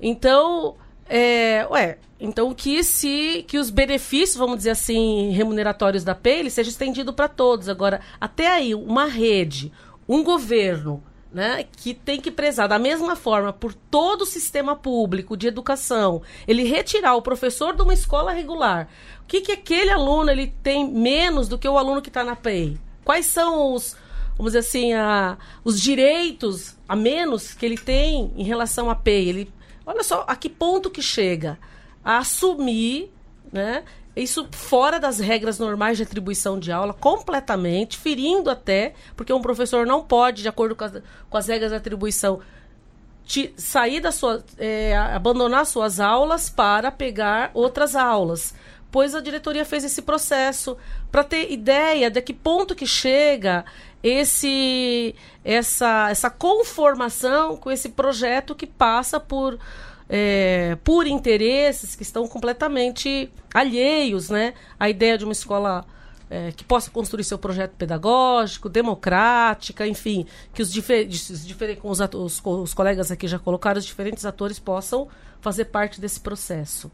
Então, 0.00 0.76
é, 1.12 1.66
ué, 1.68 1.98
então 2.20 2.54
que 2.54 2.84
se 2.84 3.44
que 3.48 3.58
os 3.58 3.68
benefícios, 3.68 4.36
vamos 4.36 4.58
dizer 4.58 4.70
assim, 4.70 5.30
remuneratórios 5.30 6.04
da 6.04 6.14
PEI 6.14 6.48
seja 6.48 6.70
estendido 6.70 7.12
para 7.12 7.26
todos. 7.26 7.68
Agora, 7.68 8.00
até 8.20 8.46
aí, 8.46 8.76
uma 8.76 9.06
rede, 9.06 9.72
um 10.08 10.22
governo, 10.22 11.02
né, 11.32 11.64
que 11.76 11.94
tem 11.94 12.20
que 12.20 12.30
prezar 12.30 12.68
da 12.68 12.78
mesma 12.78 13.16
forma 13.16 13.52
por 13.52 13.74
todo 13.74 14.22
o 14.22 14.26
sistema 14.26 14.76
público 14.76 15.36
de 15.36 15.48
educação, 15.48 16.22
ele 16.46 16.62
retirar 16.62 17.16
o 17.16 17.22
professor 17.22 17.74
de 17.74 17.82
uma 17.82 17.94
escola 17.94 18.32
regular. 18.32 18.88
O 19.22 19.26
que, 19.26 19.40
que 19.40 19.52
aquele 19.52 19.90
aluno 19.90 20.30
ele 20.30 20.54
tem 20.62 20.88
menos 20.88 21.48
do 21.48 21.58
que 21.58 21.68
o 21.68 21.76
aluno 21.76 22.00
que 22.00 22.08
está 22.08 22.22
na 22.22 22.36
PEI? 22.36 22.78
Quais 23.04 23.26
são 23.26 23.74
os, 23.74 23.96
vamos 24.36 24.52
dizer 24.52 24.60
assim, 24.60 24.92
a, 24.92 25.36
os 25.64 25.80
direitos 25.80 26.76
a 26.88 26.94
menos 26.94 27.52
que 27.52 27.66
ele 27.66 27.78
tem 27.78 28.32
em 28.36 28.44
relação 28.44 28.88
à 28.88 28.94
PEI? 28.94 29.28
Ele 29.28 29.59
Olha 29.90 30.04
só 30.04 30.24
a 30.28 30.36
que 30.36 30.48
ponto 30.48 30.88
que 30.88 31.02
chega 31.02 31.58
a 32.04 32.18
assumir, 32.18 33.12
né? 33.52 33.82
Isso 34.14 34.46
fora 34.52 35.00
das 35.00 35.18
regras 35.18 35.58
normais 35.58 35.96
de 35.96 36.04
atribuição 36.04 36.60
de 36.60 36.70
aula, 36.70 36.94
completamente, 36.94 37.98
ferindo 37.98 38.50
até, 38.50 38.94
porque 39.16 39.32
um 39.32 39.42
professor 39.42 39.84
não 39.84 40.00
pode, 40.04 40.42
de 40.42 40.48
acordo 40.48 40.76
com 40.76 40.84
as, 40.84 40.92
com 41.28 41.36
as 41.36 41.48
regras 41.48 41.72
de 41.72 41.76
atribuição, 41.76 42.38
te, 43.24 43.52
sair 43.56 43.98
da 43.98 44.12
sua. 44.12 44.44
É, 44.56 44.96
abandonar 44.96 45.66
suas 45.66 45.98
aulas 45.98 46.48
para 46.48 46.92
pegar 46.92 47.50
outras 47.52 47.96
aulas. 47.96 48.54
Pois 48.92 49.12
a 49.12 49.20
diretoria 49.20 49.64
fez 49.64 49.82
esse 49.82 50.02
processo 50.02 50.76
para 51.10 51.24
ter 51.24 51.50
ideia 51.50 52.08
de 52.08 52.22
que 52.22 52.32
ponto 52.32 52.76
que 52.76 52.86
chega 52.86 53.64
esse 54.02 55.14
essa 55.44 56.10
essa 56.10 56.30
conformação 56.30 57.56
com 57.56 57.70
esse 57.70 57.90
projeto 57.90 58.54
que 58.54 58.66
passa 58.66 59.20
por 59.20 59.58
é, 60.08 60.76
por 60.82 61.06
interesses 61.06 61.94
que 61.94 62.02
estão 62.02 62.26
completamente 62.26 63.30
alheios 63.54 64.28
né, 64.28 64.54
à 64.78 64.90
ideia 64.90 65.16
de 65.16 65.24
uma 65.24 65.32
escola 65.32 65.84
é, 66.28 66.52
que 66.52 66.64
possa 66.64 66.90
construir 66.90 67.24
seu 67.24 67.38
projeto 67.38 67.72
pedagógico, 67.72 68.68
democrática, 68.68 69.86
enfim, 69.86 70.26
que 70.54 70.62
os, 70.62 70.72
diferentes, 70.72 71.28
os, 71.82 72.00
os, 72.14 72.42
os 72.44 72.74
colegas 72.74 73.10
aqui 73.10 73.26
já 73.26 73.38
colocaram, 73.38 73.78
os 73.78 73.84
diferentes 73.84 74.24
atores 74.24 74.58
possam 74.58 75.08
fazer 75.40 75.66
parte 75.66 76.00
desse 76.00 76.20
processo. 76.20 76.90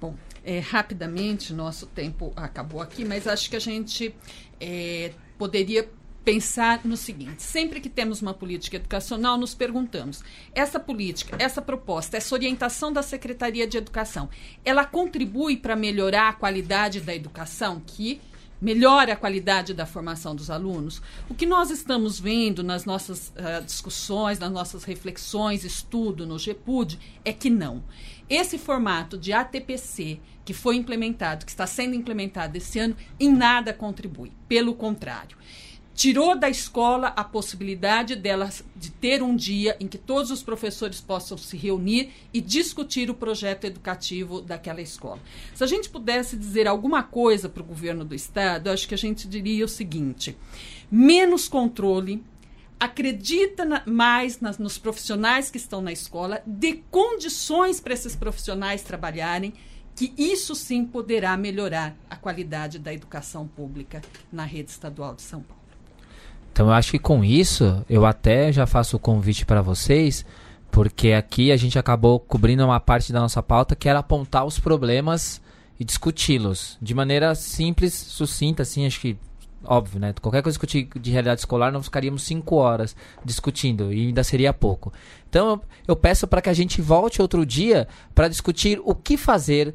Bom, 0.00 0.14
é, 0.44 0.58
rapidamente, 0.58 1.52
nosso 1.52 1.86
tempo 1.86 2.32
acabou 2.36 2.80
aqui, 2.80 3.04
mas 3.04 3.26
acho 3.26 3.48
que 3.48 3.56
a 3.56 3.60
gente 3.60 4.14
é, 4.60 5.12
poderia 5.38 5.88
pensar 6.24 6.80
no 6.84 6.96
seguinte: 6.96 7.42
sempre 7.42 7.80
que 7.80 7.88
temos 7.88 8.22
uma 8.22 8.34
política 8.34 8.76
educacional, 8.76 9.36
nos 9.36 9.54
perguntamos: 9.54 10.22
essa 10.54 10.80
política, 10.80 11.36
essa 11.38 11.62
proposta, 11.62 12.16
essa 12.16 12.34
orientação 12.34 12.92
da 12.92 13.02
Secretaria 13.02 13.66
de 13.66 13.76
Educação, 13.76 14.28
ela 14.64 14.84
contribui 14.84 15.56
para 15.56 15.76
melhorar 15.76 16.28
a 16.28 16.32
qualidade 16.32 17.00
da 17.00 17.14
educação 17.14 17.80
que 17.84 18.20
melhora 18.60 19.14
a 19.14 19.16
qualidade 19.16 19.74
da 19.74 19.84
formação 19.84 20.36
dos 20.36 20.48
alunos? 20.48 21.02
O 21.28 21.34
que 21.34 21.44
nós 21.44 21.68
estamos 21.68 22.20
vendo 22.20 22.62
nas 22.62 22.84
nossas 22.84 23.30
uh, 23.30 23.64
discussões, 23.64 24.38
nas 24.38 24.52
nossas 24.52 24.84
reflexões, 24.84 25.64
estudo 25.64 26.24
no 26.24 26.38
GEPUD, 26.38 26.96
é 27.24 27.32
que 27.32 27.50
não. 27.50 27.82
Esse 28.30 28.56
formato 28.56 29.18
de 29.18 29.32
ATPC 29.32 30.20
que 30.44 30.52
foi 30.52 30.76
implementado, 30.76 31.44
que 31.44 31.52
está 31.52 31.66
sendo 31.66 31.94
implementado 31.94 32.56
esse 32.56 32.78
ano, 32.78 32.96
em 33.18 33.30
nada 33.30 33.72
contribui. 33.72 34.32
Pelo 34.48 34.74
contrário 34.74 35.36
tirou 35.94 36.36
da 36.36 36.48
escola 36.48 37.08
a 37.08 37.22
possibilidade 37.22 38.16
delas 38.16 38.64
de 38.74 38.90
ter 38.90 39.22
um 39.22 39.36
dia 39.36 39.76
em 39.78 39.86
que 39.86 39.98
todos 39.98 40.30
os 40.30 40.42
professores 40.42 41.00
possam 41.00 41.36
se 41.36 41.56
reunir 41.56 42.10
e 42.32 42.40
discutir 42.40 43.10
o 43.10 43.14
projeto 43.14 43.64
educativo 43.64 44.40
daquela 44.40 44.80
escola. 44.80 45.20
Se 45.54 45.62
a 45.62 45.66
gente 45.66 45.88
pudesse 45.88 46.36
dizer 46.36 46.66
alguma 46.66 47.02
coisa 47.02 47.48
para 47.48 47.62
o 47.62 47.66
governo 47.66 48.04
do 48.04 48.14
estado, 48.14 48.70
acho 48.70 48.88
que 48.88 48.94
a 48.94 48.98
gente 48.98 49.28
diria 49.28 49.64
o 49.64 49.68
seguinte: 49.68 50.36
menos 50.90 51.46
controle, 51.46 52.24
acredita 52.80 53.64
na, 53.64 53.82
mais 53.86 54.40
nas, 54.40 54.58
nos 54.58 54.78
profissionais 54.78 55.50
que 55.50 55.58
estão 55.58 55.80
na 55.82 55.92
escola, 55.92 56.42
dê 56.46 56.80
condições 56.90 57.80
para 57.80 57.94
esses 57.94 58.16
profissionais 58.16 58.82
trabalharem, 58.82 59.52
que 59.94 60.12
isso 60.16 60.54
sim 60.54 60.84
poderá 60.84 61.36
melhorar 61.36 61.94
a 62.08 62.16
qualidade 62.16 62.78
da 62.78 62.92
educação 62.92 63.46
pública 63.46 64.00
na 64.32 64.44
rede 64.44 64.70
estadual 64.70 65.14
de 65.14 65.22
São 65.22 65.40
Paulo. 65.40 65.62
Então 66.52 66.66
eu 66.66 66.72
acho 66.72 66.90
que 66.90 66.98
com 66.98 67.24
isso 67.24 67.84
eu 67.88 68.04
até 68.04 68.52
já 68.52 68.66
faço 68.66 68.96
o 68.96 69.00
convite 69.00 69.46
para 69.46 69.62
vocês, 69.62 70.24
porque 70.70 71.12
aqui 71.12 71.50
a 71.52 71.56
gente 71.56 71.78
acabou 71.78 72.20
cobrindo 72.20 72.64
uma 72.64 72.80
parte 72.80 73.12
da 73.12 73.20
nossa 73.20 73.42
pauta 73.42 73.74
que 73.76 73.88
era 73.88 74.00
apontar 74.00 74.44
os 74.44 74.58
problemas 74.58 75.40
e 75.78 75.84
discuti-los 75.84 76.78
de 76.80 76.94
maneira 76.94 77.34
simples, 77.34 77.94
sucinta, 77.94 78.62
assim, 78.62 78.86
acho 78.86 79.00
que 79.00 79.16
óbvio, 79.64 80.00
né? 80.00 80.14
Qualquer 80.20 80.42
coisa 80.42 80.54
discutir 80.54 80.88
de 80.98 81.10
realidade 81.10 81.40
escolar, 81.40 81.72
nós 81.72 81.84
ficaríamos 81.84 82.22
cinco 82.22 82.56
horas 82.56 82.96
discutindo 83.24 83.92
e 83.92 84.08
ainda 84.08 84.24
seria 84.24 84.52
pouco. 84.52 84.92
Então 85.28 85.60
eu, 85.86 85.96
peço 85.96 86.26
para 86.26 86.42
que 86.42 86.48
a 86.48 86.54
gente 86.54 86.80
volte 86.80 87.22
outro 87.22 87.44
dia 87.46 87.88
para 88.14 88.28
discutir 88.28 88.80
o 88.84 88.94
que 88.94 89.16
fazer 89.16 89.74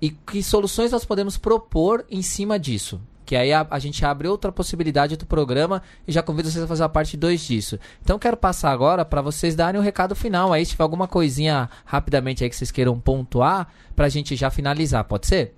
e 0.00 0.10
que 0.10 0.42
soluções 0.42 0.92
nós 0.92 1.04
podemos 1.04 1.36
propor 1.36 2.04
em 2.10 2.22
cima 2.22 2.58
disso 2.58 3.00
que 3.28 3.36
aí 3.36 3.52
a, 3.52 3.66
a, 3.68 3.78
gente 3.78 4.02
abre 4.06 4.26
outra 4.26 4.50
possibilidade 4.50 5.14
do 5.14 5.26
programa 5.26 5.82
e 6.06 6.12
já 6.12 6.22
convido 6.22 6.50
vocês 6.50 6.64
a 6.64 6.66
fazer 6.66 6.84
a 6.84 6.88
parte 6.88 7.14
2 7.14 7.38
disso. 7.38 7.78
Então 8.02 8.18
quero 8.18 8.38
passar 8.38 8.70
agora 8.70 9.04
para 9.04 9.20
vocês 9.20 9.54
darem 9.54 9.78
um 9.78 9.84
recado 9.84 10.16
final 10.16 10.50
aí, 10.50 10.64
se 10.64 10.70
tiver 10.70 10.82
alguma 10.82 11.06
coisinha 11.06 11.68
rapidamente 11.84 12.42
aí 12.42 12.48
que 12.48 12.56
vocês 12.56 12.70
queiram 12.70 12.98
pontuar, 12.98 13.68
para 13.94 14.06
a 14.06 14.08
gente 14.08 14.34
já 14.34 14.48
finalizar, 14.48 15.04
pode 15.04 15.26
ser? 15.26 15.54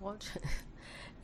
Pode. 0.00 0.26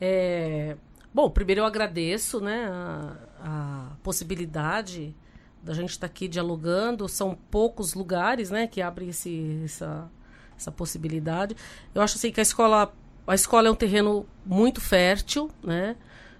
É, 0.01 0.75
bom, 1.13 1.29
primeiro 1.29 1.61
eu 1.61 1.65
agradeço 1.65 2.41
né, 2.41 2.67
a, 2.67 3.15
a 3.39 3.95
possibilidade 4.01 5.15
da 5.61 5.73
gente 5.73 5.91
estar 5.91 6.07
tá 6.07 6.11
aqui 6.11 6.27
dialogando. 6.27 7.07
São 7.07 7.37
poucos 7.51 7.93
lugares 7.93 8.49
né, 8.49 8.65
que 8.65 8.81
abrem 8.81 9.09
esse, 9.09 9.61
essa, 9.63 10.09
essa 10.57 10.71
possibilidade. 10.71 11.55
Eu 11.93 12.01
acho 12.01 12.17
assim, 12.17 12.31
que 12.31 12.39
a 12.39 12.43
escola 12.43 12.91
a 13.27 13.35
escola 13.35 13.67
é 13.67 13.71
um 13.71 13.75
terreno 13.75 14.25
muito 14.45 14.81
fértil, 14.81 15.49
né? 15.63 15.95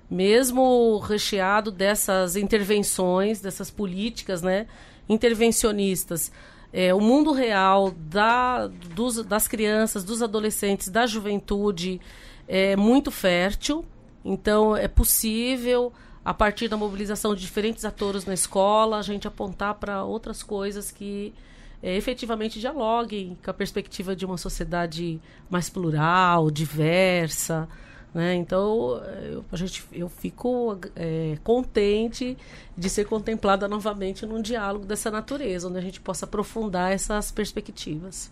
mesmo 0.09 0.97
recheado 0.97 1.71
dessas 1.71 2.35
intervenções, 2.35 3.39
dessas 3.39 3.71
políticas 3.71 4.41
né? 4.41 4.67
intervencionistas. 5.07 6.31
É, 6.73 6.93
o 6.93 6.99
mundo 6.99 7.31
real 7.31 7.91
da, 7.91 8.67
dos, 8.67 9.23
das 9.23 9.47
crianças, 9.47 10.03
dos 10.03 10.21
adolescentes, 10.21 10.89
da 10.89 11.05
juventude 11.05 12.01
é 12.47 12.75
muito 12.75 13.11
fértil. 13.11 13.85
Então, 14.23 14.75
é 14.75 14.87
possível, 14.87 15.91
a 16.23 16.33
partir 16.33 16.67
da 16.67 16.77
mobilização 16.77 17.33
de 17.33 17.41
diferentes 17.41 17.85
atores 17.85 18.25
na 18.25 18.33
escola, 18.33 18.97
a 18.97 19.01
gente 19.01 19.27
apontar 19.27 19.75
para 19.75 20.03
outras 20.03 20.43
coisas 20.43 20.91
que 20.91 21.33
é, 21.81 21.95
efetivamente 21.95 22.59
dialoguem 22.59 23.37
com 23.43 23.49
a 23.49 23.53
perspectiva 23.53 24.15
de 24.15 24.25
uma 24.25 24.37
sociedade 24.37 25.19
mais 25.49 25.69
plural, 25.69 26.51
diversa. 26.51 27.67
Né? 28.13 28.35
Então, 28.35 29.01
eu, 29.23 29.45
a 29.51 29.55
gente, 29.55 29.83
eu 29.91 30.09
fico 30.09 30.77
é, 30.95 31.37
contente 31.43 32.37
de 32.77 32.89
ser 32.89 33.05
contemplada 33.05 33.67
novamente 33.67 34.25
num 34.25 34.41
diálogo 34.41 34.85
dessa 34.85 35.09
natureza, 35.09 35.67
onde 35.67 35.77
a 35.77 35.81
gente 35.81 35.99
possa 35.99 36.25
aprofundar 36.25 36.91
essas 36.91 37.31
perspectivas. 37.31 38.31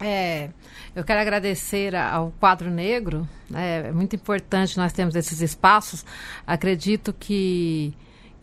É, 0.00 0.50
eu 0.94 1.04
quero 1.04 1.20
agradecer 1.20 1.94
ao 1.94 2.32
Quadro 2.38 2.70
Negro. 2.70 3.28
Né? 3.48 3.88
É 3.88 3.92
muito 3.92 4.14
importante 4.14 4.76
nós 4.76 4.92
termos 4.92 5.14
esses 5.14 5.40
espaços. 5.40 6.04
Acredito 6.46 7.12
que 7.12 7.94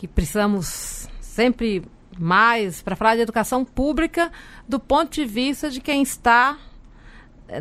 que 0.04 0.08
precisamos 0.10 1.08
sempre 1.22 1.82
mais 2.20 2.82
para 2.82 2.93
falar 2.93 3.16
de 3.16 3.22
educação 3.22 3.64
pública 3.64 4.30
do 4.68 4.78
ponto 4.78 5.14
de 5.14 5.24
vista 5.24 5.70
de 5.70 5.80
quem 5.80 6.01
está 6.01 6.58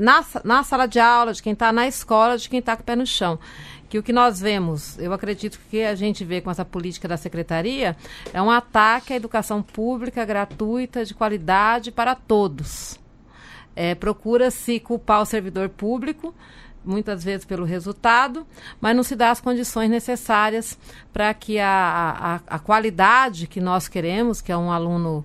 na, 0.00 0.24
na 0.42 0.64
sala 0.64 0.86
de 0.86 0.98
aula, 0.98 1.32
de 1.32 1.40
quem 1.40 1.52
está 1.52 1.70
na 1.70 1.86
escola, 1.86 2.36
de 2.36 2.48
quem 2.48 2.58
está 2.58 2.74
com 2.74 2.82
o 2.82 2.84
pé 2.84 2.96
no 2.96 3.06
chão. 3.06 3.38
Que 3.88 3.96
o 3.96 4.02
que 4.02 4.12
nós 4.12 4.40
vemos, 4.40 4.98
eu 4.98 5.12
acredito 5.12 5.60
que 5.70 5.84
a 5.84 5.94
gente 5.94 6.24
vê 6.24 6.40
com 6.40 6.50
essa 6.50 6.64
política 6.64 7.06
da 7.06 7.16
secretaria, 7.16 7.96
é 8.32 8.42
um 8.42 8.50
ataque 8.50 9.12
à 9.12 9.16
educação 9.16 9.62
pública 9.62 10.24
gratuita, 10.24 11.04
de 11.04 11.14
qualidade 11.14 11.92
para 11.92 12.16
todos. 12.16 12.98
É, 13.74 13.94
Procura-se 13.94 14.80
culpar 14.80 15.22
o 15.22 15.26
servidor 15.26 15.68
público 15.68 16.34
muitas 16.84 17.22
vezes 17.22 17.44
pelo 17.44 17.64
resultado, 17.64 18.46
mas 18.80 18.94
não 18.96 19.02
se 19.02 19.14
dá 19.14 19.30
as 19.30 19.40
condições 19.40 19.88
necessárias 19.88 20.76
para 21.12 21.32
que 21.32 21.58
a, 21.58 22.40
a, 22.48 22.56
a, 22.56 22.58
qualidade 22.58 23.46
que 23.46 23.60
nós 23.60 23.86
queremos, 23.88 24.40
que 24.40 24.50
é 24.50 24.56
um 24.56 24.70
aluno 24.70 25.24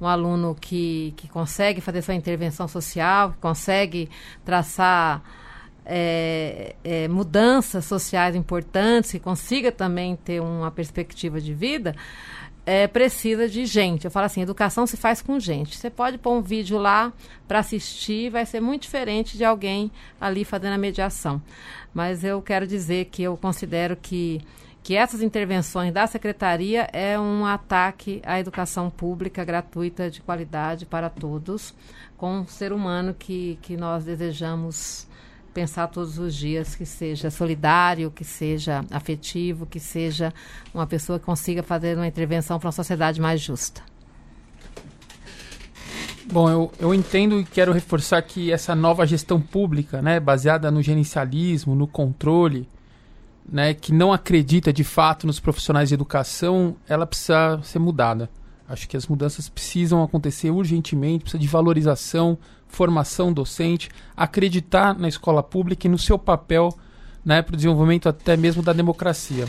um 0.00 0.06
aluno 0.06 0.54
que, 0.54 1.12
que 1.16 1.26
consegue 1.28 1.80
fazer 1.80 2.02
sua 2.02 2.14
intervenção 2.14 2.68
social, 2.68 3.32
que 3.32 3.38
consegue 3.38 4.08
traçar 4.44 5.22
é, 5.84 6.76
é, 6.84 7.08
mudanças 7.08 7.84
sociais 7.84 8.36
importantes, 8.36 9.10
que 9.10 9.18
consiga 9.18 9.72
também 9.72 10.14
ter 10.14 10.40
uma 10.40 10.70
perspectiva 10.70 11.40
de 11.40 11.52
vida, 11.52 11.96
é, 12.68 12.86
precisa 12.86 13.48
de 13.48 13.64
gente. 13.64 14.04
Eu 14.04 14.10
falo 14.10 14.26
assim, 14.26 14.42
educação 14.42 14.86
se 14.86 14.94
faz 14.94 15.22
com 15.22 15.40
gente. 15.40 15.74
Você 15.74 15.88
pode 15.88 16.18
pôr 16.18 16.34
um 16.34 16.42
vídeo 16.42 16.76
lá 16.76 17.10
para 17.46 17.60
assistir, 17.60 18.28
vai 18.28 18.44
ser 18.44 18.60
muito 18.60 18.82
diferente 18.82 19.38
de 19.38 19.44
alguém 19.44 19.90
ali 20.20 20.44
fazendo 20.44 20.74
a 20.74 20.78
mediação. 20.78 21.40
Mas 21.94 22.22
eu 22.22 22.42
quero 22.42 22.66
dizer 22.66 23.06
que 23.06 23.22
eu 23.22 23.38
considero 23.38 23.96
que 23.96 24.42
que 24.82 24.94
essas 24.94 25.20
intervenções 25.20 25.92
da 25.92 26.06
secretaria 26.06 26.88
é 26.92 27.18
um 27.18 27.44
ataque 27.44 28.22
à 28.24 28.38
educação 28.40 28.88
pública 28.88 29.44
gratuita 29.44 30.10
de 30.10 30.22
qualidade 30.22 30.86
para 30.86 31.10
todos, 31.10 31.74
com 32.16 32.40
o 32.40 32.46
ser 32.46 32.72
humano 32.72 33.12
que, 33.12 33.58
que 33.60 33.76
nós 33.76 34.04
desejamos 34.04 35.06
pensar 35.52 35.88
todos 35.88 36.18
os 36.18 36.34
dias 36.34 36.74
que 36.74 36.86
seja 36.86 37.30
solidário, 37.30 38.10
que 38.10 38.24
seja 38.24 38.84
afetivo, 38.90 39.66
que 39.66 39.80
seja 39.80 40.32
uma 40.72 40.86
pessoa 40.86 41.18
que 41.18 41.24
consiga 41.24 41.62
fazer 41.62 41.96
uma 41.96 42.06
intervenção 42.06 42.58
para 42.58 42.66
uma 42.66 42.72
sociedade 42.72 43.20
mais 43.20 43.40
justa. 43.40 43.82
Bom, 46.30 46.50
eu, 46.50 46.72
eu 46.78 46.94
entendo 46.94 47.40
e 47.40 47.44
quero 47.44 47.72
reforçar 47.72 48.20
que 48.20 48.52
essa 48.52 48.74
nova 48.74 49.06
gestão 49.06 49.40
pública, 49.40 50.02
né, 50.02 50.20
baseada 50.20 50.70
no 50.70 50.82
gerencialismo, 50.82 51.74
no 51.74 51.86
controle, 51.86 52.68
né, 53.50 53.72
que 53.72 53.92
não 53.94 54.12
acredita 54.12 54.70
de 54.70 54.84
fato 54.84 55.26
nos 55.26 55.40
profissionais 55.40 55.88
de 55.88 55.94
educação, 55.94 56.76
ela 56.86 57.06
precisa 57.06 57.58
ser 57.62 57.78
mudada. 57.78 58.28
Acho 58.68 58.86
que 58.86 58.98
as 58.98 59.06
mudanças 59.06 59.48
precisam 59.48 60.02
acontecer 60.02 60.50
urgentemente, 60.50 61.22
precisa 61.22 61.40
de 61.40 61.48
valorização, 61.48 62.36
formação 62.68 63.32
docente, 63.32 63.88
acreditar 64.16 64.98
na 64.98 65.08
escola 65.08 65.42
pública 65.42 65.86
e 65.86 65.90
no 65.90 65.98
seu 65.98 66.18
papel 66.18 66.76
né, 67.24 67.42
para 67.42 67.54
o 67.54 67.56
desenvolvimento 67.56 68.08
até 68.08 68.36
mesmo 68.36 68.62
da 68.62 68.72
democracia. 68.72 69.46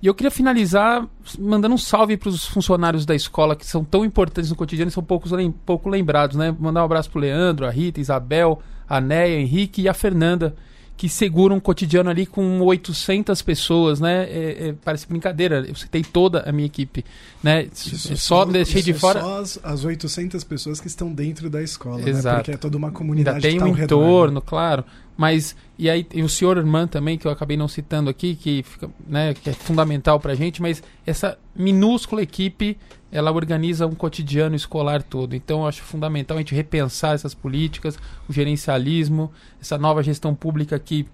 E 0.00 0.06
eu 0.06 0.14
queria 0.14 0.30
finalizar 0.30 1.06
mandando 1.38 1.74
um 1.74 1.78
salve 1.78 2.16
para 2.16 2.28
os 2.28 2.44
funcionários 2.44 3.04
da 3.04 3.14
escola 3.14 3.56
que 3.56 3.66
são 3.66 3.84
tão 3.84 4.04
importantes 4.04 4.50
no 4.50 4.56
cotidiano 4.56 4.88
e 4.88 4.92
são 4.92 5.02
poucos, 5.02 5.32
pouco 5.66 5.88
lembrados. 5.88 6.36
Né? 6.36 6.54
Mandar 6.58 6.82
um 6.82 6.84
abraço 6.84 7.10
para 7.10 7.18
o 7.18 7.22
Leandro, 7.22 7.66
a 7.66 7.70
Rita, 7.70 7.98
a 7.98 8.02
Isabel, 8.02 8.60
a 8.88 9.00
Neia, 9.00 9.40
Henrique 9.40 9.82
e 9.82 9.88
a 9.88 9.94
Fernanda, 9.94 10.54
que 10.98 11.08
segura 11.08 11.54
um 11.54 11.60
cotidiano 11.60 12.10
ali 12.10 12.26
com 12.26 12.60
800 12.60 13.40
pessoas, 13.40 14.00
né? 14.00 14.24
É, 14.24 14.68
é, 14.68 14.74
parece 14.84 15.06
brincadeira, 15.06 15.64
eu 15.66 15.74
citei 15.76 16.02
toda 16.02 16.40
a 16.40 16.50
minha 16.50 16.66
equipe, 16.66 17.04
né? 17.40 17.68
Isso, 17.72 18.16
só 18.16 18.42
isso, 18.42 18.52
deixei 18.52 18.82
de 18.82 18.90
é 18.90 18.94
fora... 18.94 19.20
Só 19.20 19.40
as, 19.40 19.60
as 19.62 19.84
800 19.84 20.42
pessoas 20.42 20.80
que 20.80 20.88
estão 20.88 21.12
dentro 21.12 21.48
da 21.48 21.62
escola, 21.62 22.00
Exato. 22.00 22.26
né? 22.26 22.34
Porque 22.34 22.50
é 22.50 22.56
toda 22.56 22.76
uma 22.76 22.90
comunidade 22.90 23.46
Ainda 23.46 23.48
tem 23.48 23.58
tá 23.60 23.64
um 23.64 23.68
ao 23.68 23.74
redor, 23.74 24.02
entorno, 24.02 24.40
né? 24.40 24.42
claro. 24.44 24.84
Mas, 25.16 25.54
e 25.78 25.88
aí, 25.88 26.04
e 26.12 26.20
o 26.20 26.28
senhor 26.28 26.56
irmã 26.56 26.88
também, 26.88 27.16
que 27.16 27.28
eu 27.28 27.30
acabei 27.30 27.56
não 27.56 27.68
citando 27.68 28.10
aqui, 28.10 28.34
que, 28.34 28.64
fica, 28.64 28.90
né, 29.06 29.34
que 29.34 29.50
é 29.50 29.52
fundamental 29.52 30.18
pra 30.18 30.34
gente, 30.34 30.60
mas 30.60 30.82
essa 31.06 31.38
minúscula 31.54 32.22
equipe, 32.22 32.76
ela 33.10 33.32
organiza 33.32 33.86
um 33.86 33.94
cotidiano 33.94 34.54
escolar 34.54 35.02
todo. 35.02 35.34
Então, 35.34 35.66
acho 35.66 35.82
fundamental 35.82 36.36
a 36.36 36.40
gente 36.40 36.54
repensar 36.54 37.14
essas 37.14 37.34
políticas, 37.34 37.98
o 38.28 38.32
gerencialismo, 38.32 39.32
essa 39.60 39.78
nova 39.78 40.02
gestão 40.02 40.34
pública 40.34 40.78
que 40.78 41.06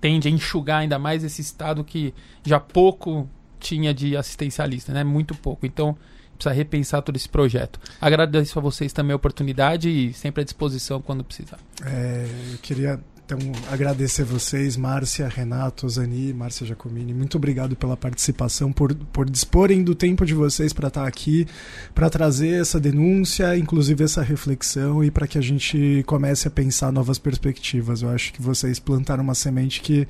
tende 0.00 0.28
a 0.28 0.30
enxugar 0.30 0.80
ainda 0.80 0.98
mais 0.98 1.22
esse 1.22 1.40
estado 1.40 1.84
que 1.84 2.12
já 2.44 2.58
pouco 2.58 3.28
tinha 3.60 3.94
de 3.94 4.16
assistencialista, 4.16 4.92
né? 4.92 5.04
Muito 5.04 5.34
pouco. 5.34 5.64
Então, 5.64 5.96
precisa 6.34 6.52
repensar 6.52 7.02
todo 7.02 7.16
esse 7.16 7.28
projeto. 7.28 7.78
Agradeço 8.00 8.58
a 8.58 8.62
vocês 8.62 8.92
também 8.92 9.12
a 9.12 9.16
oportunidade 9.16 9.88
e 9.88 10.12
sempre 10.12 10.40
à 10.42 10.44
disposição 10.44 11.00
quando 11.00 11.22
precisar. 11.22 11.58
É, 11.84 12.26
eu 12.52 12.58
queria 12.58 13.00
então 13.24 13.38
agradecer 13.70 14.24
vocês, 14.24 14.76
Márcia, 14.76 15.28
Renato, 15.28 15.88
Zani, 15.88 16.32
Márcia 16.34 16.66
Giacomini. 16.66 17.14
Muito 17.14 17.36
obrigado 17.36 17.74
pela 17.76 17.96
participação, 17.96 18.72
por, 18.72 18.94
por 18.94 19.30
disporem 19.30 19.82
do 19.82 19.94
tempo 19.94 20.26
de 20.26 20.34
vocês 20.34 20.72
para 20.72 20.88
estar 20.88 21.06
aqui, 21.06 21.46
para 21.94 22.10
trazer 22.10 22.60
essa 22.60 22.78
denúncia, 22.80 23.56
inclusive 23.56 24.04
essa 24.04 24.22
reflexão 24.22 25.02
e 25.02 25.10
para 25.10 25.26
que 25.26 25.38
a 25.38 25.40
gente 25.40 26.02
comece 26.06 26.48
a 26.48 26.50
pensar 26.50 26.92
novas 26.92 27.18
perspectivas. 27.18 28.02
Eu 28.02 28.10
acho 28.10 28.32
que 28.32 28.42
vocês 28.42 28.78
plantaram 28.78 29.22
uma 29.22 29.34
semente 29.34 29.80
que, 29.80 30.06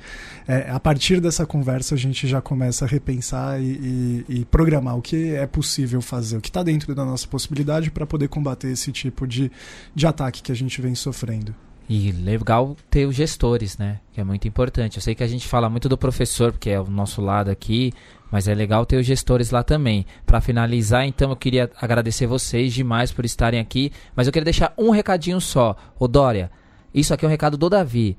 é, 0.47 0.69
a 0.69 0.79
partir 0.79 1.21
dessa 1.21 1.45
conversa, 1.45 1.95
a 1.95 1.97
gente 1.97 2.27
já 2.27 2.41
começa 2.41 2.83
a 2.83 2.87
repensar 2.87 3.61
e, 3.61 4.25
e, 4.27 4.39
e 4.39 4.45
programar 4.45 4.97
o 4.97 5.01
que 5.01 5.33
é 5.35 5.45
possível 5.45 6.01
fazer, 6.01 6.37
o 6.37 6.41
que 6.41 6.49
está 6.49 6.63
dentro 6.63 6.93
da 6.93 7.05
nossa 7.05 7.27
possibilidade 7.27 7.91
para 7.91 8.05
poder 8.05 8.27
combater 8.27 8.69
esse 8.69 8.91
tipo 8.91 9.27
de, 9.27 9.51
de 9.95 10.07
ataque 10.07 10.41
que 10.41 10.51
a 10.51 10.55
gente 10.55 10.81
vem 10.81 10.95
sofrendo. 10.95 11.55
E 11.89 12.11
legal 12.11 12.77
ter 12.89 13.05
os 13.05 13.15
gestores, 13.15 13.77
né? 13.77 13.99
Que 14.13 14.21
é 14.21 14.23
muito 14.23 14.47
importante. 14.47 14.97
Eu 14.97 15.01
sei 15.01 15.13
que 15.13 15.23
a 15.23 15.27
gente 15.27 15.47
fala 15.47 15.69
muito 15.69 15.89
do 15.89 15.97
professor, 15.97 16.51
porque 16.51 16.69
é 16.69 16.79
o 16.79 16.89
nosso 16.89 17.21
lado 17.21 17.49
aqui, 17.49 17.91
mas 18.31 18.47
é 18.47 18.55
legal 18.55 18.85
ter 18.85 18.97
os 18.97 19.05
gestores 19.05 19.51
lá 19.51 19.63
também. 19.63 20.05
Para 20.25 20.41
finalizar, 20.41 21.05
então, 21.05 21.29
eu 21.29 21.35
queria 21.35 21.69
agradecer 21.79 22.25
vocês 22.25 22.73
demais 22.73 23.11
por 23.11 23.25
estarem 23.25 23.59
aqui, 23.59 23.91
mas 24.15 24.27
eu 24.27 24.33
queria 24.33 24.45
deixar 24.45 24.73
um 24.77 24.91
recadinho 24.91 25.41
só. 25.41 25.75
Ô 25.99 26.07
Dória, 26.07 26.49
isso 26.93 27.13
aqui 27.13 27.25
é 27.25 27.27
um 27.27 27.31
recado 27.31 27.57
do 27.57 27.69
Davi. 27.69 28.17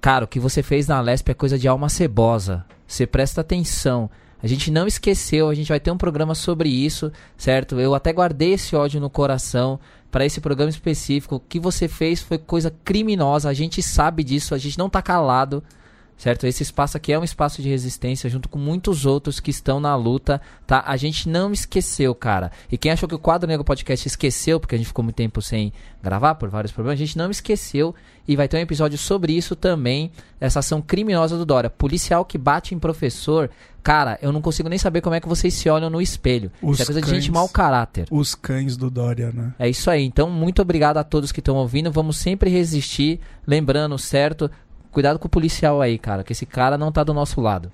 Cara, 0.00 0.24
o 0.24 0.28
que 0.28 0.40
você 0.40 0.62
fez 0.62 0.86
na 0.86 1.00
Lesp 1.00 1.30
é 1.30 1.34
coisa 1.34 1.58
de 1.58 1.66
alma 1.66 1.88
cebosa. 1.88 2.64
Você 2.86 3.06
presta 3.06 3.40
atenção. 3.40 4.10
A 4.42 4.46
gente 4.46 4.70
não 4.70 4.86
esqueceu, 4.86 5.48
a 5.48 5.54
gente 5.54 5.68
vai 5.68 5.80
ter 5.80 5.90
um 5.90 5.96
programa 5.96 6.34
sobre 6.34 6.68
isso, 6.68 7.10
certo? 7.34 7.80
Eu 7.80 7.94
até 7.94 8.12
guardei 8.12 8.52
esse 8.52 8.76
ódio 8.76 9.00
no 9.00 9.08
coração 9.08 9.80
para 10.14 10.24
esse 10.24 10.40
programa 10.40 10.70
específico. 10.70 11.34
O 11.34 11.40
que 11.40 11.58
você 11.58 11.88
fez 11.88 12.22
foi 12.22 12.38
coisa 12.38 12.72
criminosa, 12.84 13.48
a 13.48 13.52
gente 13.52 13.82
sabe 13.82 14.22
disso, 14.22 14.54
a 14.54 14.58
gente 14.58 14.78
não 14.78 14.88
tá 14.88 15.02
calado, 15.02 15.60
certo? 16.16 16.46
Esse 16.46 16.62
espaço 16.62 16.96
aqui 16.96 17.12
é 17.12 17.18
um 17.18 17.24
espaço 17.24 17.60
de 17.60 17.68
resistência 17.68 18.30
junto 18.30 18.48
com 18.48 18.58
muitos 18.58 19.06
outros 19.06 19.40
que 19.40 19.50
estão 19.50 19.80
na 19.80 19.94
luta, 19.96 20.40
tá? 20.66 20.82
A 20.86 20.96
gente 20.96 21.28
não 21.28 21.52
esqueceu, 21.52 22.14
cara. 22.14 22.50
E 22.70 22.78
quem 22.78 22.92
achou 22.92 23.08
que 23.08 23.14
o 23.14 23.18
Quadro 23.18 23.48
Negro 23.48 23.64
Podcast 23.64 24.06
esqueceu, 24.06 24.58
porque 24.60 24.74
a 24.74 24.78
gente 24.78 24.86
ficou 24.88 25.02
muito 25.02 25.16
tempo 25.16 25.42
sem 25.42 25.72
gravar 26.02 26.34
por 26.34 26.48
vários 26.48 26.72
problemas, 26.72 27.00
a 27.00 27.04
gente 27.04 27.18
não 27.18 27.30
esqueceu 27.30 27.94
e 28.26 28.36
vai 28.36 28.48
ter 28.48 28.56
um 28.56 28.60
episódio 28.60 28.96
sobre 28.98 29.32
isso 29.32 29.54
também, 29.54 30.10
essa 30.40 30.60
ação 30.60 30.80
criminosa 30.80 31.36
do 31.36 31.44
Dória. 31.44 31.68
Policial 31.68 32.24
que 32.24 32.38
bate 32.38 32.74
em 32.74 32.78
professor, 32.78 33.50
cara, 33.82 34.18
eu 34.22 34.32
não 34.32 34.40
consigo 34.40 34.68
nem 34.68 34.78
saber 34.78 35.02
como 35.02 35.14
é 35.14 35.20
que 35.20 35.28
vocês 35.28 35.52
se 35.52 35.68
olham 35.68 35.90
no 35.90 36.00
espelho. 36.00 36.50
Os 36.62 36.74
isso 36.74 36.82
é 36.82 36.86
coisa 36.86 37.00
de 37.02 37.08
gente 37.08 37.26
cães. 37.26 37.34
mau 37.34 37.48
caráter. 37.48 38.06
Os 38.10 38.34
cães 38.34 38.76
do 38.76 38.88
Dória, 38.88 39.30
né? 39.32 39.54
É 39.58 39.68
isso 39.68 39.90
aí. 39.90 40.04
Então, 40.04 40.30
muito 40.30 40.62
obrigado 40.62 40.96
a 40.96 41.04
todos 41.04 41.32
que 41.32 41.40
estão 41.40 41.56
ouvindo. 41.56 41.92
Vamos 41.92 42.16
sempre 42.16 42.48
resistir. 42.48 43.20
Lembrando, 43.46 43.98
certo? 43.98 44.50
Cuidado 44.94 45.18
com 45.18 45.26
o 45.26 45.30
policial 45.30 45.82
aí, 45.82 45.98
cara, 45.98 46.22
que 46.22 46.32
esse 46.32 46.46
cara 46.46 46.78
não 46.78 46.92
tá 46.92 47.02
do 47.02 47.12
nosso 47.12 47.40
lado. 47.40 47.72